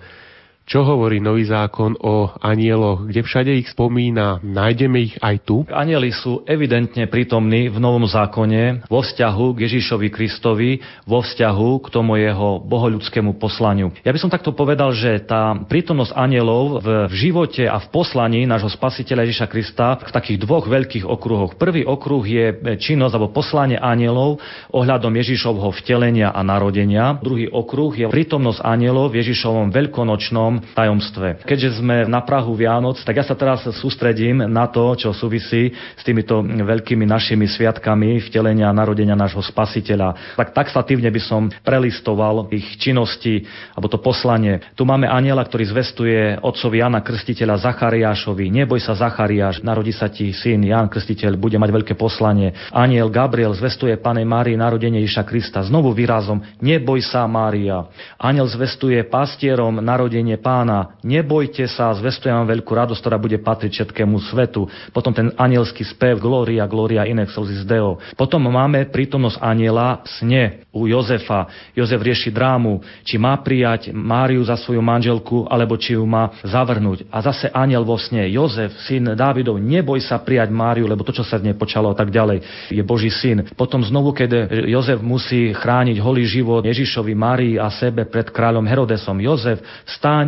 Čo 0.71 0.87
hovorí 0.87 1.19
nový 1.19 1.51
zákon 1.51 1.99
o 1.99 2.31
anieloch? 2.39 3.11
Kde 3.11 3.27
všade 3.27 3.51
ich 3.59 3.75
spomína? 3.75 4.39
Nájdeme 4.39 5.03
ich 5.03 5.19
aj 5.19 5.43
tu? 5.43 5.67
Anieli 5.67 6.15
sú 6.15 6.47
evidentne 6.47 7.11
prítomní 7.11 7.67
v 7.67 7.83
novom 7.83 8.07
zákone 8.07 8.87
vo 8.87 9.03
vzťahu 9.03 9.59
k 9.59 9.67
Ježišovi 9.67 10.15
Kristovi, 10.15 10.79
vo 11.11 11.27
vzťahu 11.27 11.71
k 11.83 11.87
tomu 11.91 12.23
jeho 12.23 12.63
bohoľudskému 12.63 13.35
poslaniu. 13.43 13.91
Ja 14.07 14.15
by 14.15 14.23
som 14.23 14.31
takto 14.31 14.55
povedal, 14.55 14.95
že 14.95 15.19
tá 15.27 15.59
prítomnosť 15.59 16.15
anielov 16.15 16.87
v 16.87 17.11
živote 17.19 17.67
a 17.67 17.83
v 17.83 17.91
poslaní 17.91 18.47
nášho 18.47 18.71
spasiteľa 18.71 19.27
Ježiša 19.27 19.51
Krista 19.51 19.99
v 19.99 20.15
takých 20.15 20.39
dvoch 20.47 20.71
veľkých 20.71 21.03
okruhoch. 21.03 21.59
Prvý 21.59 21.83
okruh 21.83 22.23
je 22.23 22.79
činnosť 22.79 23.19
alebo 23.19 23.35
poslanie 23.35 23.75
anielov 23.75 24.39
ohľadom 24.71 25.19
Ježišovho 25.19 25.75
vtelenia 25.83 26.31
a 26.31 26.47
narodenia. 26.47 27.19
Druhý 27.19 27.51
okruh 27.51 27.91
je 27.91 28.07
prítomnosť 28.07 28.63
anielov 28.63 29.11
v 29.11 29.19
Ježišovom 29.27 29.75
veľkonočnom 29.75 30.60
tajomstve. 30.75 31.45
Keďže 31.45 31.81
sme 31.81 32.05
na 32.07 32.21
Prahu 32.25 32.53
Vianoc, 32.55 33.01
tak 33.03 33.17
ja 33.19 33.25
sa 33.25 33.37
teraz 33.37 33.65
sústredím 33.79 34.45
na 34.47 34.67
to, 34.69 34.95
čo 34.97 35.15
súvisí 35.15 35.73
s 35.73 36.03
týmito 36.03 36.41
veľkými 36.43 37.05
našimi 37.05 37.49
sviatkami 37.49 38.23
vtelenia 38.29 38.71
a 38.71 38.77
narodenia 38.77 39.19
nášho 39.19 39.43
spasiteľa. 39.43 40.37
Tak 40.37 40.53
taxatívne 40.57 41.09
by 41.11 41.21
som 41.23 41.49
prelistoval 41.63 42.51
ich 42.55 42.79
činnosti 42.79 43.45
alebo 43.77 43.89
to 43.89 43.99
poslanie. 44.01 44.61
Tu 44.75 44.83
máme 44.87 45.07
aniela, 45.07 45.45
ktorý 45.45 45.71
zvestuje 45.71 46.41
otcovi 46.41 46.81
Jana 46.81 47.05
Krstiteľa 47.05 47.61
Zachariášovi. 47.61 48.49
Neboj 48.49 48.81
sa 48.81 48.97
Zachariáš, 48.97 49.61
narodí 49.61 49.93
sa 49.93 50.09
ti 50.09 50.33
syn 50.33 50.65
Jan 50.65 50.89
Krstiteľ, 50.89 51.37
bude 51.37 51.61
mať 51.61 51.71
veľké 51.71 51.95
poslanie. 51.99 52.53
Aniel 52.73 53.13
Gabriel 53.13 53.53
zvestuje 53.53 53.97
Pane 54.01 54.25
Márii 54.25 54.57
narodenie 54.57 55.05
Iša 55.05 55.27
Krista. 55.29 55.61
Znovu 55.61 55.93
výrazom, 55.93 56.41
neboj 56.65 57.05
sa 57.05 57.29
Mária. 57.29 57.87
Aniel 58.17 58.49
zvestuje 58.49 59.03
pastierom 59.07 59.83
narodenie 59.83 60.41
pána. 60.51 60.99
Nebojte 61.07 61.71
sa, 61.71 61.95
zvestujem 61.95 62.35
vám 62.35 62.51
veľkú 62.51 62.75
radosť, 62.75 62.99
ktorá 62.99 63.23
bude 63.23 63.39
patriť 63.39 63.71
všetkému 63.71 64.19
svetu. 64.35 64.67
Potom 64.91 65.15
ten 65.15 65.31
anielský 65.39 65.87
spev 65.87 66.19
Gloria, 66.19 66.67
Gloria 66.67 67.07
in 67.07 67.23
excelsis 67.23 67.63
Deo. 67.63 68.03
Potom 68.19 68.43
máme 68.51 68.91
prítomnosť 68.91 69.39
aniela 69.39 70.03
v 70.03 70.09
sne 70.19 70.43
u 70.75 70.91
Jozefa. 70.91 71.71
Jozef 71.79 72.03
rieši 72.03 72.35
drámu, 72.35 72.83
či 73.07 73.15
má 73.15 73.39
prijať 73.39 73.95
Máriu 73.95 74.43
za 74.43 74.59
svoju 74.59 74.83
manželku, 74.83 75.47
alebo 75.47 75.79
či 75.79 75.95
ju 75.95 76.03
má 76.03 76.35
zavrhnúť. 76.43 77.07
A 77.15 77.23
zase 77.23 77.47
aniel 77.55 77.87
vo 77.87 77.95
sne. 77.95 78.27
Jozef, 78.27 78.75
syn 78.91 79.15
Dávidov, 79.15 79.63
neboj 79.63 80.03
sa 80.03 80.19
prijať 80.19 80.51
Máriu, 80.51 80.91
lebo 80.91 81.07
to, 81.07 81.15
čo 81.15 81.23
sa 81.23 81.39
z 81.39 81.47
nej 81.47 81.55
počalo 81.55 81.95
a 81.95 81.97
tak 81.99 82.11
ďalej, 82.11 82.71
je 82.75 82.83
Boží 82.83 83.11
syn. 83.11 83.47
Potom 83.55 83.87
znovu, 83.87 84.11
keď 84.15 84.51
Jozef 84.67 84.99
musí 84.99 85.55
chrániť 85.55 86.03
holý 86.03 86.27
život 86.27 86.67
Ježišovi, 86.67 87.13
Márii 87.15 87.55
a 87.59 87.71
sebe 87.71 88.07
pred 88.07 88.31
kráľom 88.31 88.67
Herodesom. 88.67 89.19
Jozef, 89.19 89.63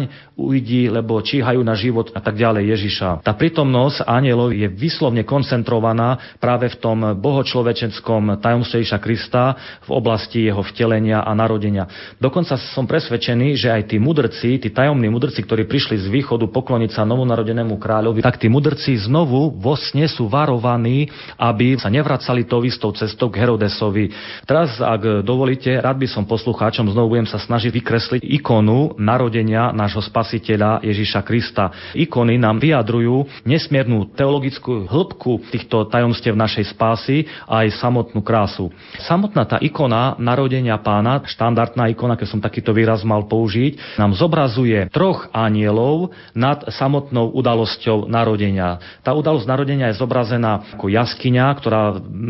staň, 0.03 0.33
ujdi, 0.35 0.91
lebo 0.91 1.21
číhajú 1.23 1.61
na 1.62 1.77
život 1.79 2.11
a 2.17 2.21
tak 2.21 2.35
ďalej 2.35 2.75
Ježiša. 2.75 3.23
Tá 3.23 3.33
prítomnosť 3.37 4.03
anielov 4.09 4.51
je 4.51 4.67
vyslovne 4.67 5.23
koncentrovaná 5.23 6.38
práve 6.43 6.73
v 6.73 6.77
tom 6.81 6.99
bohočlovečenskom 7.21 8.43
tajomstve 8.43 8.83
Ježiša 8.83 8.99
Krista 8.99 9.55
v 9.87 9.91
oblasti 9.93 10.49
jeho 10.49 10.65
vtelenia 10.65 11.23
a 11.23 11.31
narodenia. 11.37 11.87
Dokonca 12.19 12.59
som 12.75 12.88
presvedčený, 12.88 13.55
že 13.55 13.69
aj 13.71 13.83
tí 13.93 13.97
mudrci, 14.01 14.59
tí 14.59 14.69
tajomní 14.73 15.07
mudrci, 15.12 15.45
ktorí 15.45 15.69
prišli 15.69 16.01
z 16.01 16.07
východu 16.09 16.49
pokloniť 16.49 16.97
sa 16.97 17.07
novonarodenému 17.07 17.77
kráľovi, 17.79 18.25
tak 18.25 18.41
tí 18.41 18.49
mudrci 18.49 18.97
znovu 19.05 19.53
vo 19.55 19.75
sne 19.77 20.09
sú 20.09 20.27
varovaní, 20.27 21.12
aby 21.37 21.77
sa 21.79 21.93
nevracali 21.93 22.49
tou 22.49 22.65
istou 22.65 22.91
cestou 22.97 23.29
k 23.29 23.45
Herodesovi. 23.45 24.11
Teraz, 24.49 24.81
ak 24.81 25.23
dovolíte, 25.23 25.77
rád 25.77 26.01
by 26.03 26.09
som 26.09 26.25
poslucháčom 26.25 26.88
znovu 26.88 27.15
budem 27.19 27.29
sa 27.29 27.37
snažiť 27.37 27.69
vykresliť 27.69 28.21
ikonu 28.41 28.97
narodenia 28.97 29.75
nášho 29.77 29.91
spasiteľa 30.00 30.81
Ježiša 30.87 31.20
Krista. 31.26 31.92
Ikony 31.98 32.38
nám 32.38 32.62
vyjadrujú 32.62 33.26
nesmiernu 33.44 34.14
teologickú 34.14 34.87
hĺbku 34.87 35.50
týchto 35.50 35.90
tajomstiev 35.90 36.38
našej 36.38 36.70
spásy 36.70 37.26
a 37.44 37.66
aj 37.66 37.83
samotnú 37.83 38.22
krásu. 38.22 38.70
Samotná 39.02 39.42
tá 39.44 39.59
ikona 39.59 40.14
narodenia 40.16 40.78
pána, 40.78 41.20
štandardná 41.26 41.90
ikona, 41.90 42.14
keď 42.14 42.28
som 42.31 42.40
takýto 42.40 42.70
výraz 42.70 43.02
mal 43.02 43.26
použiť, 43.26 43.98
nám 43.98 44.14
zobrazuje 44.14 44.87
troch 44.94 45.26
anielov 45.35 46.14
nad 46.33 46.62
samotnou 46.70 47.35
udalosťou 47.35 48.07
narodenia. 48.07 48.78
Tá 49.02 49.12
udalosť 49.12 49.50
narodenia 49.50 49.90
je 49.90 49.98
zobrazená 49.98 50.78
ako 50.78 50.87
jaskyňa, 50.87 51.46
ktorá 51.59 51.83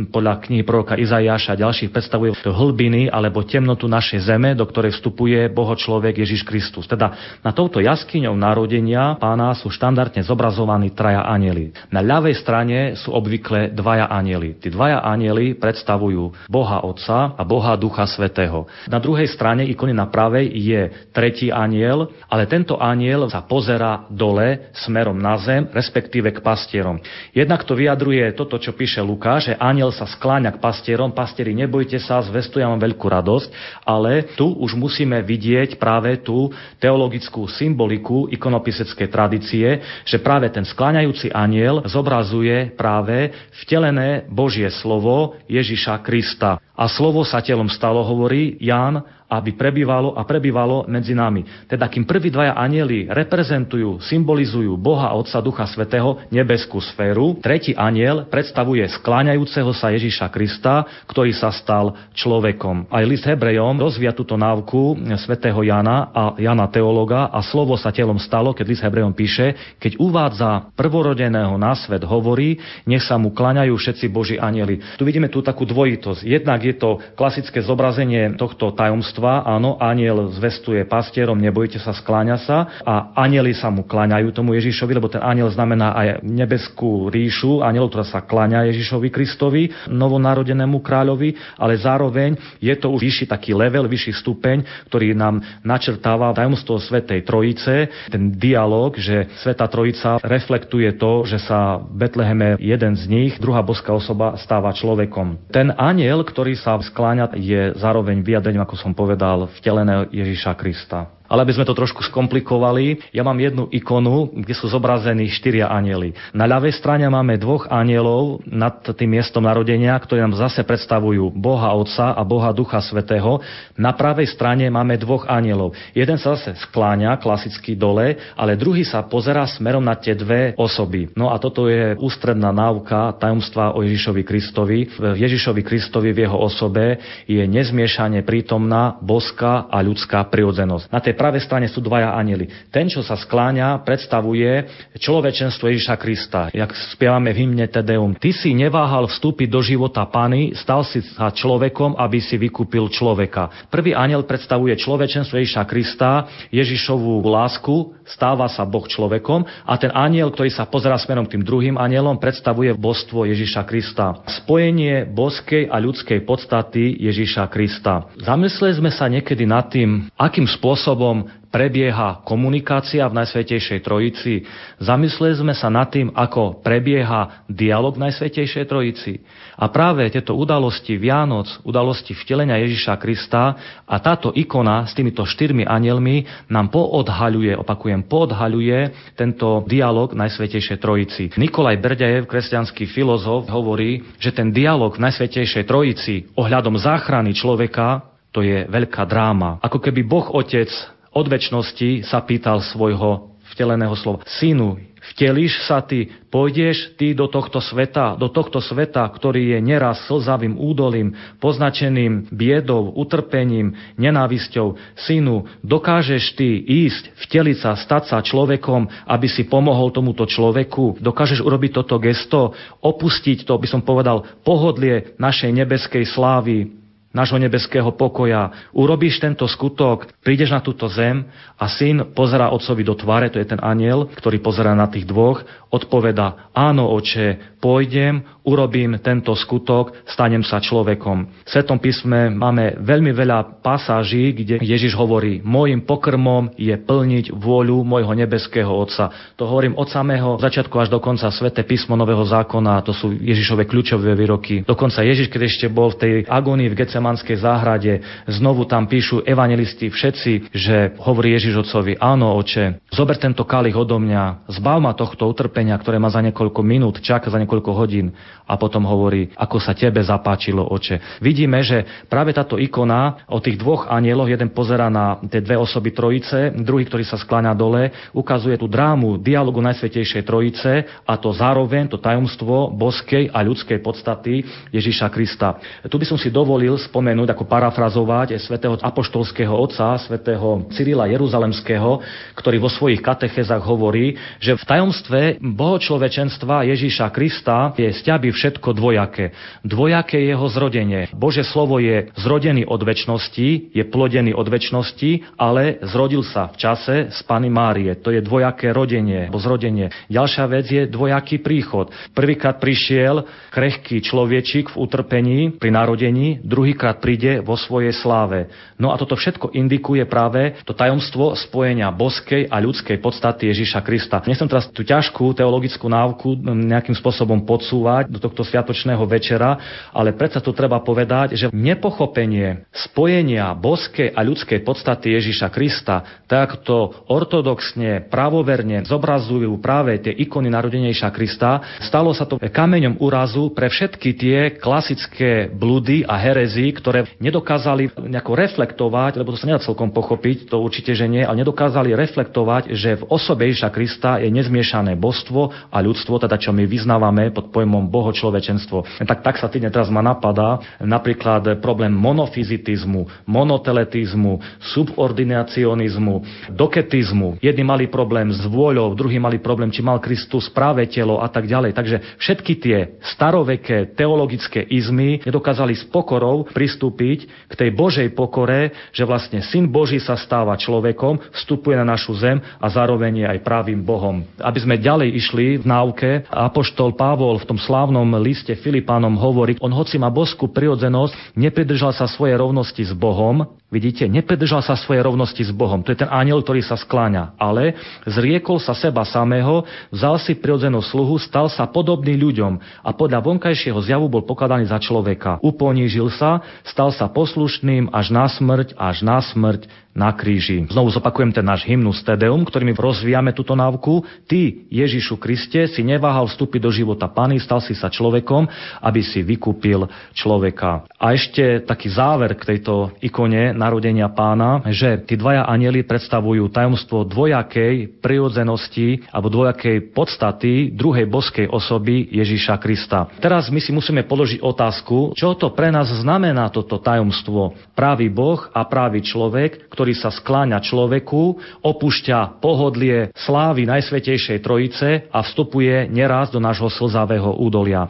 podľa 0.09 0.35
knihy 0.49 0.65
proroka 0.65 0.97
Izajaša 0.97 1.53
a 1.53 1.61
ďalších 1.61 1.93
predstavuje 1.93 2.33
hlbiny 2.41 3.13
alebo 3.13 3.45
temnotu 3.45 3.85
našej 3.91 4.25
zeme, 4.25 4.57
do 4.57 4.65
ktorej 4.65 4.97
vstupuje 4.97 5.53
Boho 5.53 5.77
človek 5.77 6.23
Ježiš 6.23 6.47
Kristus. 6.49 6.89
Teda 6.89 7.39
na 7.45 7.52
touto 7.53 7.79
jaskyňou 7.79 8.35
narodenia 8.35 9.17
pána 9.21 9.55
sú 9.57 9.69
štandardne 9.71 10.25
zobrazovaní 10.25 10.93
traja 10.93 11.25
anieli. 11.29 11.77
Na 11.93 12.01
ľavej 12.01 12.37
strane 12.41 12.79
sú 12.99 13.13
obvykle 13.13 13.73
dvaja 13.77 14.09
anieli. 14.11 14.57
Tí 14.59 14.73
dvaja 14.73 15.05
anieli 15.05 15.55
predstavujú 15.55 16.49
Boha 16.49 16.83
Otca 16.83 17.37
a 17.37 17.43
Boha 17.45 17.77
Ducha 17.77 18.09
Svetého. 18.09 18.67
Na 18.89 18.99
druhej 18.99 19.29
strane 19.31 19.69
ikony 19.69 19.93
na 19.93 20.09
pravej 20.09 20.49
je 20.51 20.81
tretí 21.13 21.53
aniel, 21.53 22.11
ale 22.27 22.49
tento 22.49 22.81
aniel 22.81 23.29
sa 23.29 23.45
pozera 23.45 24.09
dole 24.09 24.73
smerom 24.73 25.17
na 25.17 25.37
zem, 25.39 25.69
respektíve 25.71 26.33
k 26.33 26.41
pastierom. 26.41 26.99
Jednak 27.37 27.63
to 27.69 27.77
vyjadruje 27.77 28.35
toto, 28.35 28.57
čo 28.57 28.73
píše 28.73 29.05
Lukáš, 29.05 29.53
že 29.53 29.59
aniel 29.61 29.93
sa 29.93 30.09
skláňa 30.09 30.57
k 30.57 30.63
pastierom, 30.63 31.13
pastieri 31.13 31.53
nebojte 31.53 32.01
sa, 32.01 32.25
zvestujem 32.25 32.67
vám 32.67 32.81
veľkú 32.81 33.07
radosť, 33.07 33.49
ale 33.85 34.33
tu 34.35 34.49
už 34.49 34.75
musíme 34.79 35.21
vidieť 35.21 35.77
práve 35.77 36.17
tú 36.23 36.51
teologickú 36.81 37.42
symboliku 37.51 38.31
ikonopiseckej 38.31 39.09
tradície, 39.11 39.69
že 40.07 40.23
práve 40.23 40.47
ten 40.55 40.63
skláňajúci 40.63 41.35
aniel 41.35 41.83
zobrazuje 41.91 42.71
práve 42.79 43.35
vtelené 43.67 44.23
Božie 44.31 44.71
slovo 44.71 45.35
Ježiša 45.51 45.99
Krista. 46.07 46.62
A 46.73 46.89
slovo 46.89 47.21
sa 47.23 47.45
telom 47.45 47.69
stalo, 47.69 48.01
hovorí 48.01 48.57
Ján, 48.57 49.05
aby 49.33 49.57
prebývalo 49.57 50.13
a 50.13 50.29
prebývalo 50.29 50.85
medzi 50.93 51.17
nami. 51.17 51.49
Teda 51.65 51.89
kým 51.89 52.05
prví 52.05 52.29
dvaja 52.29 52.53
anieli 52.53 53.09
reprezentujú, 53.09 54.05
symbolizujú 54.05 54.77
Boha 54.77 55.17
Otca 55.17 55.41
Ducha 55.41 55.65
Svetého, 55.65 56.21
nebeskú 56.29 56.77
sféru, 56.85 57.41
tretí 57.41 57.73
aniel 57.73 58.29
predstavuje 58.29 58.85
skláňajúceho 59.01 59.73
sa 59.73 59.89
Ježiša 59.89 60.29
Krista, 60.29 60.85
ktorý 61.09 61.33
sa 61.33 61.49
stal 61.49 61.97
človekom. 62.13 62.93
Aj 62.93 63.01
list 63.09 63.25
Hebrejom 63.25 63.81
rozvia 63.81 64.13
túto 64.13 64.37
návku 64.37 65.01
svätého 65.25 65.65
Jana 65.65 66.13
a 66.13 66.37
Jana 66.37 66.69
teologa 66.69 67.33
a 67.33 67.41
slovo 67.41 67.73
sa 67.81 67.89
telom 67.89 68.21
stalo, 68.21 68.53
keď 68.53 68.67
list 68.69 68.85
Hebrejom 68.85 69.17
píše, 69.17 69.77
keď 69.81 69.97
uvádza 69.97 70.69
prvorodeného 70.77 71.57
na 71.57 71.73
svet, 71.73 72.05
hovorí, 72.05 72.61
nech 72.85 73.09
sa 73.09 73.17
mu 73.17 73.33
klaňajú 73.33 73.73
všetci 73.73 74.13
Boží 74.13 74.37
anieli. 74.37 74.77
Tu 75.01 75.09
vidíme 75.09 75.33
tú 75.33 75.41
takú 75.41 75.65
dvojitosť. 75.65 76.21
Jednak 76.29 76.61
je 76.63 76.75
to 76.79 77.03
klasické 77.19 77.61
zobrazenie 77.61 78.35
tohto 78.39 78.71
tajomstva, 78.73 79.43
áno, 79.45 79.77
aniel 79.83 80.31
zvestuje 80.35 80.87
pastierom, 80.87 81.39
nebojte 81.39 81.83
sa, 81.83 81.95
skláňa 81.95 82.37
sa. 82.43 82.59
A 82.83 83.15
anieli 83.19 83.53
sa 83.53 83.69
mu 83.69 83.83
kláňajú 83.87 84.33
tomu 84.35 84.55
Ježišovi, 84.57 84.93
lebo 84.97 85.11
ten 85.11 85.23
aniel 85.23 85.51
znamená 85.51 85.95
aj 85.95 86.09
nebeskú 86.25 87.11
ríšu, 87.11 87.61
aniel, 87.61 87.91
ktorá 87.91 88.07
sa 88.07 88.25
kláňa 88.25 88.71
Ježišovi 88.73 89.09
Kristovi, 89.11 89.71
novonarodenému 89.91 90.81
kráľovi, 90.81 91.35
ale 91.59 91.79
zároveň 91.79 92.39
je 92.59 92.75
to 92.79 92.91
už 92.91 93.03
vyšší 93.03 93.27
taký 93.29 93.53
level, 93.53 93.87
vyšší 93.87 94.13
stupeň, 94.23 94.89
ktorý 94.89 95.13
nám 95.13 95.43
načrtáva 95.67 96.33
tajomstvo 96.33 96.79
Svetej 96.79 97.27
Trojice, 97.27 97.91
ten 98.09 98.33
dialog, 98.35 98.95
že 98.97 99.29
Sveta 99.43 99.67
Trojica 99.69 100.19
reflektuje 100.23 100.95
to, 100.97 101.25
že 101.27 101.43
sa 101.43 101.81
v 101.81 102.07
Betleheme 102.07 102.57
jeden 102.59 102.95
z 102.95 103.05
nich, 103.09 103.33
druhá 103.39 103.61
boská 103.65 103.95
osoba 103.95 104.35
stáva 104.41 104.73
človekom. 104.75 105.51
Ten 105.51 105.73
aniel, 105.75 106.25
ktorý 106.25 106.52
sa 106.57 106.77
skláňa, 106.79 107.35
je 107.39 107.73
zároveň 107.79 108.21
vyjadrením, 108.21 108.65
ako 108.65 108.77
som 108.77 108.93
povedal, 108.93 109.49
vteleného 109.61 110.09
Ježiša 110.11 110.53
Krista. 110.59 111.22
Ale 111.33 111.49
aby 111.49 111.57
sme 111.57 111.65
to 111.65 111.73
trošku 111.73 112.05
skomplikovali, 112.13 113.09
ja 113.09 113.25
mám 113.25 113.41
jednu 113.41 113.65
ikonu, 113.73 114.37
kde 114.37 114.53
sú 114.53 114.69
zobrazení 114.69 115.33
štyria 115.33 115.73
anieli. 115.73 116.13
Na 116.37 116.45
ľavej 116.45 116.77
strane 116.77 117.09
máme 117.09 117.41
dvoch 117.41 117.73
anielov 117.73 118.45
nad 118.45 118.85
tým 118.85 119.17
miestom 119.17 119.41
narodenia, 119.41 119.97
ktorí 119.97 120.21
nám 120.21 120.37
zase 120.37 120.61
predstavujú 120.61 121.33
Boha 121.33 121.73
Otca 121.73 122.13
a 122.13 122.21
Boha 122.21 122.53
Ducha 122.53 122.85
Svetého. 122.85 123.41
Na 123.81 123.97
pravej 123.97 124.29
strane 124.29 124.69
máme 124.69 125.01
dvoch 125.01 125.25
anielov. 125.25 125.73
Jeden 125.97 126.21
sa 126.21 126.37
zase 126.37 126.53
skláňa 126.69 127.17
klasicky 127.17 127.81
dole, 127.81 128.21
ale 128.37 128.61
druhý 128.61 128.85
sa 128.85 129.01
pozera 129.01 129.49
smerom 129.49 129.81
na 129.81 129.97
tie 129.97 130.13
dve 130.13 130.53
osoby. 130.61 131.17
No 131.17 131.33
a 131.33 131.41
toto 131.41 131.65
je 131.73 131.97
ústredná 131.97 132.53
náuka 132.53 133.17
tajomstva 133.17 133.73
o 133.73 133.81
Ježišovi 133.81 134.21
Kristovi. 134.21 134.85
V 134.85 135.17
Ježišovi 135.17 135.65
Kristovi 135.65 136.13
v 136.13 136.29
jeho 136.29 136.37
osobe 136.37 137.01
je 137.25 137.41
nezmiešane 137.41 138.21
prítomná 138.21 139.01
boská 139.01 139.65
a 139.73 139.81
ľudská 139.81 140.29
prirodzenosť. 140.29 140.93
Na 140.93 141.01
tej 141.01 141.22
pravej 141.23 141.47
strane 141.47 141.71
sú 141.71 141.79
dvaja 141.79 142.19
anieli. 142.19 142.51
Ten, 142.75 142.91
čo 142.91 142.99
sa 143.07 143.15
skláňa, 143.15 143.87
predstavuje 143.87 144.67
človečenstvo 144.99 145.71
Ježiša 145.71 145.95
Krista. 145.95 146.51
Jak 146.51 146.75
spievame 146.91 147.31
v 147.31 147.47
hymne 147.47 147.71
Tedeum. 147.71 148.19
Ty 148.19 148.35
si 148.35 148.51
neváhal 148.51 149.07
vstúpiť 149.07 149.47
do 149.47 149.63
života 149.63 150.03
Pany, 150.11 150.59
stal 150.59 150.83
si 150.83 150.99
sa 151.15 151.31
človekom, 151.31 151.95
aby 151.95 152.19
si 152.19 152.35
vykúpil 152.35 152.91
človeka. 152.91 153.71
Prvý 153.71 153.95
aniel 153.95 154.27
predstavuje 154.27 154.75
človečenstvo 154.75 155.39
Ježiša 155.39 155.63
Krista, 155.71 156.27
Ježišovú 156.51 157.23
lásku, 157.23 157.95
stáva 158.03 158.51
sa 158.51 158.67
Boh 158.67 158.83
človekom 158.83 159.47
a 159.47 159.79
ten 159.79 159.95
aniel, 159.95 160.35
ktorý 160.35 160.51
sa 160.51 160.67
pozera 160.67 160.99
smerom 160.99 161.31
tým 161.31 161.47
druhým 161.47 161.79
anielom, 161.79 162.19
predstavuje 162.19 162.75
božstvo 162.75 163.31
Ježiša 163.31 163.63
Krista. 163.63 164.27
Spojenie 164.43 165.07
boskej 165.07 165.71
a 165.71 165.79
ľudskej 165.79 166.27
podstaty 166.27 166.99
Ježiša 166.99 167.47
Krista. 167.53 168.11
Zamysleli 168.19 168.75
sme 168.81 168.91
sa 168.91 169.07
niekedy 169.07 169.45
nad 169.47 169.71
tým, 169.71 170.11
akým 170.19 170.49
spôsobom 170.49 171.12
spôsobom 171.13 171.29
prebieha 171.53 172.25
komunikácia 172.25 173.05
v 173.05 173.21
Najsvetejšej 173.21 173.85
Trojici. 173.85 174.49
Zamysleli 174.81 175.37
sme 175.37 175.53
sa 175.53 175.69
nad 175.69 175.93
tým, 175.93 176.09
ako 176.17 176.65
prebieha 176.65 177.45
dialog 177.45 177.93
v 178.01 178.09
Najsvetejšej 178.09 178.65
Trojici. 178.73 179.21
A 179.61 179.69
práve 179.69 180.09
tieto 180.09 180.33
udalosti 180.33 180.97
Vianoc, 180.97 181.45
udalosti 181.61 182.17
vtelenia 182.17 182.57
Ježiša 182.57 182.97
Krista 182.97 183.53
a 183.85 183.97
táto 184.01 184.33
ikona 184.33 184.89
s 184.89 184.97
týmito 184.97 185.29
štyrmi 185.29 185.69
anielmi 185.69 186.25
nám 186.49 186.73
poodhaľuje, 186.73 187.53
opakujem, 187.61 188.09
poodhaľuje 188.09 189.13
tento 189.13 189.69
dialog 189.69 190.17
v 190.17 190.25
Najsvetejšej 190.25 190.81
Trojici. 190.81 191.25
Nikolaj 191.37 191.77
Berďajev, 191.85 192.25
kresťanský 192.33 192.89
filozof, 192.89 193.45
hovorí, 193.53 194.01
že 194.17 194.33
ten 194.33 194.57
dialog 194.57 194.97
v 194.97 195.05
Najsvetejšej 195.05 195.69
Trojici 195.69 196.33
ohľadom 196.33 196.81
záchrany 196.81 197.37
človeka 197.37 198.09
to 198.33 198.41
je 198.41 198.65
veľká 198.65 199.05
dráma. 199.05 199.61
Ako 199.61 199.77
keby 199.77 200.09
Boh 200.09 200.25
Otec 200.33 200.73
od 201.13 201.27
väčšnosti 201.29 202.09
sa 202.09 202.25
pýtal 202.25 202.65
svojho 202.65 203.33
vteleného 203.53 203.93
slova. 204.01 204.25
Synu, 204.25 204.81
vtelíš 205.13 205.69
sa 205.69 205.85
ty, 205.85 206.09
pôjdeš 206.33 206.97
ty 206.97 207.13
do 207.13 207.29
tohto 207.29 207.61
sveta, 207.61 208.17
do 208.17 208.33
tohto 208.33 208.65
sveta, 208.65 209.05
ktorý 209.05 209.57
je 209.57 209.59
neraz 209.61 210.09
slzavým 210.09 210.57
údolím, 210.57 211.13
poznačeným 211.37 212.33
biedou, 212.33 212.97
utrpením, 212.97 213.77
nenávisťou. 214.01 214.81
Synu, 214.97 215.45
dokážeš 215.61 216.33
ty 216.33 216.57
ísť, 216.65 217.13
vteliť 217.29 217.57
sa, 217.61 217.77
stať 217.77 218.09
sa 218.09 218.19
človekom, 218.25 218.89
aby 219.05 219.29
si 219.29 219.45
pomohol 219.45 219.93
tomuto 219.93 220.25
človeku? 220.25 220.97
Dokážeš 221.05 221.45
urobiť 221.45 221.71
toto 221.77 222.01
gesto, 222.01 222.57
opustiť 222.81 223.45
to, 223.45 223.61
by 223.61 223.69
som 223.69 223.85
povedal, 223.85 224.25
pohodlie 224.47 225.13
našej 225.21 225.53
nebeskej 225.53 226.09
slávy, 226.09 226.82
nášho 227.13 227.39
nebeského 227.39 227.93
pokoja. 227.95 228.73
Urobíš 228.73 229.21
tento 229.21 229.45
skutok, 229.49 230.09
prídeš 230.25 230.53
na 230.53 230.61
túto 230.65 230.89
zem 230.89 231.29
a 231.57 231.69
syn 231.69 232.13
pozera 232.17 232.51
otcovi 232.51 232.83
do 232.83 232.97
tváre, 232.97 233.29
to 233.29 233.39
je 233.39 233.49
ten 233.49 233.61
aniel, 233.61 234.09
ktorý 234.13 234.41
pozera 234.41 234.73
na 234.73 234.89
tých 234.89 235.07
dvoch, 235.07 235.45
odpoveda, 235.73 236.53
áno 236.53 236.93
oče, 236.93 237.57
pôjdem, 237.63 238.27
urobím 238.43 238.99
tento 238.99 239.33
skutok, 239.33 239.95
stanem 240.05 240.43
sa 240.43 240.59
človekom. 240.59 241.47
V 241.47 241.49
Svetom 241.49 241.79
písme 241.79 242.29
máme 242.29 242.77
veľmi 242.83 243.15
veľa 243.15 243.63
pasáží, 243.63 244.35
kde 244.35 244.59
Ježiš 244.61 244.99
hovorí, 244.99 245.39
môjim 245.41 245.87
pokrmom 245.87 246.51
je 246.59 246.75
plniť 246.75 247.31
vôľu 247.31 247.87
môjho 247.87 248.13
nebeského 248.19 248.69
Otca. 248.69 249.35
To 249.39 249.47
hovorím 249.47 249.79
od 249.79 249.87
samého 249.89 250.37
začiatku 250.43 250.75
až 250.77 250.91
do 250.91 250.99
konca 250.99 251.31
Svete 251.31 251.63
písmo 251.63 251.95
Nového 251.95 252.27
zákona, 252.27 252.83
to 252.83 252.91
sú 252.91 253.15
Ježišove 253.15 253.65
kľúčové 253.71 254.19
výroky. 254.19 254.67
Dokonca 254.67 255.07
Ježiš, 255.07 255.31
keď 255.31 255.41
ešte 255.47 255.67
bol 255.71 255.95
v 255.95 255.99
tej 256.03 256.15
agónii 256.27 256.69
v 256.69 256.79
Gecemanskej 256.83 257.39
záhrade, 257.39 258.03
znovu 258.27 258.67
tam 258.67 258.91
píšu 258.91 259.23
evangelisti 259.23 259.89
všetci, 259.89 260.51
že 260.51 260.99
hovorí 260.99 261.39
Ježiš 261.39 261.63
Otcovi, 261.63 261.95
áno, 262.03 262.35
oče, 262.43 262.91
zober 262.91 263.17
tento 263.23 263.47
kalich 263.47 263.79
odo 263.79 264.03
mňa, 264.03 264.51
zbav 264.51 264.83
ma 264.83 264.93
tohto 264.99 265.31
utrpenia, 265.31 265.62
ktoré 265.71 266.03
má 266.03 266.11
za 266.11 266.19
niekoľko 266.25 266.61
minút, 266.67 266.99
čaká 266.99 267.31
za 267.31 267.39
niekoľko 267.39 267.71
hodín 267.71 268.11
a 268.49 268.59
potom 268.59 268.83
hovorí, 268.89 269.31
ako 269.39 269.63
sa 269.63 269.77
tebe 269.77 270.03
zapáčilo, 270.03 270.67
oče. 270.67 271.23
Vidíme, 271.23 271.63
že 271.63 272.07
práve 272.11 272.35
táto 272.35 272.59
ikona 272.59 273.25
o 273.31 273.39
tých 273.39 273.61
dvoch 273.61 273.87
anieloch, 273.87 274.27
jeden 274.27 274.51
pozera 274.51 274.91
na 274.91 275.23
tie 275.31 275.39
dve 275.39 275.55
osoby 275.57 275.95
trojice, 275.95 276.51
druhý, 276.59 276.85
ktorý 276.89 277.07
sa 277.07 277.21
skláňa 277.21 277.55
dole, 277.55 277.93
ukazuje 278.11 278.59
tú 278.59 278.67
drámu 278.67 279.23
dialogu 279.23 279.63
Najsvetejšej 279.63 280.27
trojice 280.27 280.85
a 281.07 281.15
to 281.17 281.31
zároveň, 281.31 281.87
to 281.87 282.03
tajomstvo 282.03 282.75
boskej 282.75 283.31
a 283.31 283.45
ľudskej 283.45 283.79
podstaty 283.79 284.43
Ježiša 284.75 285.07
Krista. 285.13 285.61
Tu 285.87 285.97
by 285.97 286.07
som 286.09 286.19
si 286.19 286.33
dovolil 286.33 286.75
spomenúť, 286.81 287.37
ako 287.37 287.45
parafrazovať 287.47 288.41
svätého 288.41 288.75
apoštolského 288.81 289.53
otca, 289.53 289.97
svätého 290.01 290.67
Cyrila 290.73 291.07
Jeruzalemského, 291.09 292.01
ktorý 292.35 292.57
vo 292.59 292.71
svojich 292.73 293.05
katechezách 293.05 293.63
hovorí, 293.63 294.17
že 294.41 294.57
v 294.57 294.65
tajomstve 294.65 295.21
bohočlovečenstva 295.53 296.65
Ježiša 296.67 297.13
Krista 297.13 297.77
je 297.77 297.93
sťaby 297.93 298.33
všetko 298.33 298.73
dvojaké. 298.73 299.37
Dvojaké 299.63 300.19
je 300.19 300.33
jeho 300.33 300.47
zrodenie. 300.49 301.01
Bože 301.13 301.45
slovo 301.45 301.79
je 301.79 302.09
zrodený 302.17 302.65
od 302.65 302.81
väčšnosti, 302.81 303.77
je 303.77 303.85
plodený 303.87 304.33
od 304.33 304.49
väčšnosti, 304.49 305.37
ale 305.37 305.79
zrodil 305.85 306.25
sa 306.25 306.49
v 306.51 306.57
čase 306.57 306.97
z 307.13 307.19
Pany 307.29 307.53
Márie. 307.53 307.93
To 308.01 308.09
je 308.09 308.25
dvojaké 308.25 308.73
rodenie, 308.73 309.29
alebo 309.29 309.39
zrodenie. 309.39 309.93
Ďalšia 310.09 310.45
vec 310.49 310.67
je 310.73 310.83
dvojaký 310.89 311.45
príchod. 311.45 311.93
Prvýkrát 312.17 312.57
prišiel 312.59 313.29
krehký 313.53 314.01
človečik 314.01 314.73
v 314.73 314.81
utrpení 314.81 315.39
pri 315.61 315.71
narodení, 315.71 316.41
druhýkrát 316.41 316.99
príde 317.05 317.45
vo 317.45 317.55
svojej 317.55 317.93
sláve. 317.93 318.49
No 318.81 318.91
a 318.91 318.99
toto 318.99 319.15
všetko 319.15 319.53
indikuje 319.55 320.03
práve 320.09 320.59
to 320.65 320.73
tajomstvo 320.75 321.37
spojenia 321.39 321.93
boskej 321.93 322.49
a 322.49 322.59
ľudskej 322.59 322.99
podstaty 322.99 323.53
Ježíša 323.53 323.85
Krista. 323.85 324.25
Nechcem 324.25 324.49
teraz 324.49 324.67
tú 324.73 324.83
ťažkú 324.83 325.35
teologickú 325.43 325.91
návku 325.91 326.39
nejakým 326.39 326.95
spôsobom 326.95 327.43
podsúvať 327.43 328.07
do 328.07 328.23
tohto 328.23 328.47
sviatočného 328.47 329.03
večera, 329.11 329.59
ale 329.91 330.15
predsa 330.15 330.39
tu 330.39 330.55
treba 330.55 330.79
povedať, 330.79 331.35
že 331.35 331.51
nepochopenie 331.51 332.71
spojenia 332.71 333.51
boskej 333.59 334.15
a 334.15 334.23
ľudskej 334.23 334.63
podstaty 334.63 335.19
Ježiša 335.19 335.51
Krista, 335.51 336.23
tak 336.31 336.63
to 336.63 336.95
ortodoxne, 337.11 338.07
pravoverne 338.07 338.87
zobrazujú 338.87 339.51
práve 339.59 339.99
tie 339.99 340.15
ikony 340.15 340.47
narodenejša 340.47 341.11
Krista, 341.11 341.83
stalo 341.83 342.15
sa 342.15 342.23
to 342.23 342.39
kameňom 342.39 343.03
úrazu 343.03 343.51
pre 343.51 343.67
všetky 343.67 344.15
tie 344.15 344.39
klasické 344.55 345.51
bludy 345.51 346.07
a 346.07 346.21
herezy, 346.21 346.71
ktoré 346.77 347.09
nedokázali 347.19 347.97
nejako 348.07 348.33
reflektovať, 348.37 349.19
lebo 349.19 349.35
to 349.35 349.41
sa 349.41 349.49
nedá 349.49 349.59
celkom 349.65 349.91
pochopiť, 349.91 350.53
to 350.53 350.61
určite, 350.61 350.93
že 350.93 351.09
nie, 351.09 351.25
ale 351.25 351.41
nedokázali 351.41 351.97
reflektovať, 351.97 352.77
že 352.77 353.01
v 353.01 353.07
osobe 353.09 353.49
Ježiša 353.49 353.71
Krista 353.73 354.21
je 354.21 354.29
nezmiešané 354.29 354.95
božstvo 355.01 355.32
a 355.73 355.79
ľudstvo, 355.81 356.21
teda 356.21 356.37
čo 356.37 356.53
my 356.53 356.69
vyznávame 356.69 357.33
pod 357.33 357.51
pojmom 357.51 357.89
Boho 357.89 358.13
človečenstvo. 358.13 359.05
Tak, 359.05 359.25
tak 359.25 359.37
sa 359.41 359.49
týdne 359.49 359.73
teraz 359.73 359.89
ma 359.89 360.05
napadá 360.05 360.61
napríklad 360.79 361.59
problém 361.59 361.93
monofizitizmu, 361.95 363.27
monoteletizmu, 363.27 364.39
subordinacionizmu, 364.75 366.15
doketizmu. 366.53 367.41
Jedni 367.41 367.65
mali 367.65 367.89
problém 367.89 368.31
s 368.31 368.45
vôľou, 368.45 368.95
druhý 368.95 369.17
mali 369.19 369.39
problém, 369.41 369.73
či 369.73 369.81
mal 369.81 370.03
Kristus 370.03 370.51
práve 370.53 370.85
telo 370.89 371.21
a 371.21 371.29
tak 371.29 371.49
ďalej. 371.49 371.73
Takže 371.73 371.97
všetky 372.21 372.53
tie 372.59 372.79
staroveké 373.17 373.95
teologické 373.97 374.63
izmy 374.67 375.23
nedokázali 375.25 375.75
s 375.77 375.85
pokorou 375.89 376.49
pristúpiť 376.51 377.49
k 377.49 377.55
tej 377.55 377.71
Božej 377.75 378.09
pokore, 378.13 378.75
že 378.93 379.07
vlastne 379.07 379.41
Syn 379.45 379.69
Boží 379.69 379.99
sa 380.03 380.19
stáva 380.19 380.55
človekom, 380.59 381.33
vstupuje 381.33 381.77
na 381.79 381.87
našu 381.87 382.15
zem 382.19 382.41
a 382.41 382.67
zároveň 382.69 383.25
je 383.25 383.27
aj 383.27 383.39
pravým 383.45 383.81
Bohom. 383.83 384.25
Aby 384.39 384.59
sme 384.63 384.81
ďalej 384.81 385.15
išli 385.23 385.63
v 385.63 385.67
náuke, 385.71 386.11
apoštol 386.27 386.99
Pavol 386.99 387.39
v 387.39 387.47
tom 387.47 387.59
slávnom 387.63 388.11
liste 388.19 388.59
Filipánom 388.59 389.15
hovorí, 389.15 389.55
on 389.63 389.71
hoci 389.71 390.03
má 390.03 390.11
boskú 390.11 390.51
prirodzenosť, 390.51 391.39
nepridržal 391.39 391.95
sa 391.95 392.11
svojej 392.11 392.35
rovnosti 392.35 392.83
s 392.83 392.91
Bohom, 392.91 393.47
Vidíte, 393.73 394.05
nepredržal 394.05 394.61
sa 394.61 394.77
svojej 394.77 395.01
rovnosti 395.01 395.41
s 395.41 395.49
Bohom. 395.49 395.81
To 395.81 395.97
je 395.97 396.05
ten 396.05 396.11
aniel, 396.13 396.45
ktorý 396.45 396.61
sa 396.61 396.77
skláňa. 396.77 397.41
Ale 397.41 397.73
zriekol 398.05 398.61
sa 398.61 398.77
seba 398.77 399.01
samého, 399.09 399.65
vzal 399.89 400.21
si 400.21 400.37
prirodzenú 400.37 400.85
sluhu, 400.85 401.17
stal 401.17 401.49
sa 401.49 401.65
podobný 401.65 402.21
ľuďom 402.21 402.61
a 402.85 402.91
podľa 402.93 403.25
vonkajšieho 403.25 403.81
zjavu 403.81 404.13
bol 404.13 404.29
pokladaný 404.29 404.69
za 404.69 404.77
človeka. 404.77 405.41
Uponížil 405.41 406.13
sa, 406.13 406.45
stal 406.69 406.93
sa 406.93 407.09
poslušným 407.09 407.89
až 407.97 408.13
na 408.13 408.29
smrť, 408.29 408.77
až 408.77 409.01
na 409.01 409.25
smrť 409.25 409.65
na 409.93 410.09
kríži. 410.17 410.65
Znovu 410.73 410.89
zopakujem 410.89 411.37
ten 411.37 411.45
náš 411.45 411.69
hymnus 411.69 412.01
Tedeum, 412.01 412.41
ktorým 412.49 412.73
rozvíjame 412.73 413.37
túto 413.37 413.53
návku. 413.53 414.01
Ty, 414.25 414.65
Ježišu 414.73 415.21
Kriste, 415.21 415.69
si 415.69 415.85
neváhal 415.85 416.25
vstúpiť 416.29 416.61
do 416.65 416.73
života 416.73 417.13
Pany, 417.13 417.37
stal 417.37 417.61
si 417.61 417.77
sa 417.77 417.93
človekom, 417.93 418.49
aby 418.81 419.01
si 419.05 419.21
vykúpil 419.21 419.85
človeka. 420.17 420.89
A 420.97 421.13
ešte 421.13 421.61
taký 421.69 421.93
záver 421.93 422.33
k 422.41 422.57
tejto 422.57 422.97
ikone 423.05 423.53
narodenia 423.63 424.11
pána, 424.11 424.67
že 424.75 425.07
tí 425.07 425.15
dvaja 425.15 425.47
anieli 425.47 425.87
predstavujú 425.87 426.51
tajomstvo 426.51 427.07
dvojakej 427.07 428.03
prirodzenosti 428.03 429.07
alebo 429.15 429.31
dvojakej 429.31 429.95
podstaty 429.95 430.75
druhej 430.75 431.07
boskej 431.07 431.47
osoby 431.47 432.11
Ježíša 432.11 432.59
Krista. 432.59 433.07
Teraz 433.23 433.47
my 433.55 433.63
si 433.63 433.71
musíme 433.71 434.03
položiť 434.03 434.43
otázku, 434.43 435.15
čo 435.15 435.39
to 435.39 435.55
pre 435.55 435.71
nás 435.71 435.87
znamená 436.03 436.51
toto 436.51 436.83
tajomstvo. 436.83 437.55
Právý 437.79 438.11
Boh 438.11 438.43
a 438.51 438.67
právý 438.67 439.07
človek, 439.07 439.71
ktorý 439.71 439.95
sa 439.95 440.11
skláňa 440.11 440.59
človeku, 440.59 441.39
opúšťa 441.63 442.43
pohodlie 442.43 443.15
slávy 443.15 443.69
Najsvetejšej 443.71 444.43
Trojice 444.43 445.07
a 445.15 445.23
vstupuje 445.23 445.87
neraz 445.93 446.35
do 446.35 446.43
nášho 446.43 446.67
slzavého 446.73 447.39
údolia. 447.39 447.87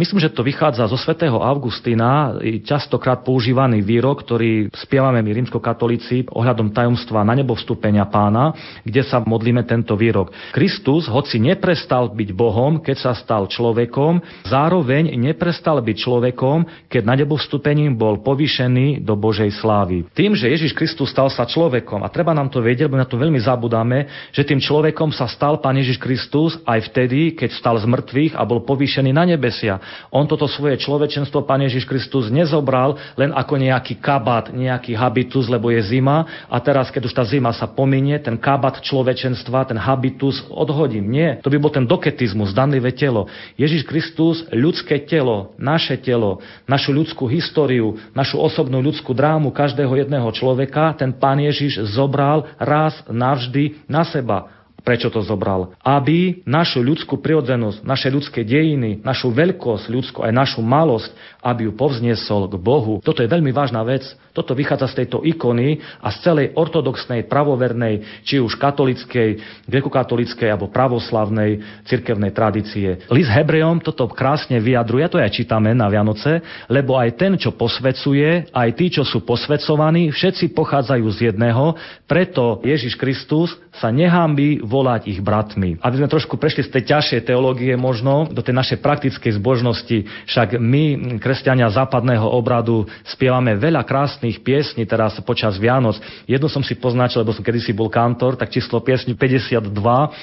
Myslím, 0.00 0.16
že 0.16 0.32
to 0.32 0.40
vychádza 0.40 0.88
zo 0.88 0.96
svätého 0.96 1.36
Augustína, 1.44 2.40
častokrát 2.64 3.20
používaný 3.20 3.84
výrok, 3.84 4.24
ktorý 4.24 4.72
spievame 4.72 5.20
my 5.20 5.28
rímskokatolíci 5.28 6.24
ohľadom 6.32 6.72
tajomstva 6.72 7.20
na 7.20 7.36
nebo 7.36 7.52
vstúpenia 7.52 8.08
pána, 8.08 8.56
kde 8.80 9.04
sa 9.04 9.20
modlíme 9.20 9.60
tento 9.68 9.92
výrok. 10.00 10.32
Kristus, 10.56 11.04
hoci 11.04 11.36
neprestal 11.36 12.16
byť 12.16 12.32
Bohom, 12.32 12.80
keď 12.80 12.96
sa 12.96 13.12
stal 13.12 13.44
človekom, 13.44 14.24
zároveň 14.48 15.12
neprestal 15.20 15.84
byť 15.84 15.96
človekom, 16.00 16.88
keď 16.88 17.02
na 17.04 17.20
nebo 17.20 17.36
vstúpením 17.36 17.92
bol 17.92 18.24
povýšený 18.24 19.04
do 19.04 19.12
Božej 19.20 19.52
slávy. 19.60 20.08
Tým, 20.16 20.32
že 20.32 20.48
Ježiš 20.48 20.72
Kristus 20.72 21.12
stal 21.12 21.28
sa 21.28 21.44
človekom, 21.44 22.00
a 22.00 22.08
treba 22.08 22.32
nám 22.32 22.48
to 22.48 22.64
vedieť, 22.64 22.88
lebo 22.88 22.96
na 22.96 23.04
to 23.04 23.20
veľmi 23.20 23.36
zabudáme, 23.36 24.32
že 24.32 24.48
tým 24.48 24.64
človekom 24.64 25.12
sa 25.12 25.28
stal 25.28 25.60
Pán 25.60 25.76
Ježiš 25.76 26.00
Kristus 26.00 26.56
aj 26.64 26.88
vtedy, 26.88 27.36
keď 27.36 27.52
stal 27.52 27.76
z 27.76 27.84
mŕtvych 27.84 28.32
a 28.32 28.48
bol 28.48 28.64
povýšený 28.64 29.12
na 29.12 29.28
nebesia. 29.28 29.89
On 30.10 30.26
toto 30.26 30.46
svoje 30.50 30.78
človečenstvo, 30.80 31.46
Pán 31.46 31.62
Ježiš 31.64 31.86
Kristus, 31.86 32.32
nezobral 32.32 32.98
len 33.14 33.30
ako 33.34 33.58
nejaký 33.58 33.98
kabát, 33.98 34.50
nejaký 34.50 34.94
habitus, 34.94 35.50
lebo 35.50 35.70
je 35.70 35.82
zima 35.84 36.26
a 36.46 36.56
teraz, 36.58 36.90
keď 36.90 37.08
už 37.08 37.14
tá 37.14 37.24
zima 37.26 37.50
sa 37.50 37.66
pominie, 37.70 38.18
ten 38.18 38.38
kabát 38.38 38.82
človečenstva, 38.82 39.70
ten 39.70 39.78
habitus 39.80 40.44
odhodím. 40.50 41.08
Nie, 41.10 41.42
to 41.42 41.50
by 41.50 41.58
bol 41.58 41.72
ten 41.72 41.86
doketizmus, 41.86 42.54
danlivé 42.54 42.94
telo. 42.94 43.26
Ježiš 43.58 43.86
Kristus, 43.86 44.46
ľudské 44.54 45.02
telo, 45.02 45.54
naše 45.58 45.98
telo, 45.98 46.42
našu 46.68 46.94
ľudskú 46.94 47.26
históriu, 47.26 47.98
našu 48.12 48.38
osobnú 48.38 48.78
ľudskú 48.82 49.14
drámu 49.16 49.50
každého 49.50 49.92
jedného 49.96 50.28
človeka, 50.30 50.94
ten 50.94 51.10
Pán 51.10 51.42
Ježiš 51.42 51.90
zobral 51.90 52.46
raz 52.60 52.94
navždy 53.08 53.86
na 53.90 54.06
seba. 54.06 54.59
Prečo 54.80 55.12
to 55.12 55.20
zobral? 55.22 55.76
Aby 55.84 56.42
našu 56.48 56.80
ľudskú 56.80 57.20
prirodzenosť, 57.20 57.84
naše 57.84 58.08
ľudské 58.08 58.42
dejiny, 58.42 59.00
našu 59.04 59.30
veľkosť 59.30 59.84
ľudskú, 59.88 60.18
aj 60.24 60.32
našu 60.32 60.60
malosť, 60.64 61.12
aby 61.44 61.68
ju 61.68 61.72
povzniesol 61.76 62.48
k 62.48 62.56
Bohu. 62.60 62.98
Toto 63.04 63.20
je 63.20 63.30
veľmi 63.30 63.52
vážna 63.52 63.84
vec. 63.84 64.04
Toto 64.30 64.54
vychádza 64.54 64.86
z 64.90 65.04
tejto 65.04 65.26
ikony 65.26 65.82
a 65.98 66.14
z 66.14 66.22
celej 66.22 66.46
ortodoxnej, 66.54 67.26
pravovernej, 67.26 68.22
či 68.22 68.38
už 68.38 68.54
katolickej, 68.56 69.42
grekokatolickej 69.66 70.48
alebo 70.48 70.70
pravoslavnej 70.70 71.82
cirkevnej 71.86 72.30
tradície. 72.30 73.02
List 73.10 73.34
Hebrejom 73.34 73.82
toto 73.82 74.06
krásne 74.06 74.62
vyjadruje, 74.62 75.10
to 75.10 75.18
aj 75.18 75.34
čítame 75.34 75.74
na 75.74 75.90
Vianoce, 75.90 76.38
lebo 76.70 76.94
aj 76.94 77.18
ten, 77.18 77.34
čo 77.34 77.56
posvecuje, 77.56 78.54
aj 78.54 78.68
tí, 78.78 78.86
čo 78.94 79.02
sú 79.02 79.26
posvecovaní, 79.26 80.14
všetci 80.14 80.54
pochádzajú 80.54 81.06
z 81.10 81.18
jedného, 81.34 81.74
preto 82.06 82.62
Ježiš 82.62 82.94
Kristus 82.94 83.58
sa 83.74 83.88
nehámbi 83.88 84.60
volať 84.60 85.08
ich 85.08 85.24
bratmi. 85.24 85.80
Aby 85.80 86.02
sme 86.02 86.12
trošku 86.12 86.36
prešli 86.36 86.66
z 86.66 86.70
tej 86.74 86.82
ťažšej 86.94 87.20
teológie 87.26 87.72
možno 87.78 88.28
do 88.28 88.44
tej 88.44 88.54
našej 88.54 88.78
praktickej 88.84 89.40
zbožnosti, 89.40 90.04
však 90.28 90.58
my, 90.60 91.16
kresťania 91.22 91.70
západného 91.72 92.28
obradu, 92.28 92.84
spievame 93.08 93.56
veľa 93.56 93.86
krásnych 93.88 94.29
piesní 94.38 94.86
teraz 94.86 95.18
počas 95.26 95.58
Vianoc. 95.58 95.98
Jednu 96.30 96.46
som 96.46 96.62
si 96.62 96.78
poznačil, 96.78 97.26
lebo 97.26 97.34
som 97.34 97.42
kedysi 97.42 97.74
bol 97.74 97.90
kantor, 97.90 98.38
tak 98.38 98.54
číslo 98.54 98.78
piesni 98.78 99.18
52. 99.18 99.66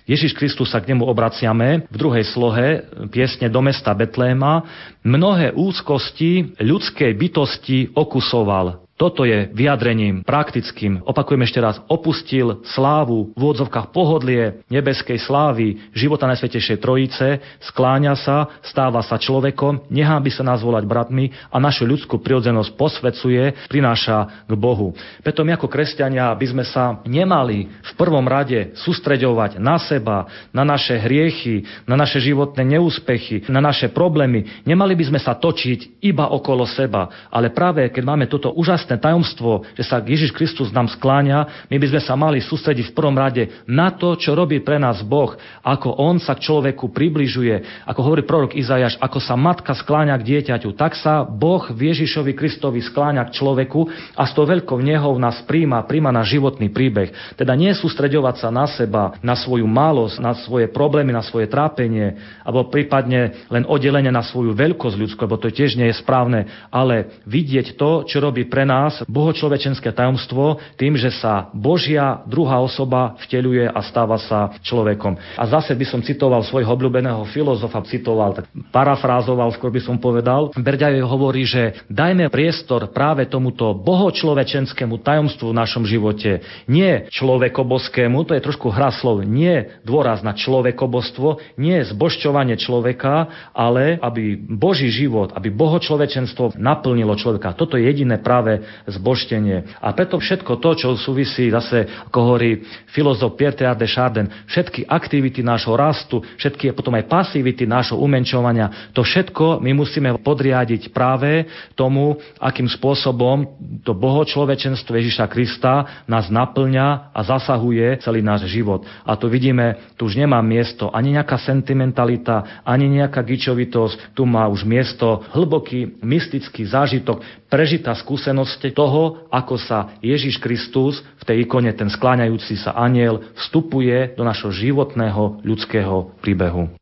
Ježiš 0.07 0.31
Kristus 0.31 0.71
sa 0.71 0.79
k 0.79 0.95
nemu 0.95 1.03
obraciame. 1.03 1.83
V 1.91 1.97
druhej 1.99 2.23
slohe 2.31 2.87
piesne 3.11 3.51
do 3.51 3.59
mesta 3.59 3.91
Betléma. 3.91 4.63
Mnohé 5.03 5.51
úzkosti 5.51 6.55
ľudskej 6.63 7.11
bytosti 7.11 7.91
okusoval. 7.91 8.86
Toto 8.97 9.29
je 9.29 9.53
vyjadrením 9.53 10.25
praktickým. 10.25 11.05
Opakujem 11.05 11.45
ešte 11.45 11.61
raz. 11.61 11.77
Opustil 11.85 12.65
slávu, 12.65 13.29
v 13.37 13.41
úvodzovkách 13.45 13.93
pohodlie 13.93 14.65
nebeskej 14.73 15.21
slávy, 15.21 15.93
života 15.93 16.25
Najsvetejšej 16.25 16.81
Trojice, 16.81 17.37
skláňa 17.61 18.17
sa, 18.17 18.57
stáva 18.65 19.05
sa 19.05 19.21
človekom, 19.21 19.85
nechá 19.93 20.17
by 20.17 20.33
sa 20.33 20.41
nás 20.41 20.65
volať 20.65 20.89
bratmi 20.89 21.29
a 21.29 21.61
našu 21.61 21.85
ľudskú 21.85 22.17
prirodzenosť 22.17 22.73
posvecuje, 22.73 23.69
prináša 23.69 24.49
k 24.49 24.53
Bohu. 24.57 24.97
Preto 25.21 25.45
my 25.45 25.53
ako 25.53 25.69
kresťania 25.69 26.33
by 26.33 26.47
sme 26.49 26.65
sa 26.65 26.97
nemali 27.05 27.69
v 27.69 27.91
prvom 27.93 28.25
rade 28.25 28.73
sústreďovať 28.81 29.61
na 29.61 29.77
seba, 29.77 30.25
na 30.49 30.65
naše 30.65 30.97
hriechy, 30.97 31.69
na 31.85 31.93
naše 31.93 32.17
životné 32.17 32.65
neúspechy, 32.65 33.45
na 33.45 33.61
naše 33.61 33.93
problémy. 33.93 34.65
Nemali 34.65 34.97
by 34.97 35.13
sme 35.13 35.19
sa 35.21 35.37
točiť 35.37 36.01
iba 36.01 36.33
okolo 36.33 36.65
seba, 36.65 37.29
ale 37.29 37.53
práve 37.53 37.85
keď 37.93 38.01
máme 38.01 38.25
toto 38.25 38.49
úžasné 38.57 38.86
úžasné 38.87 39.03
tajomstvo, 39.03 39.67
že 39.75 39.83
sa 39.83 39.99
Ježiš 39.99 40.31
Kristus 40.31 40.71
nám 40.71 40.87
skláňa, 40.87 41.67
my 41.67 41.75
by 41.75 41.87
sme 41.91 42.01
sa 42.07 42.15
mali 42.15 42.39
sústrediť 42.39 42.91
v 42.91 42.95
prvom 42.95 43.19
rade 43.19 43.51
na 43.67 43.91
to, 43.91 44.15
čo 44.15 44.31
robí 44.31 44.63
pre 44.63 44.79
nás 44.79 45.03
Boh, 45.03 45.35
ako 45.59 45.99
On 45.99 46.15
sa 46.15 46.39
k 46.39 46.47
človeku 46.47 46.95
približuje, 46.95 47.83
ako 47.83 47.99
hovorí 47.99 48.23
prorok 48.23 48.55
Izajaš, 48.55 48.95
ako 49.03 49.19
sa 49.19 49.35
matka 49.35 49.75
skláňa 49.75 50.15
k 50.23 50.23
dieťaťu, 50.23 50.71
tak 50.79 50.95
sa 50.95 51.27
Boh 51.27 51.67
v 51.67 51.91
Ježišovi 51.91 52.31
Kristovi 52.31 52.79
skláňa 52.79 53.27
k 53.27 53.35
človeku 53.35 53.91
a 54.15 54.23
s 54.23 54.31
tou 54.31 54.47
veľkou 54.47 54.79
nehou 54.79 55.19
nás 55.19 55.43
príjma, 55.43 55.83
príjma 55.83 56.15
na 56.15 56.23
životný 56.23 56.71
príbeh. 56.71 57.35
Teda 57.35 57.59
nie 57.59 57.75
sústredovať 57.75 58.39
sa 58.39 58.49
na 58.55 58.71
seba, 58.71 59.19
na 59.19 59.35
svoju 59.35 59.67
malosť, 59.67 60.15
na 60.23 60.31
svoje 60.47 60.71
problémy, 60.71 61.11
na 61.11 61.27
svoje 61.27 61.51
trápenie, 61.51 62.15
alebo 62.47 62.71
prípadne 62.71 63.35
len 63.51 63.67
oddelenie 63.67 64.15
na 64.15 64.23
svoju 64.23 64.55
veľkosť 64.55 64.95
ľudskú, 64.95 65.19
lebo 65.27 65.35
to 65.35 65.51
tiež 65.51 65.75
nie 65.75 65.91
je 65.91 65.99
správne, 65.99 66.47
ale 66.71 67.19
vidieť 67.27 67.75
to, 67.75 68.07
čo 68.07 68.23
robí 68.23 68.47
pre 68.47 68.63
nás 68.63 68.76
nás 68.77 68.93
bohočlovečenské 69.09 69.89
tajomstvo 69.89 70.61
tým, 70.77 70.93
že 70.93 71.09
sa 71.17 71.49
Božia 71.51 72.21
druhá 72.29 72.61
osoba 72.61 73.17
vteľuje 73.25 73.65
a 73.65 73.79
stáva 73.81 74.21
sa 74.21 74.53
človekom. 74.61 75.17
A 75.17 75.43
zase 75.49 75.73
by 75.73 75.85
som 75.89 76.05
citoval 76.05 76.45
svojho 76.45 76.69
obľúbeného 76.69 77.25
filozofa, 77.33 77.81
citoval, 77.89 78.37
tak 78.37 78.45
parafrázoval, 78.69 79.49
skôr 79.57 79.73
by 79.73 79.81
som 79.81 79.97
povedal. 79.97 80.53
Berďaj 80.53 81.01
hovorí, 81.01 81.47
že 81.47 81.81
dajme 81.89 82.29
priestor 82.29 82.93
práve 82.93 83.25
tomuto 83.25 83.73
bohočlovečenskému 83.73 85.01
tajomstvu 85.01 85.49
v 85.49 85.57
našom 85.57 85.83
živote. 85.87 86.45
Nie 86.69 87.09
človekoboskému, 87.09 88.21
to 88.27 88.37
je 88.37 88.45
trošku 88.45 88.69
hra 88.69 88.93
slov, 88.93 89.25
nie 89.25 89.71
dôraz 89.81 90.21
na 90.21 90.37
človekobostvo, 90.37 91.57
nie 91.57 91.81
zbošťovanie 91.87 92.59
človeka, 92.59 93.49
ale 93.55 93.97
aby 94.03 94.37
Boží 94.37 94.91
život, 94.91 95.33
aby 95.33 95.49
bohočlovečenstvo 95.49 96.59
naplnilo 96.59 97.15
človeka. 97.15 97.55
Toto 97.55 97.79
je 97.79 97.87
jediné 97.87 98.19
práve 98.19 98.66
zboštenie. 98.87 99.79
A 99.81 99.93
preto 99.93 100.19
všetko 100.19 100.59
to, 100.59 100.69
čo 100.77 100.87
súvisí 100.97 101.49
zase, 101.51 102.07
ako 102.07 102.17
hovorí 102.23 102.63
filozof 102.91 103.35
Pierre 103.35 103.75
de 103.75 103.87
Chardin, 103.87 104.27
všetky 104.49 104.87
aktivity 104.87 105.41
nášho 105.41 105.73
rastu, 105.73 106.23
všetky 106.37 106.73
potom 106.73 106.95
aj 106.95 107.09
pasivity 107.09 107.65
nášho 107.65 107.97
umenčovania, 107.99 108.91
to 108.93 109.03
všetko 109.03 109.59
my 109.59 109.71
musíme 109.73 110.15
podriadiť 110.21 110.91
práve 110.91 111.47
tomu, 111.73 112.19
akým 112.41 112.67
spôsobom 112.67 113.57
to 113.83 113.93
bohočlovečenstvo 113.95 114.95
Ježiša 114.95 115.25
Krista 115.29 116.03
nás 116.05 116.27
naplňa 116.31 117.11
a 117.13 117.19
zasahuje 117.23 117.99
celý 118.03 118.23
náš 118.23 118.47
život. 118.49 118.85
A 119.03 119.15
tu 119.15 119.27
vidíme, 119.27 119.93
tu 119.95 120.07
už 120.07 120.19
nemá 120.19 120.39
miesto 120.41 120.89
ani 120.93 121.15
nejaká 121.15 121.37
sentimentalita, 121.41 122.63
ani 122.63 122.89
nejaká 122.89 123.21
gičovitosť, 123.23 124.15
tu 124.17 124.23
má 124.25 124.47
už 124.47 124.63
miesto 124.63 125.23
hlboký 125.33 125.99
mystický 126.01 126.67
zážitok, 126.67 127.23
prežitá 127.47 127.95
skúsenosť 127.95 128.56
proste 128.57 128.73
toho, 128.73 129.29
ako 129.29 129.61
sa 129.61 129.93
Ježiš 130.01 130.41
Kristus 130.41 131.05
v 131.21 131.23
tej 131.29 131.45
ikone, 131.45 131.69
ten 131.77 131.93
skláňajúci 131.93 132.57
sa 132.57 132.73
aniel, 132.73 133.21
vstupuje 133.37 134.17
do 134.17 134.25
našho 134.25 134.49
životného 134.49 135.45
ľudského 135.45 136.09
príbehu. 136.25 136.73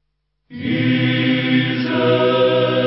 Oh 1.91 2.84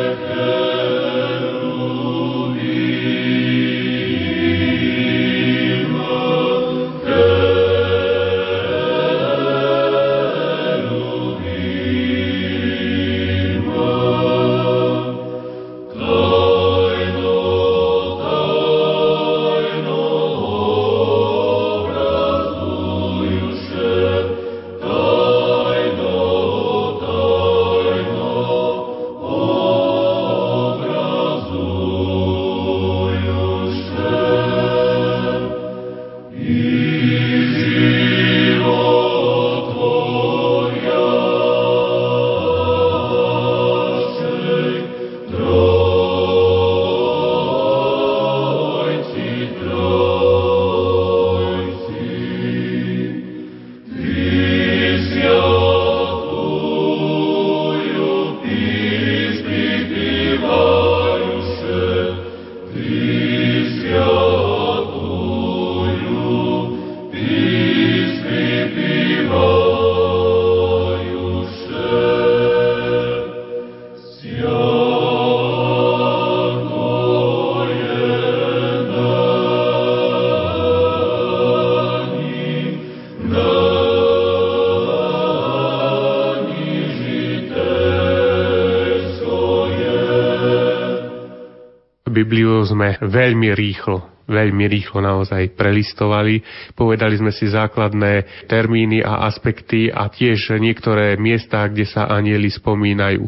Bibliu 92.59 92.75
sme 92.75 92.99
veľmi 92.99 93.55
rýchlo 93.55 94.19
veľmi 94.29 94.69
rýchlo 94.69 95.01
naozaj 95.01 95.57
prelistovali. 95.57 96.45
Povedali 96.77 97.17
sme 97.17 97.33
si 97.33 97.49
základné 97.49 98.45
termíny 98.45 99.01
a 99.01 99.25
aspekty 99.25 99.89
a 99.89 100.13
tiež 100.13 100.53
niektoré 100.61 101.17
miesta, 101.17 101.65
kde 101.65 101.89
sa 101.89 102.13
anieli 102.13 102.53
spomínajú 102.53 103.25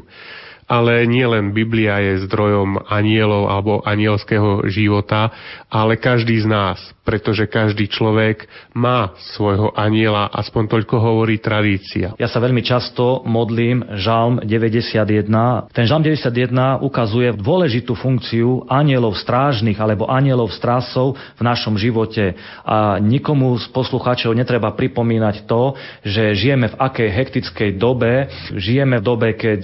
ale 0.71 1.03
nielen 1.03 1.51
Biblia 1.51 1.99
je 1.99 2.31
zdrojom 2.31 2.87
anielov 2.87 3.51
alebo 3.51 3.83
anielského 3.83 4.63
života, 4.71 5.27
ale 5.73 5.97
každý 5.97 6.37
z 6.45 6.47
nás, 6.47 6.79
pretože 7.03 7.49
každý 7.49 7.89
človek 7.89 8.45
má 8.77 9.17
svojho 9.35 9.73
aniela, 9.73 10.29
aspoň 10.29 10.69
toľko 10.69 10.97
hovorí 11.01 11.41
tradícia. 11.41 12.13
Ja 12.21 12.29
sa 12.29 12.39
veľmi 12.45 12.61
často 12.61 13.25
modlím 13.25 13.97
Žalm 13.97 14.45
91. 14.45 15.73
Ten 15.73 15.85
Žalm 15.89 16.03
91 16.05 16.85
ukazuje 16.85 17.33
dôležitú 17.33 17.97
funkciu 17.97 18.69
anielov 18.69 19.17
strážnych 19.17 19.81
alebo 19.81 20.13
anielov 20.13 20.53
strásov 20.53 21.17
v 21.17 21.43
našom 21.43 21.81
živote. 21.81 22.37
A 22.69 23.01
nikomu 23.01 23.57
z 23.57 23.67
poslucháčov 23.73 24.37
netreba 24.37 24.77
pripomínať 24.77 25.49
to, 25.49 25.73
že 26.05 26.37
žijeme 26.37 26.69
v 26.69 26.79
akej 26.79 27.09
hektickej 27.09 27.71
dobe, 27.81 28.29
žijeme 28.61 29.01
v 29.01 29.07
dobe, 29.07 29.29
keď 29.35 29.61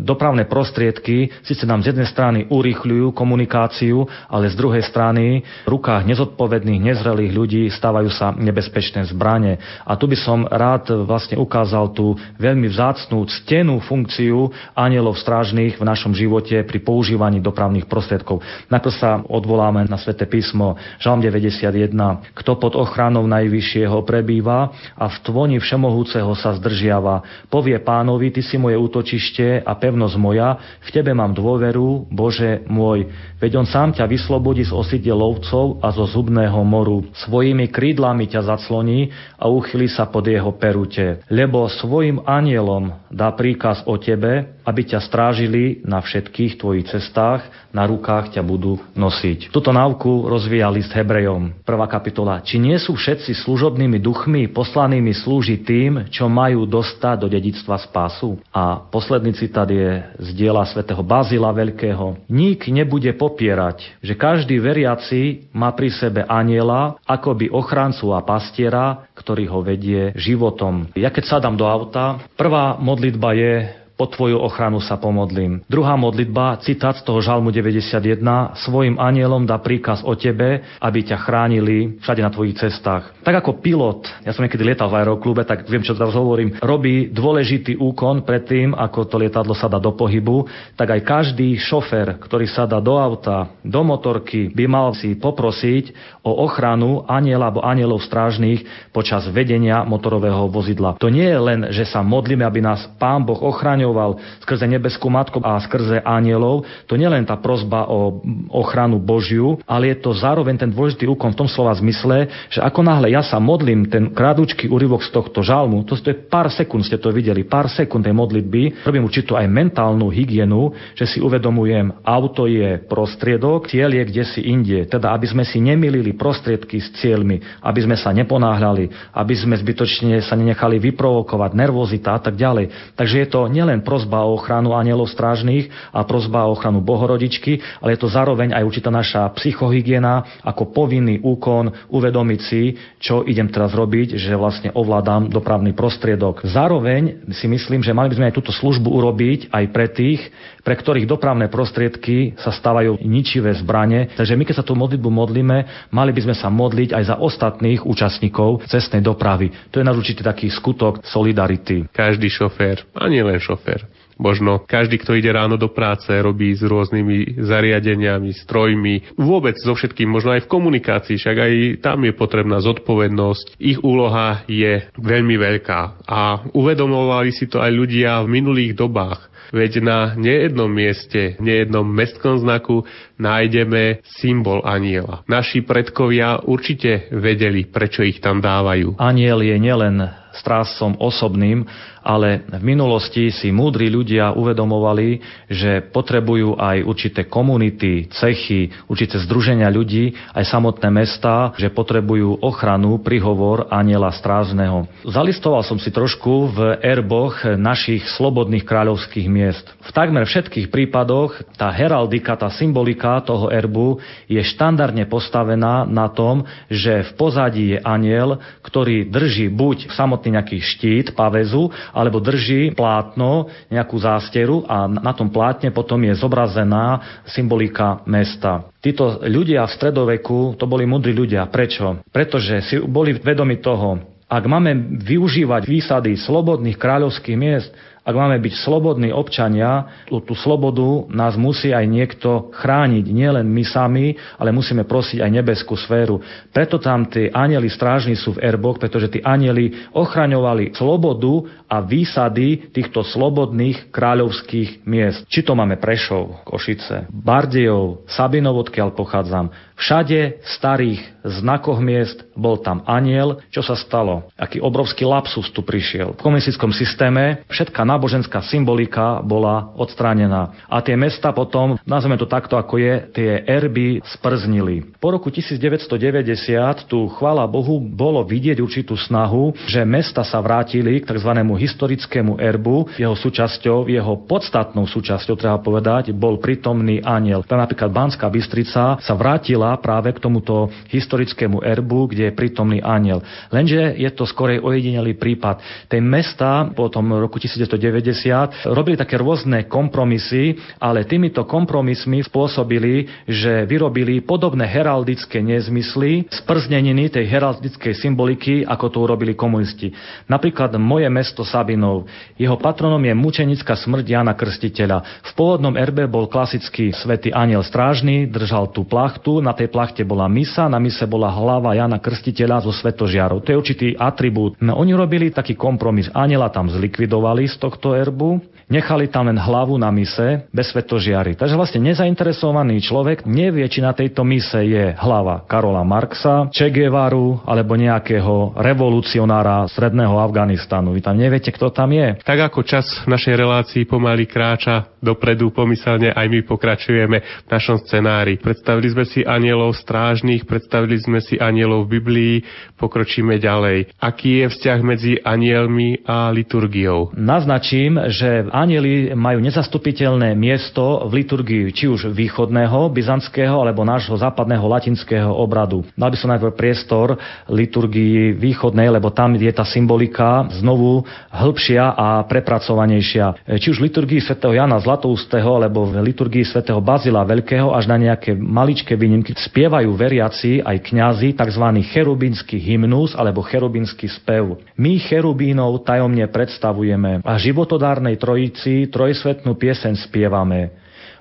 dopravné 0.00 0.30
dopravné 0.30 0.46
prostriedky 0.46 1.26
síce 1.42 1.66
nám 1.66 1.82
z 1.82 1.90
jednej 1.90 2.06
strany 2.06 2.38
urýchľujú 2.46 3.10
komunikáciu, 3.10 4.06
ale 4.30 4.46
z 4.46 4.54
druhej 4.54 4.86
strany 4.86 5.39
v 5.42 5.68
rukách 5.68 6.06
nezodpovedných, 6.06 6.80
nezrelých 6.80 7.32
ľudí 7.32 7.62
stávajú 7.72 8.10
sa 8.12 8.32
nebezpečné 8.34 9.08
zbranie. 9.10 9.58
A 9.84 9.96
tu 9.96 10.06
by 10.06 10.16
som 10.16 10.46
rád 10.46 10.92
vlastne 11.04 11.40
ukázal 11.40 11.92
tú 11.92 12.14
veľmi 12.38 12.70
vzácnú, 12.70 13.24
ctenú 13.26 13.80
funkciu 13.82 14.52
anielov 14.72 15.18
strážnych 15.18 15.80
v 15.80 15.84
našom 15.84 16.12
živote 16.16 16.60
pri 16.64 16.78
používaní 16.80 17.40
dopravných 17.40 17.88
prostriedkov. 17.90 18.42
Najprv 18.70 18.94
sa 18.94 19.20
odvoláme 19.26 19.84
na 19.88 19.98
sväté 19.98 20.24
písmo 20.24 20.76
Žalm 21.02 21.22
91. 21.24 21.90
Kto 22.36 22.56
pod 22.60 22.76
ochranou 22.76 23.24
najvyššieho 23.26 24.02
prebýva 24.04 24.72
a 24.96 25.06
v 25.08 25.16
tvoni 25.24 25.56
všemohúceho 25.58 26.32
sa 26.36 26.56
zdržiava, 26.56 27.46
povie 27.52 27.76
pánovi, 27.80 28.30
ty 28.30 28.40
si 28.44 28.56
moje 28.56 28.76
útočište 28.78 29.64
a 29.64 29.72
pevnosť 29.76 30.16
moja 30.20 30.60
v 30.80 30.88
Tebe 30.90 31.12
mám 31.16 31.32
dôveru, 31.32 32.08
Bože 32.10 32.64
môj. 32.66 33.08
Veď 33.40 33.60
On 33.60 33.66
sám 33.68 33.96
ťa 33.96 34.04
vyslobodí 34.04 34.66
z 34.66 34.72
osidie 34.72 35.12
lovcov 35.30 35.78
a 35.78 35.94
zo 35.94 36.10
zubného 36.10 36.58
moru. 36.66 37.06
Svojimi 37.14 37.70
krídlami 37.70 38.26
ťa 38.26 38.50
zacloní 38.50 39.14
a 39.38 39.46
uchyli 39.46 39.86
sa 39.86 40.10
pod 40.10 40.26
jeho 40.26 40.50
perute. 40.58 41.22
Lebo 41.30 41.70
svojim 41.70 42.26
anielom 42.26 42.90
dá 43.06 43.30
príkaz 43.30 43.86
o 43.86 43.94
Tebe, 43.94 44.59
aby 44.64 44.82
ťa 44.86 45.00
strážili 45.02 45.80
na 45.86 46.00
všetkých 46.00 46.60
tvojich 46.60 46.88
cestách, 46.90 47.44
na 47.70 47.86
rukách 47.86 48.34
ťa 48.34 48.42
budú 48.42 48.82
nosiť. 48.98 49.54
Tuto 49.54 49.70
návku 49.70 50.26
rozvíja 50.26 50.66
list 50.70 50.90
Hebrejom. 50.90 51.62
Prvá 51.62 51.86
kapitola. 51.86 52.42
Či 52.42 52.58
nie 52.58 52.76
sú 52.82 52.98
všetci 52.98 53.34
služobnými 53.46 54.02
duchmi 54.02 54.50
poslanými 54.50 55.14
slúžiť 55.14 55.60
tým, 55.62 55.92
čo 56.10 56.26
majú 56.26 56.66
dostať 56.66 57.16
do 57.22 57.28
dedictva 57.30 57.78
spásu? 57.78 58.42
A 58.50 58.82
posledný 58.90 59.34
citát 59.38 59.70
je 59.70 60.02
z 60.18 60.28
diela 60.34 60.66
svätého 60.66 61.00
Bazila 61.06 61.54
Veľkého. 61.54 62.18
Nik 62.26 62.66
nebude 62.68 63.14
popierať, 63.14 64.02
že 64.02 64.18
každý 64.18 64.58
veriaci 64.58 65.50
má 65.54 65.70
pri 65.74 65.94
sebe 65.94 66.26
aniela, 66.26 66.98
akoby 67.06 67.50
ochrancu 67.50 68.10
a 68.14 68.20
pastiera, 68.22 69.06
ktorý 69.14 69.44
ho 69.52 69.60
vedie 69.62 70.10
životom. 70.16 70.90
Ja 70.96 71.12
keď 71.12 71.38
sadám 71.38 71.54
do 71.54 71.68
auta, 71.68 72.18
prvá 72.34 72.80
modlitba 72.80 73.36
je 73.36 73.79
po 74.00 74.08
Tvoju 74.08 74.40
ochranu 74.40 74.80
sa 74.80 74.96
pomodlím. 74.96 75.60
Druhá 75.68 75.92
modlitba, 75.92 76.56
citát 76.64 76.96
z 76.96 77.04
toho 77.04 77.20
Žalmu 77.20 77.52
91, 77.52 78.16
svojim 78.64 78.96
anielom 78.96 79.44
dá 79.44 79.60
príkaz 79.60 80.00
o 80.00 80.16
Tebe, 80.16 80.64
aby 80.80 81.04
ťa 81.04 81.20
chránili 81.20 82.00
všade 82.00 82.24
na 82.24 82.32
Tvojich 82.32 82.56
cestách. 82.56 83.12
Tak 83.20 83.44
ako 83.44 83.60
pilot, 83.60 84.08
ja 84.24 84.32
som 84.32 84.40
niekedy 84.40 84.64
lietal 84.64 84.88
v 84.88 85.04
aeroklube, 85.04 85.44
tak 85.44 85.68
viem, 85.68 85.84
čo 85.84 85.92
teraz 85.92 86.16
hovorím, 86.16 86.56
robí 86.64 87.12
dôležitý 87.12 87.76
úkon 87.76 88.24
pred 88.24 88.48
tým, 88.48 88.72
ako 88.72 89.04
to 89.04 89.20
lietadlo 89.20 89.52
sa 89.52 89.68
dá 89.68 89.76
do 89.76 89.92
pohybu, 89.92 90.48
tak 90.80 90.96
aj 90.96 91.04
každý 91.04 91.60
šofer, 91.60 92.16
ktorý 92.24 92.48
sa 92.48 92.64
dá 92.64 92.80
do 92.80 92.96
auta, 92.96 93.52
do 93.60 93.84
motorky, 93.84 94.48
by 94.48 94.64
mal 94.64 94.96
si 94.96 95.12
poprosiť 95.12 95.92
o 96.24 96.40
ochranu 96.48 97.04
aniela 97.04 97.52
alebo 97.52 97.60
anielov 97.60 98.00
strážnych 98.00 98.64
počas 98.96 99.28
vedenia 99.28 99.84
motorového 99.84 100.48
vozidla. 100.48 100.96
To 100.96 101.12
nie 101.12 101.28
je 101.28 101.40
len, 101.40 101.60
že 101.68 101.84
sa 101.84 102.00
modlíme, 102.00 102.48
aby 102.48 102.64
nás 102.64 102.88
Pán 102.96 103.28
Boh 103.28 103.36
ochránil 103.36 103.89
zachraňoval 103.90 104.10
skrze 104.46 104.66
nebeskú 104.70 105.10
matku 105.10 105.42
a 105.42 105.58
skrze 105.58 105.98
anielov, 106.06 106.62
to 106.86 106.94
nie 106.94 107.10
len 107.10 107.26
tá 107.26 107.34
prozba 107.36 107.90
o 107.90 108.22
ochranu 108.54 109.02
Božiu, 109.02 109.58
ale 109.66 109.90
je 109.94 109.96
to 110.00 110.10
zároveň 110.14 110.56
ten 110.56 110.70
dôležitý 110.70 111.10
úkon 111.10 111.34
v 111.34 111.38
tom 111.44 111.48
slova 111.50 111.74
zmysle, 111.74 112.30
že 112.48 112.62
ako 112.62 112.80
náhle 112.86 113.10
ja 113.10 113.22
sa 113.22 113.42
modlím 113.42 113.90
ten 113.90 114.14
krádučký 114.14 114.70
úryvok 114.70 115.02
z 115.02 115.10
tohto 115.10 115.42
žalmu, 115.42 115.82
to 115.82 115.98
je 115.98 116.14
pár 116.14 116.48
sekúnd, 116.50 116.86
ste 116.86 116.98
to 116.98 117.10
videli, 117.10 117.42
pár 117.42 117.66
sekúnd 117.66 118.06
tej 118.06 118.14
modlitby, 118.14 118.86
robím 118.86 119.06
určitú 119.06 119.34
aj 119.34 119.50
mentálnu 119.50 120.06
hygienu, 120.08 120.70
že 120.94 121.06
si 121.06 121.18
uvedomujem, 121.18 122.06
auto 122.06 122.46
je 122.46 122.78
prostriedok, 122.86 123.66
cieľ 123.70 123.90
je 124.00 124.04
kde 124.06 124.24
si 124.26 124.40
inde. 124.46 124.78
Teda, 124.86 125.12
aby 125.14 125.26
sme 125.26 125.44
si 125.46 125.58
nemilili 125.58 126.14
prostriedky 126.14 126.78
s 126.78 126.94
cieľmi, 126.98 127.62
aby 127.62 127.80
sme 127.82 127.96
sa 127.98 128.10
neponáhľali, 128.14 129.14
aby 129.14 129.34
sme 129.34 129.54
zbytočne 129.58 130.22
sa 130.24 130.34
nenechali 130.34 130.78
vyprovokovať, 130.78 131.50
nervozita 131.54 132.16
a 132.16 132.20
tak 132.20 132.34
ďalej. 132.36 132.94
Takže 132.96 133.16
je 133.22 133.28
to 133.30 133.40
nielen 133.46 133.69
nielen 133.70 133.86
prozba 133.86 134.26
o 134.26 134.34
ochranu 134.34 134.74
anielov 134.74 135.06
strážnych 135.06 135.70
a 135.94 136.02
prozba 136.02 136.50
o 136.50 136.58
ochranu 136.58 136.82
Bohorodičky, 136.82 137.62
ale 137.78 137.94
je 137.94 138.02
to 138.02 138.10
zároveň 138.10 138.50
aj 138.50 138.66
určitá 138.66 138.90
naša 138.90 139.30
psychohygiena 139.38 140.42
ako 140.42 140.74
povinný 140.74 141.22
úkon 141.22 141.70
uvedomiť 141.86 142.40
si, 142.42 142.74
čo 142.98 143.22
idem 143.22 143.46
teraz 143.46 143.70
robiť, 143.70 144.18
že 144.18 144.34
vlastne 144.34 144.74
ovládam 144.74 145.30
dopravný 145.30 145.70
prostriedok. 145.70 146.42
Zároveň 146.42 147.30
si 147.30 147.46
myslím, 147.46 147.86
že 147.86 147.94
mali 147.94 148.10
by 148.10 148.18
sme 148.18 148.28
aj 148.34 148.36
túto 148.42 148.50
službu 148.50 148.90
urobiť 148.90 149.54
aj 149.54 149.64
pre 149.70 149.86
tých, 149.86 150.20
pre 150.66 150.74
ktorých 150.74 151.06
dopravné 151.06 151.46
prostriedky 151.46 152.34
sa 152.42 152.50
stávajú 152.50 153.00
ničivé 153.06 153.54
zbranie. 153.54 154.10
Takže 154.18 154.34
my, 154.34 154.44
keď 154.44 154.56
sa 154.60 154.66
tú 154.66 154.74
modlitbu 154.74 155.08
modlíme, 155.08 155.88
mali 155.94 156.10
by 156.10 156.20
sme 156.26 156.34
sa 156.36 156.50
modliť 156.50 156.90
aj 156.92 157.04
za 157.06 157.16
ostatných 157.16 157.86
účastníkov 157.86 158.66
cestnej 158.66 159.00
dopravy. 159.00 159.54
To 159.70 159.80
je 159.80 159.86
náš 159.86 160.02
určitý 160.02 160.26
taký 160.26 160.50
skutok 160.50 161.06
solidarity. 161.06 161.88
Každý 161.94 162.28
šofér, 162.28 162.84
a 162.92 163.08
nie 163.08 163.22
len 163.22 163.40
šofér, 163.40 163.59
šofér. 163.60 163.84
Možno 164.20 164.60
každý, 164.60 165.00
kto 165.00 165.16
ide 165.16 165.32
ráno 165.32 165.56
do 165.56 165.72
práce, 165.72 166.12
robí 166.12 166.52
s 166.52 166.60
rôznymi 166.60 167.40
zariadeniami, 167.40 168.36
strojmi, 168.44 169.16
vôbec 169.16 169.56
so 169.56 169.72
všetkým, 169.72 170.12
možno 170.12 170.36
aj 170.36 170.44
v 170.44 170.52
komunikácii, 170.52 171.16
však 171.16 171.36
aj 171.36 171.52
tam 171.80 172.04
je 172.04 172.12
potrebná 172.12 172.60
zodpovednosť. 172.60 173.56
Ich 173.56 173.80
úloha 173.80 174.44
je 174.44 174.92
veľmi 175.00 175.36
veľká 175.40 176.04
a 176.04 176.44
uvedomovali 176.52 177.32
si 177.32 177.48
to 177.48 177.64
aj 177.64 177.72
ľudia 177.72 178.20
v 178.24 178.28
minulých 178.40 178.76
dobách. 178.76 179.32
Veď 179.50 179.82
na 179.82 180.14
nejednom 180.14 180.70
mieste, 180.70 181.34
nejednom 181.42 181.82
mestskom 181.82 182.38
znaku 182.38 182.86
nájdeme 183.18 183.98
symbol 184.20 184.62
aniela. 184.62 185.26
Naši 185.26 185.66
predkovia 185.66 186.38
určite 186.46 187.10
vedeli, 187.10 187.66
prečo 187.66 188.06
ich 188.06 188.22
tam 188.22 188.38
dávajú. 188.38 189.00
Aniel 189.02 189.42
je 189.42 189.56
nielen 189.58 190.06
strásom 190.38 190.94
osobným, 191.02 191.66
ale 192.00 192.48
v 192.48 192.62
minulosti 192.64 193.28
si 193.28 193.52
múdri 193.52 193.92
ľudia 193.92 194.32
uvedomovali, 194.32 195.20
že 195.48 195.84
potrebujú 195.92 196.56
aj 196.56 196.84
určité 196.84 197.28
komunity, 197.28 198.08
cechy, 198.10 198.72
určité 198.88 199.20
združenia 199.20 199.68
ľudí, 199.68 200.16
aj 200.32 200.44
samotné 200.48 200.88
mesta, 200.88 201.52
že 201.60 201.72
potrebujú 201.72 202.40
ochranu, 202.40 203.00
prihovor 203.00 203.68
aniela 203.68 204.12
strážneho. 204.12 204.88
Zalistoval 205.04 205.64
som 205.64 205.76
si 205.76 205.92
trošku 205.92 206.52
v 206.56 206.58
erboch 206.80 207.44
našich 207.44 208.04
slobodných 208.16 208.64
kráľovských 208.64 209.26
miest. 209.28 209.66
V 209.84 209.90
takmer 209.92 210.24
všetkých 210.24 210.72
prípadoch 210.72 211.36
tá 211.56 211.68
heraldika, 211.72 212.38
tá 212.38 212.48
symbolika 212.52 213.20
toho 213.24 213.52
erbu 213.52 214.00
je 214.30 214.40
štandardne 214.40 215.04
postavená 215.10 215.84
na 215.84 216.08
tom, 216.08 216.46
že 216.70 217.04
v 217.06 217.10
pozadí 217.18 217.76
je 217.76 217.78
aniel, 217.82 218.38
ktorý 218.64 219.08
drží 219.10 219.50
buď 219.50 219.92
samotný 219.92 220.38
nejaký 220.38 220.58
štít, 220.62 221.12
pavezu, 221.18 221.72
alebo 221.90 222.22
drží 222.22 222.72
plátno, 222.72 223.50
nejakú 223.70 223.96
zásteru 223.98 224.64
a 224.66 224.86
na 224.86 225.12
tom 225.14 225.30
plátne 225.30 225.70
potom 225.74 226.00
je 226.06 226.14
zobrazená 226.16 227.20
symbolika 227.28 228.02
mesta. 228.06 228.70
Títo 228.80 229.20
ľudia 229.22 229.66
v 229.68 229.74
stredoveku, 229.76 230.56
to 230.56 230.64
boli 230.64 230.88
mudrí 230.88 231.12
ľudia. 231.12 231.46
Prečo? 231.50 232.00
Pretože 232.08 232.64
si 232.64 232.76
boli 232.80 233.14
vedomi 233.18 233.60
toho, 233.60 234.00
ak 234.30 234.46
máme 234.46 235.02
využívať 235.02 235.66
výsady 235.66 236.14
slobodných 236.14 236.78
kráľovských 236.78 237.34
miest, 237.34 237.74
Ak 238.10 238.18
máme 238.18 238.42
byť 238.42 238.66
slobodní 238.66 239.14
občania, 239.14 240.02
tú 240.10 240.34
slobodu 240.34 241.06
nás 241.14 241.38
musí 241.38 241.70
aj 241.70 241.86
niekto 241.86 242.50
chrániť. 242.50 243.06
Nielen 243.06 243.46
my 243.46 243.62
sami, 243.62 244.18
ale 244.34 244.50
musíme 244.50 244.82
prosiť 244.82 245.22
aj 245.22 245.30
nebeskú 245.30 245.78
sféru. 245.78 246.18
Preto 246.50 246.82
tam 246.82 247.06
tí 247.06 247.30
anieli 247.30 247.70
strážni 247.70 248.18
sú 248.18 248.34
v 248.34 248.42
erboch, 248.42 248.82
pretože 248.82 249.14
tí 249.14 249.22
anieli 249.22 249.94
ochraňovali 249.94 250.74
slobodu 250.74 251.46
a 251.70 251.78
výsady 251.86 252.74
týchto 252.74 253.06
slobodných 253.06 253.94
kráľovských 253.94 254.82
miest. 254.90 255.22
Či 255.30 255.46
to 255.46 255.54
máme 255.54 255.78
Prešov, 255.78 256.42
Košice, 256.42 257.06
Bardejov, 257.14 258.10
Sabinov, 258.10 258.66
odkiaľ 258.66 258.90
pochádzam, 258.90 259.54
Všade 259.80 260.44
starých 260.60 261.24
znakoch 261.24 261.80
miest 261.80 262.24
bol 262.36 262.60
tam 262.60 262.84
aniel. 262.84 263.40
Čo 263.48 263.64
sa 263.64 263.76
stalo? 263.76 264.28
Aký 264.36 264.60
obrovský 264.60 265.08
lapsus 265.08 265.48
tu 265.52 265.64
prišiel. 265.64 266.16
V 266.16 266.20
komunistickom 266.20 266.72
systéme 266.72 267.44
všetká 267.48 267.84
náboženská 267.84 268.44
symbolika 268.44 269.24
bola 269.24 269.72
odstránená. 269.76 270.52
A 270.68 270.84
tie 270.84 270.96
mesta 271.00 271.32
potom, 271.32 271.80
nazveme 271.88 272.20
to 272.20 272.28
takto 272.28 272.60
ako 272.60 272.76
je, 272.76 272.94
tie 273.16 273.30
erby 273.48 274.04
sprznili. 274.04 274.84
Po 275.00 275.12
roku 275.12 275.32
1990 275.32 276.84
tu, 276.84 277.08
chvála 277.16 277.48
Bohu, 277.48 277.80
bolo 277.80 278.20
vidieť 278.24 278.60
určitú 278.60 278.96
snahu, 279.00 279.56
že 279.64 279.84
mesta 279.88 280.24
sa 280.24 280.44
vrátili 280.44 281.00
k 281.00 281.08
tzv. 281.08 281.32
historickému 281.40 282.36
erbu. 282.36 283.00
Jeho 283.00 283.16
súčasťou, 283.16 283.88
jeho 283.88 284.14
podstatnou 284.28 284.84
súčasťou, 284.84 285.36
treba 285.40 285.56
povedať, 285.60 286.12
bol 286.12 286.36
prítomný 286.36 287.00
aniel. 287.00 287.44
Napríklad 287.44 287.92
Banská 287.92 288.32
Bystrica 288.32 288.96
sa 289.00 289.14
vrátila 289.16 289.69
práve 289.78 290.10
k 290.10 290.22
tomuto 290.22 290.72
historickému 290.90 291.62
erbu, 291.62 292.10
kde 292.10 292.30
je 292.30 292.36
prítomný 292.36 292.78
aniel. 292.82 293.22
Lenže 293.54 293.94
je 293.94 294.10
to 294.10 294.26
skorej 294.26 294.58
ojedinelý 294.58 295.14
prípad. 295.14 295.86
Tej 295.86 296.00
mesta 296.02 296.66
po 296.74 296.90
tom 296.90 297.12
roku 297.14 297.38
1990 297.38 298.70
robili 298.72 298.96
také 298.98 299.20
rôzne 299.20 299.68
kompromisy, 299.70 300.58
ale 300.82 301.06
týmito 301.06 301.46
kompromismi 301.46 302.24
spôsobili, 302.24 303.06
že 303.28 303.68
vyrobili 303.68 304.24
podobné 304.24 304.66
heraldické 304.66 305.44
nezmysly, 305.44 306.26
sprzneniny 306.30 307.12
tej 307.12 307.26
heraldickej 307.28 307.94
symboliky, 307.98 308.62
ako 308.64 308.86
to 308.88 308.98
urobili 309.04 309.34
komunisti. 309.36 309.92
Napríklad 310.30 310.74
moje 310.80 311.10
mesto 311.12 311.42
Sabinov. 311.44 312.06
Jeho 312.38 312.56
patronom 312.56 313.02
je 313.02 313.12
mučenická 313.12 313.74
smrť 313.74 314.06
Jana 314.06 314.32
Krstiteľa. 314.38 315.26
V 315.26 315.30
pôvodnom 315.34 315.74
erbe 315.74 316.06
bol 316.06 316.30
klasický 316.30 316.94
svätý 316.94 317.34
aniel 317.34 317.66
strážny, 317.66 318.30
držal 318.30 318.70
tú 318.70 318.86
plachtu, 318.86 319.42
na 319.42 319.52
tej 319.60 319.68
plachte 319.68 320.08
bola 320.08 320.24
misa, 320.24 320.72
na 320.72 320.80
mise 320.80 321.04
bola 321.04 321.28
hlava 321.28 321.76
Jana 321.76 322.00
Krstiteľa 322.00 322.64
zo 322.64 322.72
svetožiarov. 322.72 323.44
To 323.44 323.52
je 323.52 323.60
určitý 323.60 323.86
atribút. 323.92 324.56
No, 324.64 324.80
oni 324.80 324.96
robili 324.96 325.28
taký 325.28 325.52
kompromis. 325.52 326.08
Aniela 326.16 326.48
tam 326.48 326.72
zlikvidovali 326.72 327.44
z 327.44 327.60
tohto 327.60 327.92
erbu, 327.92 328.40
nechali 328.70 329.10
tam 329.10 329.26
len 329.26 329.36
hlavu 329.36 329.74
na 329.76 329.90
mise 329.90 330.46
bez 330.54 330.70
svetožiary. 330.70 331.34
Takže 331.34 331.58
vlastne 331.58 331.82
nezainteresovaný 331.90 332.78
človek 332.80 333.26
nevie, 333.26 333.66
či 333.66 333.82
na 333.82 333.90
tejto 333.92 334.22
mise 334.22 334.62
je 334.62 334.94
hlava 334.96 335.42
Karola 335.44 335.82
Marxa, 335.82 336.48
Che 336.54 336.70
Guevaru 336.70 337.42
alebo 337.44 337.74
nejakého 337.74 338.54
revolucionára 338.56 339.66
stredného 339.66 340.16
Afganistanu. 340.22 340.94
Vy 340.94 341.02
tam 341.02 341.18
neviete, 341.18 341.50
kto 341.50 341.74
tam 341.74 341.90
je. 341.90 342.22
Tak 342.22 342.54
ako 342.54 342.62
čas 342.62 342.86
v 343.02 343.10
našej 343.10 343.34
relácii 343.34 343.82
pomaly 343.90 344.30
kráča 344.30 344.86
dopredu, 345.02 345.50
pomyselne 345.50 346.12
aj 346.12 346.26
my 346.28 346.40
pokračujeme 346.46 347.18
v 347.18 347.48
našom 347.50 347.80
scenári. 347.82 348.38
Predstavili 348.38 348.88
sme 348.92 349.04
si 349.08 349.24
anielov 349.24 349.74
strážnych, 349.74 350.44
predstavili 350.44 351.00
sme 351.00 351.18
si 351.24 351.40
anielov 351.40 351.88
v 351.88 351.98
Biblii, 351.98 352.34
pokročíme 352.76 353.40
ďalej. 353.40 353.96
Aký 353.98 354.44
je 354.44 354.46
vzťah 354.52 354.78
medzi 354.84 355.12
anielmi 355.18 356.04
a 356.04 356.28
liturgiou? 356.30 357.16
Naznačím, 357.16 357.96
že 358.12 358.44
anieli 358.60 359.16
majú 359.16 359.40
nezastupiteľné 359.40 360.36
miesto 360.36 361.08
v 361.08 361.24
liturgii 361.24 361.72
či 361.72 361.88
už 361.88 362.12
východného, 362.12 362.92
byzantského 362.92 363.56
alebo 363.56 363.88
nášho 363.88 364.12
západného 364.20 364.62
latinského 364.68 365.32
obradu. 365.32 365.80
Dal 365.96 366.12
by 366.12 366.18
som 366.20 366.28
najprv 366.28 366.52
priestor 366.52 367.16
liturgii 367.48 368.36
východnej, 368.36 368.92
lebo 368.92 369.08
tam 369.08 369.32
je 369.34 369.48
tá 369.48 369.64
symbolika 369.64 370.44
znovu 370.60 371.08
hĺbšia 371.32 371.96
a 371.96 372.08
prepracovanejšia. 372.28 373.48
Či 373.56 373.72
už 373.72 373.80
v 373.80 373.86
liturgii 373.88 374.20
svätého 374.20 374.52
Jana 374.52 374.76
Zlatoustého 374.76 375.56
alebo 375.56 375.88
v 375.88 376.04
liturgii 376.04 376.44
svätého 376.44 376.78
Bazila 376.84 377.24
Veľkého 377.24 377.72
až 377.72 377.88
na 377.88 377.96
nejaké 377.96 378.36
maličké 378.36 378.94
výnimky 378.94 379.32
spievajú 379.32 379.88
veriaci 379.96 380.60
aj 380.60 380.76
kňazi 380.84 381.32
tzv. 381.32 381.64
cherubínsky 381.88 382.60
hymnus 382.60 383.16
alebo 383.16 383.40
cherubínsky 383.40 384.10
spev. 384.10 384.60
My 384.80 384.96
cherubínov 384.96 385.84
tajomne 385.84 386.24
predstavujeme 386.32 387.20
a 387.20 387.36
životodárnej 387.36 388.16
trojici 388.16 388.88
trojsvetnú 388.88 389.52
piesen 389.60 389.92
spievame. 389.92 390.72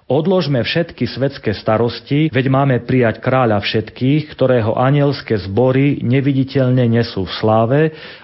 Odložme 0.07 0.63
všetky 0.63 1.03
svetské 1.05 1.51
starosti, 1.51 2.31
veď 2.31 2.45
máme 2.47 2.81
prijať 2.87 3.19
kráľa 3.19 3.59
všetkých, 3.61 4.31
ktorého 4.31 4.73
anielské 4.79 5.37
zbory 5.43 5.99
neviditeľne 6.01 6.87
nesú 6.87 7.27
v 7.27 7.35
sláve 7.35 7.79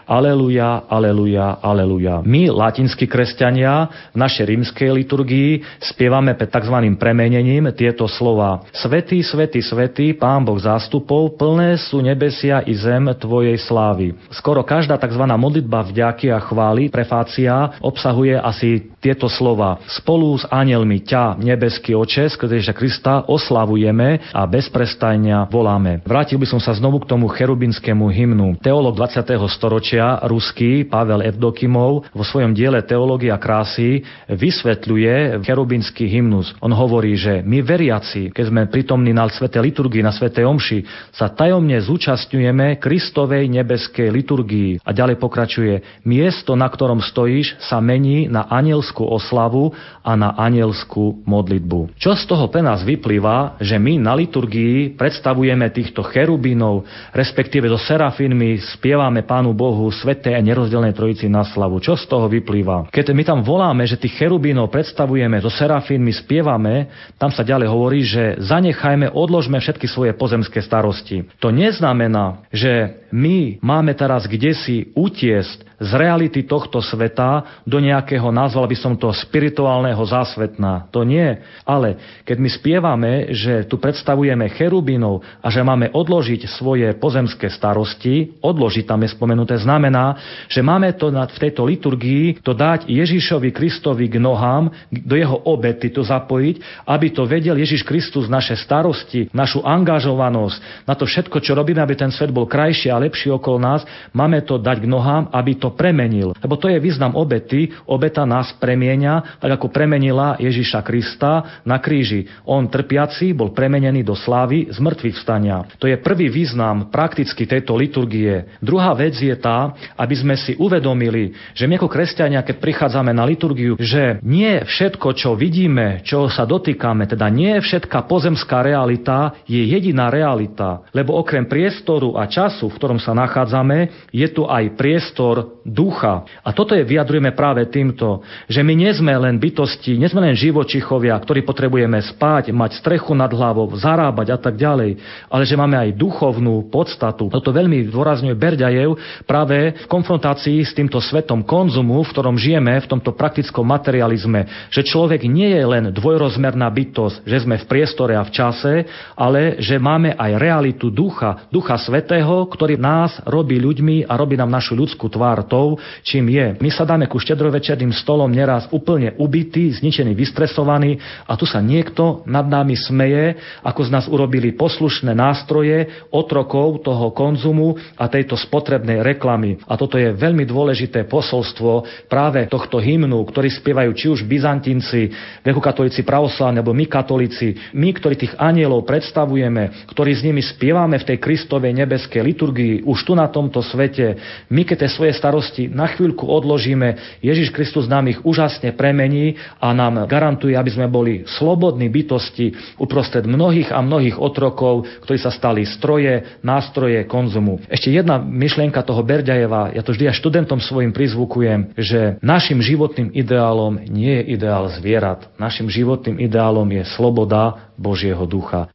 Aleluja, 0.06 0.86
aleluja, 0.86 1.58
aleluja. 1.66 2.22
My, 2.22 2.54
latinskí 2.54 3.10
kresťania, 3.10 3.90
v 4.14 4.18
našej 4.22 4.46
rímskej 4.54 4.94
liturgii 4.94 5.66
spievame 5.82 6.38
pred 6.38 6.54
tzv. 6.54 6.78
premenením 6.94 7.74
tieto 7.74 8.06
slova. 8.06 8.62
Svetý, 8.70 9.26
svetý, 9.26 9.66
svetý, 9.66 10.14
Pán 10.14 10.46
Boh 10.46 10.62
zástupov, 10.62 11.34
plné 11.42 11.82
sú 11.82 12.06
nebesia 12.06 12.62
i 12.70 12.78
zem 12.78 13.18
Tvojej 13.18 13.58
slávy. 13.58 14.14
Skoro 14.30 14.62
každá 14.62 15.02
tzv. 15.02 15.26
modlitba 15.26 15.82
vďaky 15.90 16.30
a 16.30 16.38
chvály, 16.38 16.94
prefácia, 16.94 17.82
obsahuje 17.82 18.38
asi 18.38 18.94
tieto 19.02 19.26
slova. 19.26 19.82
Spolu 19.90 20.38
s 20.38 20.46
anielmi 20.54 21.02
ťa, 21.02 21.42
nebeský 21.42 21.98
oče, 21.98 22.30
skrzeže 22.30 22.78
Krista, 22.78 23.26
oslavujeme 23.26 24.22
a 24.30 24.46
bezprestajne 24.46 25.50
voláme. 25.50 26.06
Vrátil 26.06 26.38
by 26.38 26.46
som 26.46 26.62
sa 26.62 26.78
znovu 26.78 27.02
k 27.02 27.10
tomu 27.10 27.26
cherubinskému 27.26 28.06
hymnu. 28.14 28.62
Teolog 28.62 28.94
20. 28.94 29.26
storočia 29.50 29.95
storočia 29.96 30.28
ruský 30.28 30.84
Pavel 30.92 31.24
Evdokimov 31.24 32.12
vo 32.12 32.24
svojom 32.28 32.52
diele 32.52 32.84
Teológia 32.84 33.40
krásy 33.40 34.04
vysvetľuje 34.28 35.40
cherubinský 35.40 36.12
hymnus. 36.12 36.52
On 36.60 36.72
hovorí, 36.76 37.16
že 37.16 37.40
my 37.40 37.64
veriaci, 37.64 38.36
keď 38.36 38.46
sme 38.52 38.62
prítomní 38.68 39.16
na 39.16 39.32
svete 39.32 39.56
liturgii, 39.56 40.04
na 40.04 40.12
svete 40.12 40.44
omši, 40.44 40.84
sa 41.16 41.32
tajomne 41.32 41.80
zúčastňujeme 41.80 42.76
Kristovej 42.84 43.48
nebeskej 43.48 44.12
liturgii. 44.12 44.84
A 44.84 44.92
ďalej 44.92 45.16
pokračuje, 45.16 46.04
miesto, 46.04 46.60
na 46.60 46.68
ktorom 46.68 47.00
stojíš, 47.00 47.56
sa 47.64 47.80
mení 47.80 48.28
na 48.28 48.52
anielskú 48.52 49.08
oslavu 49.08 49.72
a 50.04 50.12
na 50.20 50.36
anielskú 50.36 51.24
modlitbu. 51.24 51.96
Čo 51.96 52.20
z 52.20 52.24
toho 52.28 52.52
pre 52.52 52.60
nás 52.60 52.84
vyplýva, 52.84 53.64
že 53.64 53.80
my 53.80 53.96
na 53.96 54.12
liturgii 54.12 55.00
predstavujeme 55.00 55.72
týchto 55.72 56.04
cherubínov, 56.04 56.84
respektíve 57.16 57.72
so 57.72 57.80
serafínmi 57.80 58.60
spievame 58.76 59.24
Pánu 59.24 59.56
Bohu 59.56 59.85
Bohu, 59.86 59.94
Svetej 59.94 60.34
a 60.34 60.42
nerozdelnej 60.42 60.98
Trojici 60.98 61.30
na 61.30 61.46
slavu. 61.46 61.78
Čo 61.78 61.94
z 61.94 62.10
toho 62.10 62.26
vyplýva? 62.26 62.90
Keď 62.90 63.14
my 63.14 63.22
tam 63.22 63.46
voláme, 63.46 63.86
že 63.86 64.02
tých 64.02 64.18
cherubínov 64.18 64.74
predstavujeme, 64.74 65.38
so 65.46 65.54
serafínmi 65.54 66.10
spievame, 66.10 66.90
tam 67.22 67.30
sa 67.30 67.46
ďalej 67.46 67.70
hovorí, 67.70 68.02
že 68.02 68.42
zanechajme, 68.42 69.14
odložme 69.14 69.62
všetky 69.62 69.86
svoje 69.86 70.18
pozemské 70.18 70.66
starosti. 70.66 71.30
To 71.38 71.54
neznamená, 71.54 72.50
že 72.50 73.06
my 73.14 73.62
máme 73.62 73.94
teraz 73.94 74.26
kde 74.26 74.58
si 74.58 74.90
utiesť 74.98 75.76
z 75.80 75.92
reality 75.96 76.48
tohto 76.48 76.80
sveta 76.80 77.64
do 77.68 77.84
nejakého, 77.84 78.32
nazval 78.32 78.68
by 78.68 78.78
som 78.80 78.96
to, 78.96 79.12
spirituálneho 79.12 80.00
zásvetná. 80.08 80.88
To 80.92 81.04
nie. 81.04 81.36
Ale 81.68 82.00
keď 82.24 82.38
my 82.40 82.50
spievame, 82.52 83.12
že 83.36 83.68
tu 83.68 83.76
predstavujeme 83.76 84.48
cherubinov 84.56 85.24
a 85.44 85.48
že 85.52 85.64
máme 85.64 85.92
odložiť 85.92 86.48
svoje 86.48 86.96
pozemské 86.96 87.52
starosti, 87.52 88.40
odložiť 88.40 88.88
tam 88.88 89.04
je 89.04 89.10
spomenuté, 89.12 89.60
znamená, 89.76 90.16
že 90.48 90.64
máme 90.64 90.96
to 90.96 91.12
v 91.12 91.42
tejto 91.44 91.68
liturgii 91.68 92.40
to 92.40 92.56
dať 92.56 92.88
Ježišovi 92.88 93.52
Kristovi 93.52 94.08
k 94.08 94.24
nohám, 94.24 94.72
do 94.88 95.20
jeho 95.20 95.36
obety 95.52 95.92
to 95.92 96.00
zapojiť, 96.00 96.88
aby 96.88 97.12
to 97.12 97.28
vedel 97.28 97.60
Ježiš 97.60 97.84
Kristus 97.84 98.32
naše 98.32 98.56
starosti, 98.56 99.28
našu 99.36 99.60
angažovanosť, 99.60 100.88
na 100.88 100.96
to 100.96 101.04
všetko, 101.04 101.44
čo 101.44 101.52
robíme, 101.52 101.84
aby 101.84 102.00
ten 102.00 102.14
svet 102.14 102.32
bol 102.32 102.48
krajší 102.48 102.88
a 102.88 103.02
lepší 103.02 103.36
okolo 103.36 103.60
nás, 103.60 103.84
máme 104.16 104.40
to 104.48 104.56
dať 104.56 104.80
k 104.80 104.88
nohám, 104.88 105.28
aby 105.36 105.60
to 105.60 105.76
premenil. 105.76 106.32
Lebo 106.40 106.56
to 106.56 106.72
je 106.72 106.80
význam 106.80 107.18
obety. 107.18 107.68
Obeta 107.90 108.24
nás 108.24 108.56
premieňa, 108.56 109.42
tak 109.42 109.52
ako 109.60 109.74
premenila 109.74 110.38
Ježiša 110.38 110.86
Krista 110.86 111.64
na 111.68 111.82
kríži. 111.82 112.30
On 112.48 112.70
trpiaci 112.70 113.34
bol 113.34 113.52
premenený 113.52 114.06
do 114.06 114.14
slávy 114.14 114.70
z 114.70 114.78
mŕtvych 114.78 115.16
vstania. 115.18 115.66
To 115.82 115.90
je 115.90 115.98
prvý 115.98 116.30
význam 116.30 116.94
prakticky 116.94 117.50
tejto 117.50 117.74
liturgie. 117.74 118.46
Druhá 118.62 118.94
vec 118.94 119.18
je 119.18 119.34
tá, 119.34 119.65
aby 119.96 120.16
sme 120.18 120.36
si 120.36 120.54
uvedomili, 120.60 121.34
že 121.56 121.66
my 121.66 121.80
ako 121.80 121.88
kresťania, 121.90 122.44
keď 122.44 122.62
prichádzame 122.62 123.12
na 123.16 123.24
liturgiu, 123.26 123.80
že 123.80 124.20
nie 124.22 124.62
všetko, 124.62 125.08
čo 125.16 125.34
vidíme, 125.34 126.04
čo 126.06 126.28
sa 126.28 126.44
dotýkame, 126.44 127.08
teda 127.08 127.26
nie 127.32 127.58
všetká 127.58 128.06
pozemská 128.06 128.62
realita 128.62 129.38
je 129.48 129.62
jediná 129.62 130.12
realita, 130.12 130.86
lebo 130.92 131.16
okrem 131.18 131.48
priestoru 131.48 132.18
a 132.20 132.28
času, 132.28 132.68
v 132.68 132.78
ktorom 132.78 133.00
sa 133.00 133.16
nachádzame, 133.16 134.10
je 134.12 134.28
tu 134.32 134.44
aj 134.46 134.76
priestor 134.76 135.62
ducha. 135.64 136.28
A 136.44 136.54
toto 136.54 136.78
je 136.78 136.86
vyjadrujeme 136.86 137.34
práve 137.34 137.66
týmto, 137.70 138.22
že 138.46 138.62
my 138.62 138.74
nie 138.78 138.92
sme 138.94 139.14
len 139.16 139.42
bytosti, 139.42 139.98
nie 139.98 140.10
sme 140.10 140.26
len 140.26 140.36
živočichovia, 140.38 141.18
ktorí 141.18 141.42
potrebujeme 141.42 141.98
spať, 142.02 142.54
mať 142.54 142.78
strechu 142.80 143.18
nad 143.18 143.32
hlavou, 143.32 143.70
zarábať 143.74 144.28
a 144.36 144.38
tak 144.38 144.56
ďalej, 144.60 144.98
ale 145.30 145.44
že 145.44 145.56
máme 145.58 145.76
aj 145.76 145.98
duchovnú 145.98 146.68
podstatu. 146.70 147.32
Toto 147.32 147.50
veľmi 147.50 147.90
dôrazňuje 147.90 148.36
Berďajev 148.36 148.90
práve 149.26 149.55
v 149.74 149.88
konfrontácii 149.88 150.64
s 150.64 150.76
týmto 150.76 151.00
svetom 151.00 151.44
konzumu, 151.44 152.02
v 152.04 152.12
ktorom 152.12 152.36
žijeme, 152.40 152.78
v 152.82 152.90
tomto 152.90 153.14
praktickom 153.16 153.64
materializme, 153.68 154.72
že 154.72 154.86
človek 154.86 155.24
nie 155.28 155.56
je 155.56 155.64
len 155.64 155.86
dvojrozmerná 155.92 156.68
bytosť, 156.72 157.24
že 157.24 157.38
sme 157.44 157.56
v 157.62 157.70
priestore 157.70 158.14
a 158.18 158.24
v 158.26 158.34
čase, 158.34 158.74
ale 159.14 159.62
že 159.62 159.78
máme 159.78 160.18
aj 160.18 160.32
realitu 160.42 160.90
ducha, 160.90 161.48
ducha 161.54 161.78
svetého, 161.78 162.48
ktorý 162.50 162.80
nás 162.80 163.22
robí 163.24 163.62
ľuďmi 163.62 164.10
a 164.10 164.14
robí 164.18 164.34
nám 164.36 164.50
našu 164.52 164.74
ľudskú 164.74 165.08
tvár 165.08 165.46
tou, 165.46 165.78
čím 166.02 166.32
je. 166.34 166.58
My 166.60 166.70
sa 166.74 166.88
dáme 166.88 167.06
ku 167.06 167.22
štedrovečerným 167.22 167.94
stolom 167.94 168.32
neraz 168.32 168.66
úplne 168.74 169.14
ubitý, 169.22 169.70
zničený, 169.72 170.18
vystresovaný 170.18 170.98
a 171.30 171.38
tu 171.38 171.46
sa 171.46 171.62
niekto 171.62 172.26
nad 172.26 172.50
nami 172.50 172.74
smeje, 172.74 173.38
ako 173.62 173.82
z 173.86 173.90
nás 173.94 174.06
urobili 174.10 174.56
poslušné 174.58 175.14
nástroje, 175.14 176.08
otrokov 176.10 176.82
toho 176.82 177.14
konzumu 177.14 177.78
a 178.00 178.10
tejto 178.10 178.34
spotrebnej 178.40 179.06
reklamy. 179.06 179.45
A 179.70 179.74
toto 179.78 180.02
je 180.02 180.14
veľmi 180.16 180.44
dôležité 180.48 181.06
posolstvo 181.06 181.86
práve 182.10 182.46
tohto 182.50 182.82
hymnu, 182.82 183.22
ktorý 183.28 183.50
spievajú 183.54 183.92
či 183.94 184.08
už 184.10 184.26
Byzantinci, 184.26 185.14
grekokatolíci 185.46 186.02
pravoslavní, 186.02 186.62
alebo 186.62 186.74
my 186.74 186.86
katolíci, 186.90 187.76
my, 187.78 187.90
ktorí 187.94 188.16
tých 188.18 188.34
anielov 188.40 188.88
predstavujeme, 188.88 189.88
ktorí 189.92 190.12
s 190.16 190.26
nimi 190.26 190.42
spievame 190.42 190.98
v 190.98 191.08
tej 191.14 191.18
Kristovej 191.22 191.74
nebeskej 191.76 192.22
liturgii, 192.22 192.74
už 192.88 193.00
tu 193.06 193.14
na 193.14 193.30
tomto 193.30 193.62
svete, 193.62 194.18
my 194.50 194.62
keď 194.66 194.86
tie 194.86 194.92
svoje 194.92 195.14
starosti 195.14 195.70
na 195.70 195.86
chvíľku 195.92 196.26
odložíme, 196.26 197.20
Ježiš 197.22 197.52
Kristus 197.52 197.90
nám 197.90 198.10
ich 198.10 198.20
úžasne 198.24 198.74
premení 198.74 199.38
a 199.60 199.76
nám 199.76 200.08
garantuje, 200.08 200.56
aby 200.56 200.72
sme 200.72 200.88
boli 200.88 201.28
slobodní 201.38 201.92
bytosti 201.92 202.78
uprostred 202.80 203.28
mnohých 203.28 203.74
a 203.74 203.84
mnohých 203.84 204.18
otrokov, 204.18 204.88
ktorí 205.04 205.18
sa 205.20 205.34
stali 205.34 205.68
stroje, 205.68 206.40
nástroje 206.46 207.04
konzumu. 207.10 207.60
Ešte 207.68 207.92
jedna 207.92 208.22
myšlienka 208.22 208.82
toho 208.86 209.02
Berďajeva, 209.36 209.76
ja 209.76 209.84
to 209.84 209.92
vždy 209.92 210.08
aj 210.08 210.16
študentom 210.16 210.64
svojim 210.64 210.96
prizvukujem, 210.96 211.76
že 211.76 212.16
našim 212.24 212.64
životným 212.64 213.12
ideálom 213.12 213.84
nie 213.84 214.24
je 214.24 214.40
ideál 214.40 214.72
zvierat. 214.72 215.28
Našim 215.36 215.68
životným 215.68 216.24
ideálom 216.24 216.64
je 216.72 216.88
sloboda 216.96 217.68
Božieho 217.76 218.24
ducha. 218.24 218.72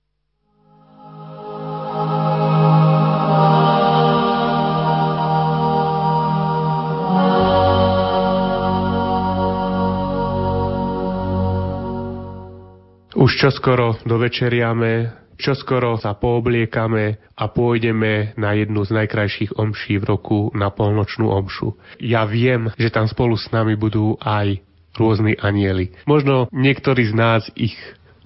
Už 13.16 13.30
čoskoro 13.40 13.96
dovečeriame, 14.04 15.08
čoskoro 15.41 15.97
sa 15.97 16.12
poobliekame 16.12 17.18
a 17.34 17.45
pôjdeme 17.49 18.36
na 18.36 18.53
jednu 18.53 18.84
z 18.84 18.93
najkrajších 18.93 19.57
omší 19.57 19.99
v 19.99 20.05
roku, 20.05 20.41
na 20.53 20.68
polnočnú 20.68 21.32
omšu. 21.32 21.74
Ja 21.99 22.28
viem, 22.28 22.68
že 22.76 22.93
tam 22.93 23.09
spolu 23.09 23.41
s 23.41 23.49
nami 23.49 23.74
budú 23.74 24.20
aj 24.20 24.61
rôzni 25.01 25.34
anieli. 25.41 25.97
Možno 26.05 26.47
niektorí 26.53 27.09
z 27.09 27.14
nás 27.16 27.43
ich 27.57 27.74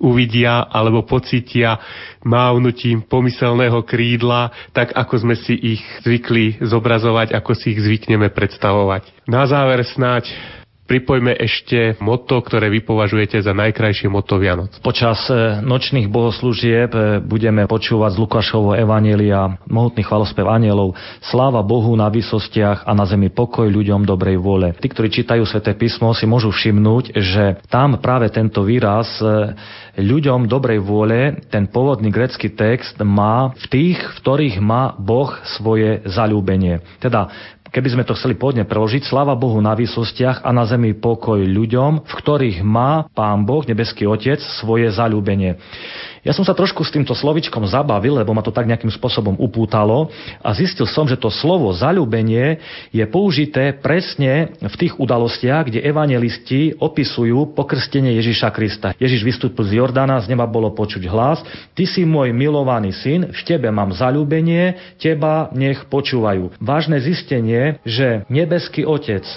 uvidia 0.02 0.66
alebo 0.66 1.06
pocítia 1.06 1.78
mávnutím 2.26 3.06
pomyselného 3.06 3.86
krídla, 3.86 4.50
tak 4.74 4.90
ako 4.92 5.14
sme 5.22 5.34
si 5.38 5.54
ich 5.54 5.82
zvykli 6.02 6.58
zobrazovať, 6.60 7.30
ako 7.32 7.52
si 7.54 7.78
ich 7.78 7.80
zvykneme 7.80 8.28
predstavovať. 8.34 9.24
Na 9.30 9.46
záver 9.46 9.86
snáď 9.86 10.34
Pripojme 10.84 11.32
ešte 11.40 11.96
moto, 12.04 12.44
ktoré 12.44 12.68
vy 12.68 12.84
považujete 12.84 13.40
za 13.40 13.56
najkrajšie 13.56 14.12
moto 14.12 14.36
Vianoc. 14.36 14.68
Počas 14.84 15.16
e, 15.32 15.64
nočných 15.64 16.12
bohoslúžieb 16.12 16.92
e, 16.92 17.00
budeme 17.24 17.64
počúvať 17.64 18.12
z 18.12 18.20
Lukášovho 18.20 18.76
Evanielia 18.76 19.56
mohutný 19.64 20.04
chvalospev 20.04 20.44
anielov. 20.44 20.92
Sláva 21.24 21.64
Bohu 21.64 21.96
na 21.96 22.12
vysostiach 22.12 22.84
a 22.84 22.92
na 22.92 23.08
zemi 23.08 23.32
pokoj 23.32 23.64
ľuďom 23.64 24.04
dobrej 24.04 24.36
vôle. 24.36 24.76
Tí, 24.76 24.92
ktorí 24.92 25.08
čítajú 25.08 25.48
sväté 25.48 25.72
písmo, 25.72 26.12
si 26.12 26.28
môžu 26.28 26.52
všimnúť, 26.52 27.16
že 27.16 27.64
tam 27.72 27.96
práve 27.96 28.28
tento 28.28 28.60
výraz 28.60 29.08
e, 29.24 29.56
ľuďom 29.96 30.52
dobrej 30.52 30.84
vôle, 30.84 31.40
ten 31.48 31.64
pôvodný 31.64 32.12
grecký 32.12 32.52
text 32.52 33.00
má 33.00 33.56
v 33.56 33.66
tých, 33.72 33.98
v 34.04 34.16
ktorých 34.20 34.60
má 34.60 34.92
Boh 35.00 35.32
svoje 35.56 36.04
zalúbenie. 36.04 36.84
Teda 37.00 37.32
Keby 37.74 37.90
sme 37.90 38.06
to 38.06 38.14
chceli 38.14 38.38
pôvodne 38.38 38.62
preložiť, 38.62 39.02
sláva 39.02 39.34
Bohu 39.34 39.58
na 39.58 39.74
výsostiach 39.74 40.46
a 40.46 40.54
na 40.54 40.62
zemi 40.62 40.94
pokoj 40.94 41.42
ľuďom, 41.42 42.06
v 42.06 42.12
ktorých 42.22 42.62
má 42.62 43.10
Pán 43.10 43.42
Boh, 43.42 43.66
nebeský 43.66 44.06
Otec, 44.06 44.38
svoje 44.62 44.94
zalúbenie. 44.94 45.58
Ja 46.24 46.32
som 46.32 46.40
sa 46.40 46.56
trošku 46.56 46.80
s 46.80 46.88
týmto 46.88 47.12
slovičkom 47.12 47.68
zabavil, 47.68 48.16
lebo 48.16 48.32
ma 48.32 48.40
to 48.40 48.48
tak 48.48 48.64
nejakým 48.64 48.88
spôsobom 48.88 49.36
upútalo 49.36 50.08
a 50.40 50.56
zistil 50.56 50.88
som, 50.88 51.04
že 51.04 51.20
to 51.20 51.28
slovo 51.28 51.68
zalúbenie 51.76 52.64
je 52.88 53.04
použité 53.04 53.76
presne 53.76 54.56
v 54.56 54.74
tých 54.80 54.96
udalostiach, 54.96 55.68
kde 55.68 55.84
evangelisti 55.84 56.80
opisujú 56.80 57.52
pokrstenie 57.52 58.16
Ježiša 58.16 58.48
Krista. 58.56 58.96
Ježiš 58.96 59.20
vystúpil 59.20 59.68
z 59.68 59.76
Jordána, 59.84 60.16
z 60.24 60.32
neba 60.32 60.48
bolo 60.48 60.72
počuť 60.72 61.04
hlas, 61.12 61.44
ty 61.76 61.84
si 61.84 62.08
môj 62.08 62.32
milovaný 62.32 62.96
syn, 62.96 63.28
v 63.28 63.40
tebe 63.44 63.68
mám 63.68 63.92
zalúbenie, 63.92 64.96
teba 64.96 65.52
nech 65.52 65.84
počúvajú. 65.92 66.56
Vážne 66.56 67.04
zistenie, 67.04 67.76
že 67.84 68.24
nebeský 68.32 68.88
Otec 68.88 69.28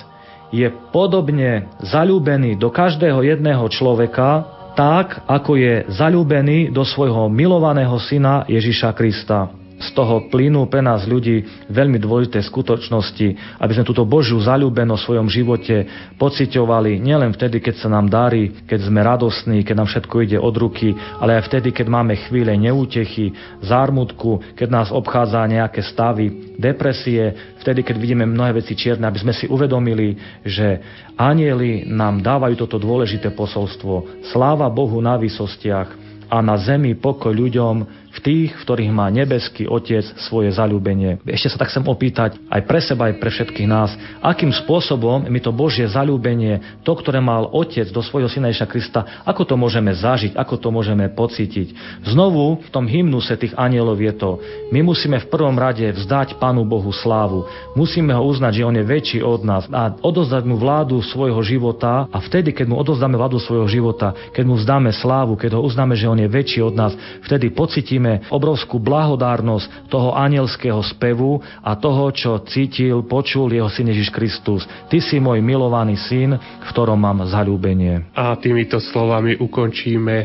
je 0.55 0.71
podobne 0.95 1.67
zalúbený 1.83 2.55
do 2.55 2.71
každého 2.71 3.19
jedného 3.27 3.67
človeka, 3.67 4.56
tak, 4.77 5.25
ako 5.25 5.57
je 5.57 5.89
zalúbený 5.89 6.69
do 6.69 6.85
svojho 6.85 7.25
milovaného 7.33 7.97
syna 7.97 8.45
Ježiša 8.45 8.93
Krista 8.93 9.49
z 9.77 9.89
toho 9.93 10.25
plynú 10.33 10.65
pre 10.65 10.81
nás 10.81 11.05
ľudí 11.05 11.45
veľmi 11.69 12.01
dôležité 12.01 12.41
skutočnosti, 12.41 13.27
aby 13.61 13.71
sme 13.77 13.85
túto 13.85 14.09
Božiu 14.09 14.41
zalúbenosť 14.41 15.01
v 15.01 15.07
svojom 15.07 15.27
živote 15.29 15.75
pociťovali 16.17 16.97
nielen 16.97 17.29
vtedy, 17.37 17.61
keď 17.61 17.85
sa 17.85 17.89
nám 17.93 18.09
darí, 18.09 18.65
keď 18.65 18.89
sme 18.89 19.05
radosní, 19.05 19.61
keď 19.61 19.75
nám 19.77 19.89
všetko 19.89 20.15
ide 20.25 20.37
od 20.41 20.55
ruky, 20.57 20.97
ale 21.21 21.37
aj 21.37 21.53
vtedy, 21.53 21.69
keď 21.69 21.87
máme 21.93 22.17
chvíle 22.25 22.57
neútechy, 22.57 23.37
zármutku, 23.61 24.41
keď 24.57 24.67
nás 24.73 24.87
obchádza 24.89 25.45
nejaké 25.45 25.85
stavy, 25.85 26.57
depresie, 26.57 27.53
vtedy, 27.61 27.85
keď 27.85 27.95
vidíme 28.01 28.25
mnohé 28.25 28.57
veci 28.57 28.73
čierne, 28.73 29.05
aby 29.05 29.21
sme 29.21 29.33
si 29.37 29.45
uvedomili, 29.45 30.17
že 30.41 30.81
anieli 31.13 31.85
nám 31.85 32.25
dávajú 32.25 32.65
toto 32.65 32.81
dôležité 32.81 33.29
posolstvo. 33.29 34.25
Sláva 34.33 34.65
Bohu 34.73 34.97
na 34.97 35.21
výsostiach 35.21 36.07
a 36.27 36.37
na 36.43 36.59
zemi 36.59 36.97
pokoj 36.97 37.31
ľuďom, 37.31 38.06
v 38.17 38.19
tých, 38.25 38.49
v 38.57 38.63
ktorých 38.65 38.91
má 38.91 39.07
nebeský 39.13 39.69
Otec 39.69 40.03
svoje 40.25 40.49
zalúbenie. 40.49 41.21
Ešte 41.29 41.53
sa 41.53 41.61
tak 41.61 41.69
chcem 41.69 41.85
opýtať 41.85 42.41
aj 42.49 42.61
pre 42.65 42.81
seba, 42.81 43.13
aj 43.13 43.21
pre 43.21 43.29
všetkých 43.29 43.69
nás, 43.69 43.93
akým 44.25 44.49
spôsobom 44.49 45.29
my 45.29 45.39
to 45.39 45.53
Božie 45.53 45.85
zalúbenie, 45.85 46.81
to, 46.81 46.97
ktoré 46.97 47.21
mal 47.21 47.45
Otec 47.53 47.85
do 47.93 48.01
svojho 48.01 48.25
Syna 48.25 48.49
Ježa 48.49 48.65
Krista, 48.65 49.21
ako 49.21 49.45
to 49.45 49.55
môžeme 49.55 49.93
zažiť, 49.93 50.33
ako 50.33 50.55
to 50.57 50.69
môžeme 50.73 51.05
pocítiť. 51.13 51.77
Znovu 52.09 52.57
v 52.65 52.69
tom 52.73 52.89
hymnu 52.89 53.21
tých 53.37 53.53
anielov 53.53 54.01
je 54.01 54.13
to, 54.17 54.41
my 54.73 54.81
musíme 54.81 55.21
v 55.21 55.29
prvom 55.29 55.53
rade 55.53 55.85
vzdať 55.85 56.41
Pánu 56.41 56.65
Bohu 56.65 56.89
slávu. 56.89 57.45
Musíme 57.77 58.17
ho 58.17 58.25
uznať, 58.25 58.51
že 58.57 58.65
On 58.65 58.73
je 58.73 58.81
väčší 58.81 59.19
od 59.21 59.45
nás 59.45 59.69
a 59.69 59.93
odozdať 59.93 60.41
mu 60.47 60.57
vládu 60.57 60.97
svojho 61.05 61.37
života 61.45 62.09
a 62.09 62.17
vtedy, 62.17 62.55
keď 62.55 62.65
mu 62.73 62.81
odozdáme 62.81 63.13
vládu 63.13 63.37
svojho 63.37 63.69
života, 63.69 64.15
keď 64.33 64.43
mu 64.47 64.55
vzdáme 64.57 64.89
slávu, 64.89 65.37
keď 65.37 65.59
ho 65.59 65.61
uznáme, 65.61 65.93
že 65.93 66.09
On 66.09 66.17
je 66.17 66.25
väčší 66.25 66.65
od 66.65 66.73
nás, 66.73 66.97
vtedy 67.27 67.53
pocítime 67.53 68.06
cítime 68.07 68.31
obrovskú 68.31 68.79
blahodárnosť 68.79 69.91
toho 69.91 70.15
anielského 70.15 70.79
spevu 70.87 71.43
a 71.59 71.75
toho, 71.75 72.09
čo 72.15 72.39
cítil, 72.47 73.03
počul 73.03 73.51
jeho 73.51 73.67
syn 73.67 73.91
Ježiš 73.91 74.09
Kristus. 74.15 74.63
Ty 74.87 75.03
si 75.03 75.19
môj 75.19 75.43
milovaný 75.43 75.99
syn, 75.99 76.39
v 76.39 76.65
ktorom 76.71 76.95
mám 76.95 77.27
zalúbenie. 77.27 78.07
A 78.15 78.35
týmito 78.39 78.79
slovami 78.79 79.35
ukončíme 79.35 80.15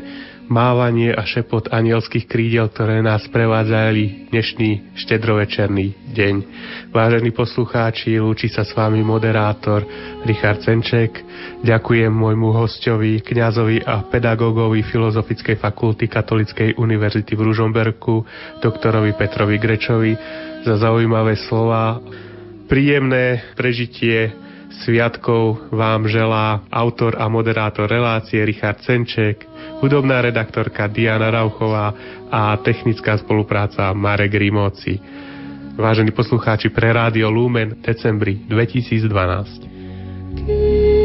mávanie 0.49 1.14
a 1.14 1.22
šepot 1.22 1.70
anielských 1.70 2.26
krídel, 2.26 2.70
ktoré 2.70 3.03
nás 3.03 3.26
prevádzali 3.30 4.32
dnešný 4.32 4.97
štedrovečerný 4.99 6.14
deň. 6.14 6.34
Vážení 6.90 7.30
poslucháči, 7.30 8.18
lúči 8.18 8.51
sa 8.51 8.66
s 8.66 8.72
vami 8.72 9.05
moderátor 9.05 9.84
Richard 10.26 10.64
Cenček. 10.64 11.22
Ďakujem 11.62 12.11
môjmu 12.11 12.55
hostovi, 12.55 13.22
kňazovi 13.22 13.86
a 13.86 14.07
pedagógovi 14.09 14.82
Filozofickej 14.82 15.61
fakulty 15.61 16.09
Katolickej 16.09 16.80
univerzity 16.80 17.36
v 17.36 17.45
Ružomberku, 17.53 18.24
doktorovi 18.64 19.14
Petrovi 19.14 19.61
Grečovi 19.61 20.12
za 20.62 20.78
zaujímavé 20.78 21.36
slova 21.47 21.99
Príjemné 22.72 23.53
prežitie 23.53 24.32
sviatkov 24.80 25.68
vám 25.76 26.09
želá 26.09 26.64
autor 26.72 27.20
a 27.20 27.28
moderátor 27.28 27.84
relácie 27.84 28.40
Richard 28.49 28.80
Senček, 28.80 29.45
hudobná 29.83 30.22
redaktorka 30.22 30.87
Diana 30.87 31.35
Rauchová 31.35 31.91
a 32.30 32.55
technická 32.62 33.18
spolupráca 33.18 33.91
Marek 33.93 34.35
Rimóci. 34.35 35.01
Vážení 35.74 36.14
poslucháči 36.14 36.70
pre 36.70 36.95
Rádio 36.95 37.30
Lumen, 37.35 37.74
decembri 37.83 38.47
2012. 38.47 41.01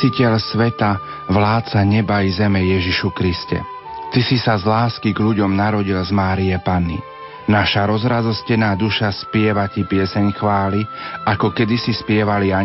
Spasiteľ 0.00 0.40
sveta, 0.40 0.96
vládca 1.28 1.84
neba 1.84 2.24
i 2.24 2.32
zeme 2.32 2.64
Ježišu 2.64 3.12
Kriste. 3.12 3.60
Ty 4.08 4.20
si 4.24 4.40
sa 4.40 4.56
z 4.56 4.64
lásky 4.64 5.12
k 5.12 5.20
ľuďom 5.20 5.52
narodil 5.52 6.00
z 6.00 6.08
Márie 6.08 6.56
Panny. 6.64 6.96
Naša 7.44 7.84
rozrazostená 7.84 8.72
duša 8.80 9.12
spieva 9.12 9.68
ti 9.68 9.84
pieseň 9.84 10.32
chvály, 10.32 10.88
ako 11.28 11.52
kedysi 11.52 11.92
spievali 11.92 12.48
ani 12.48 12.56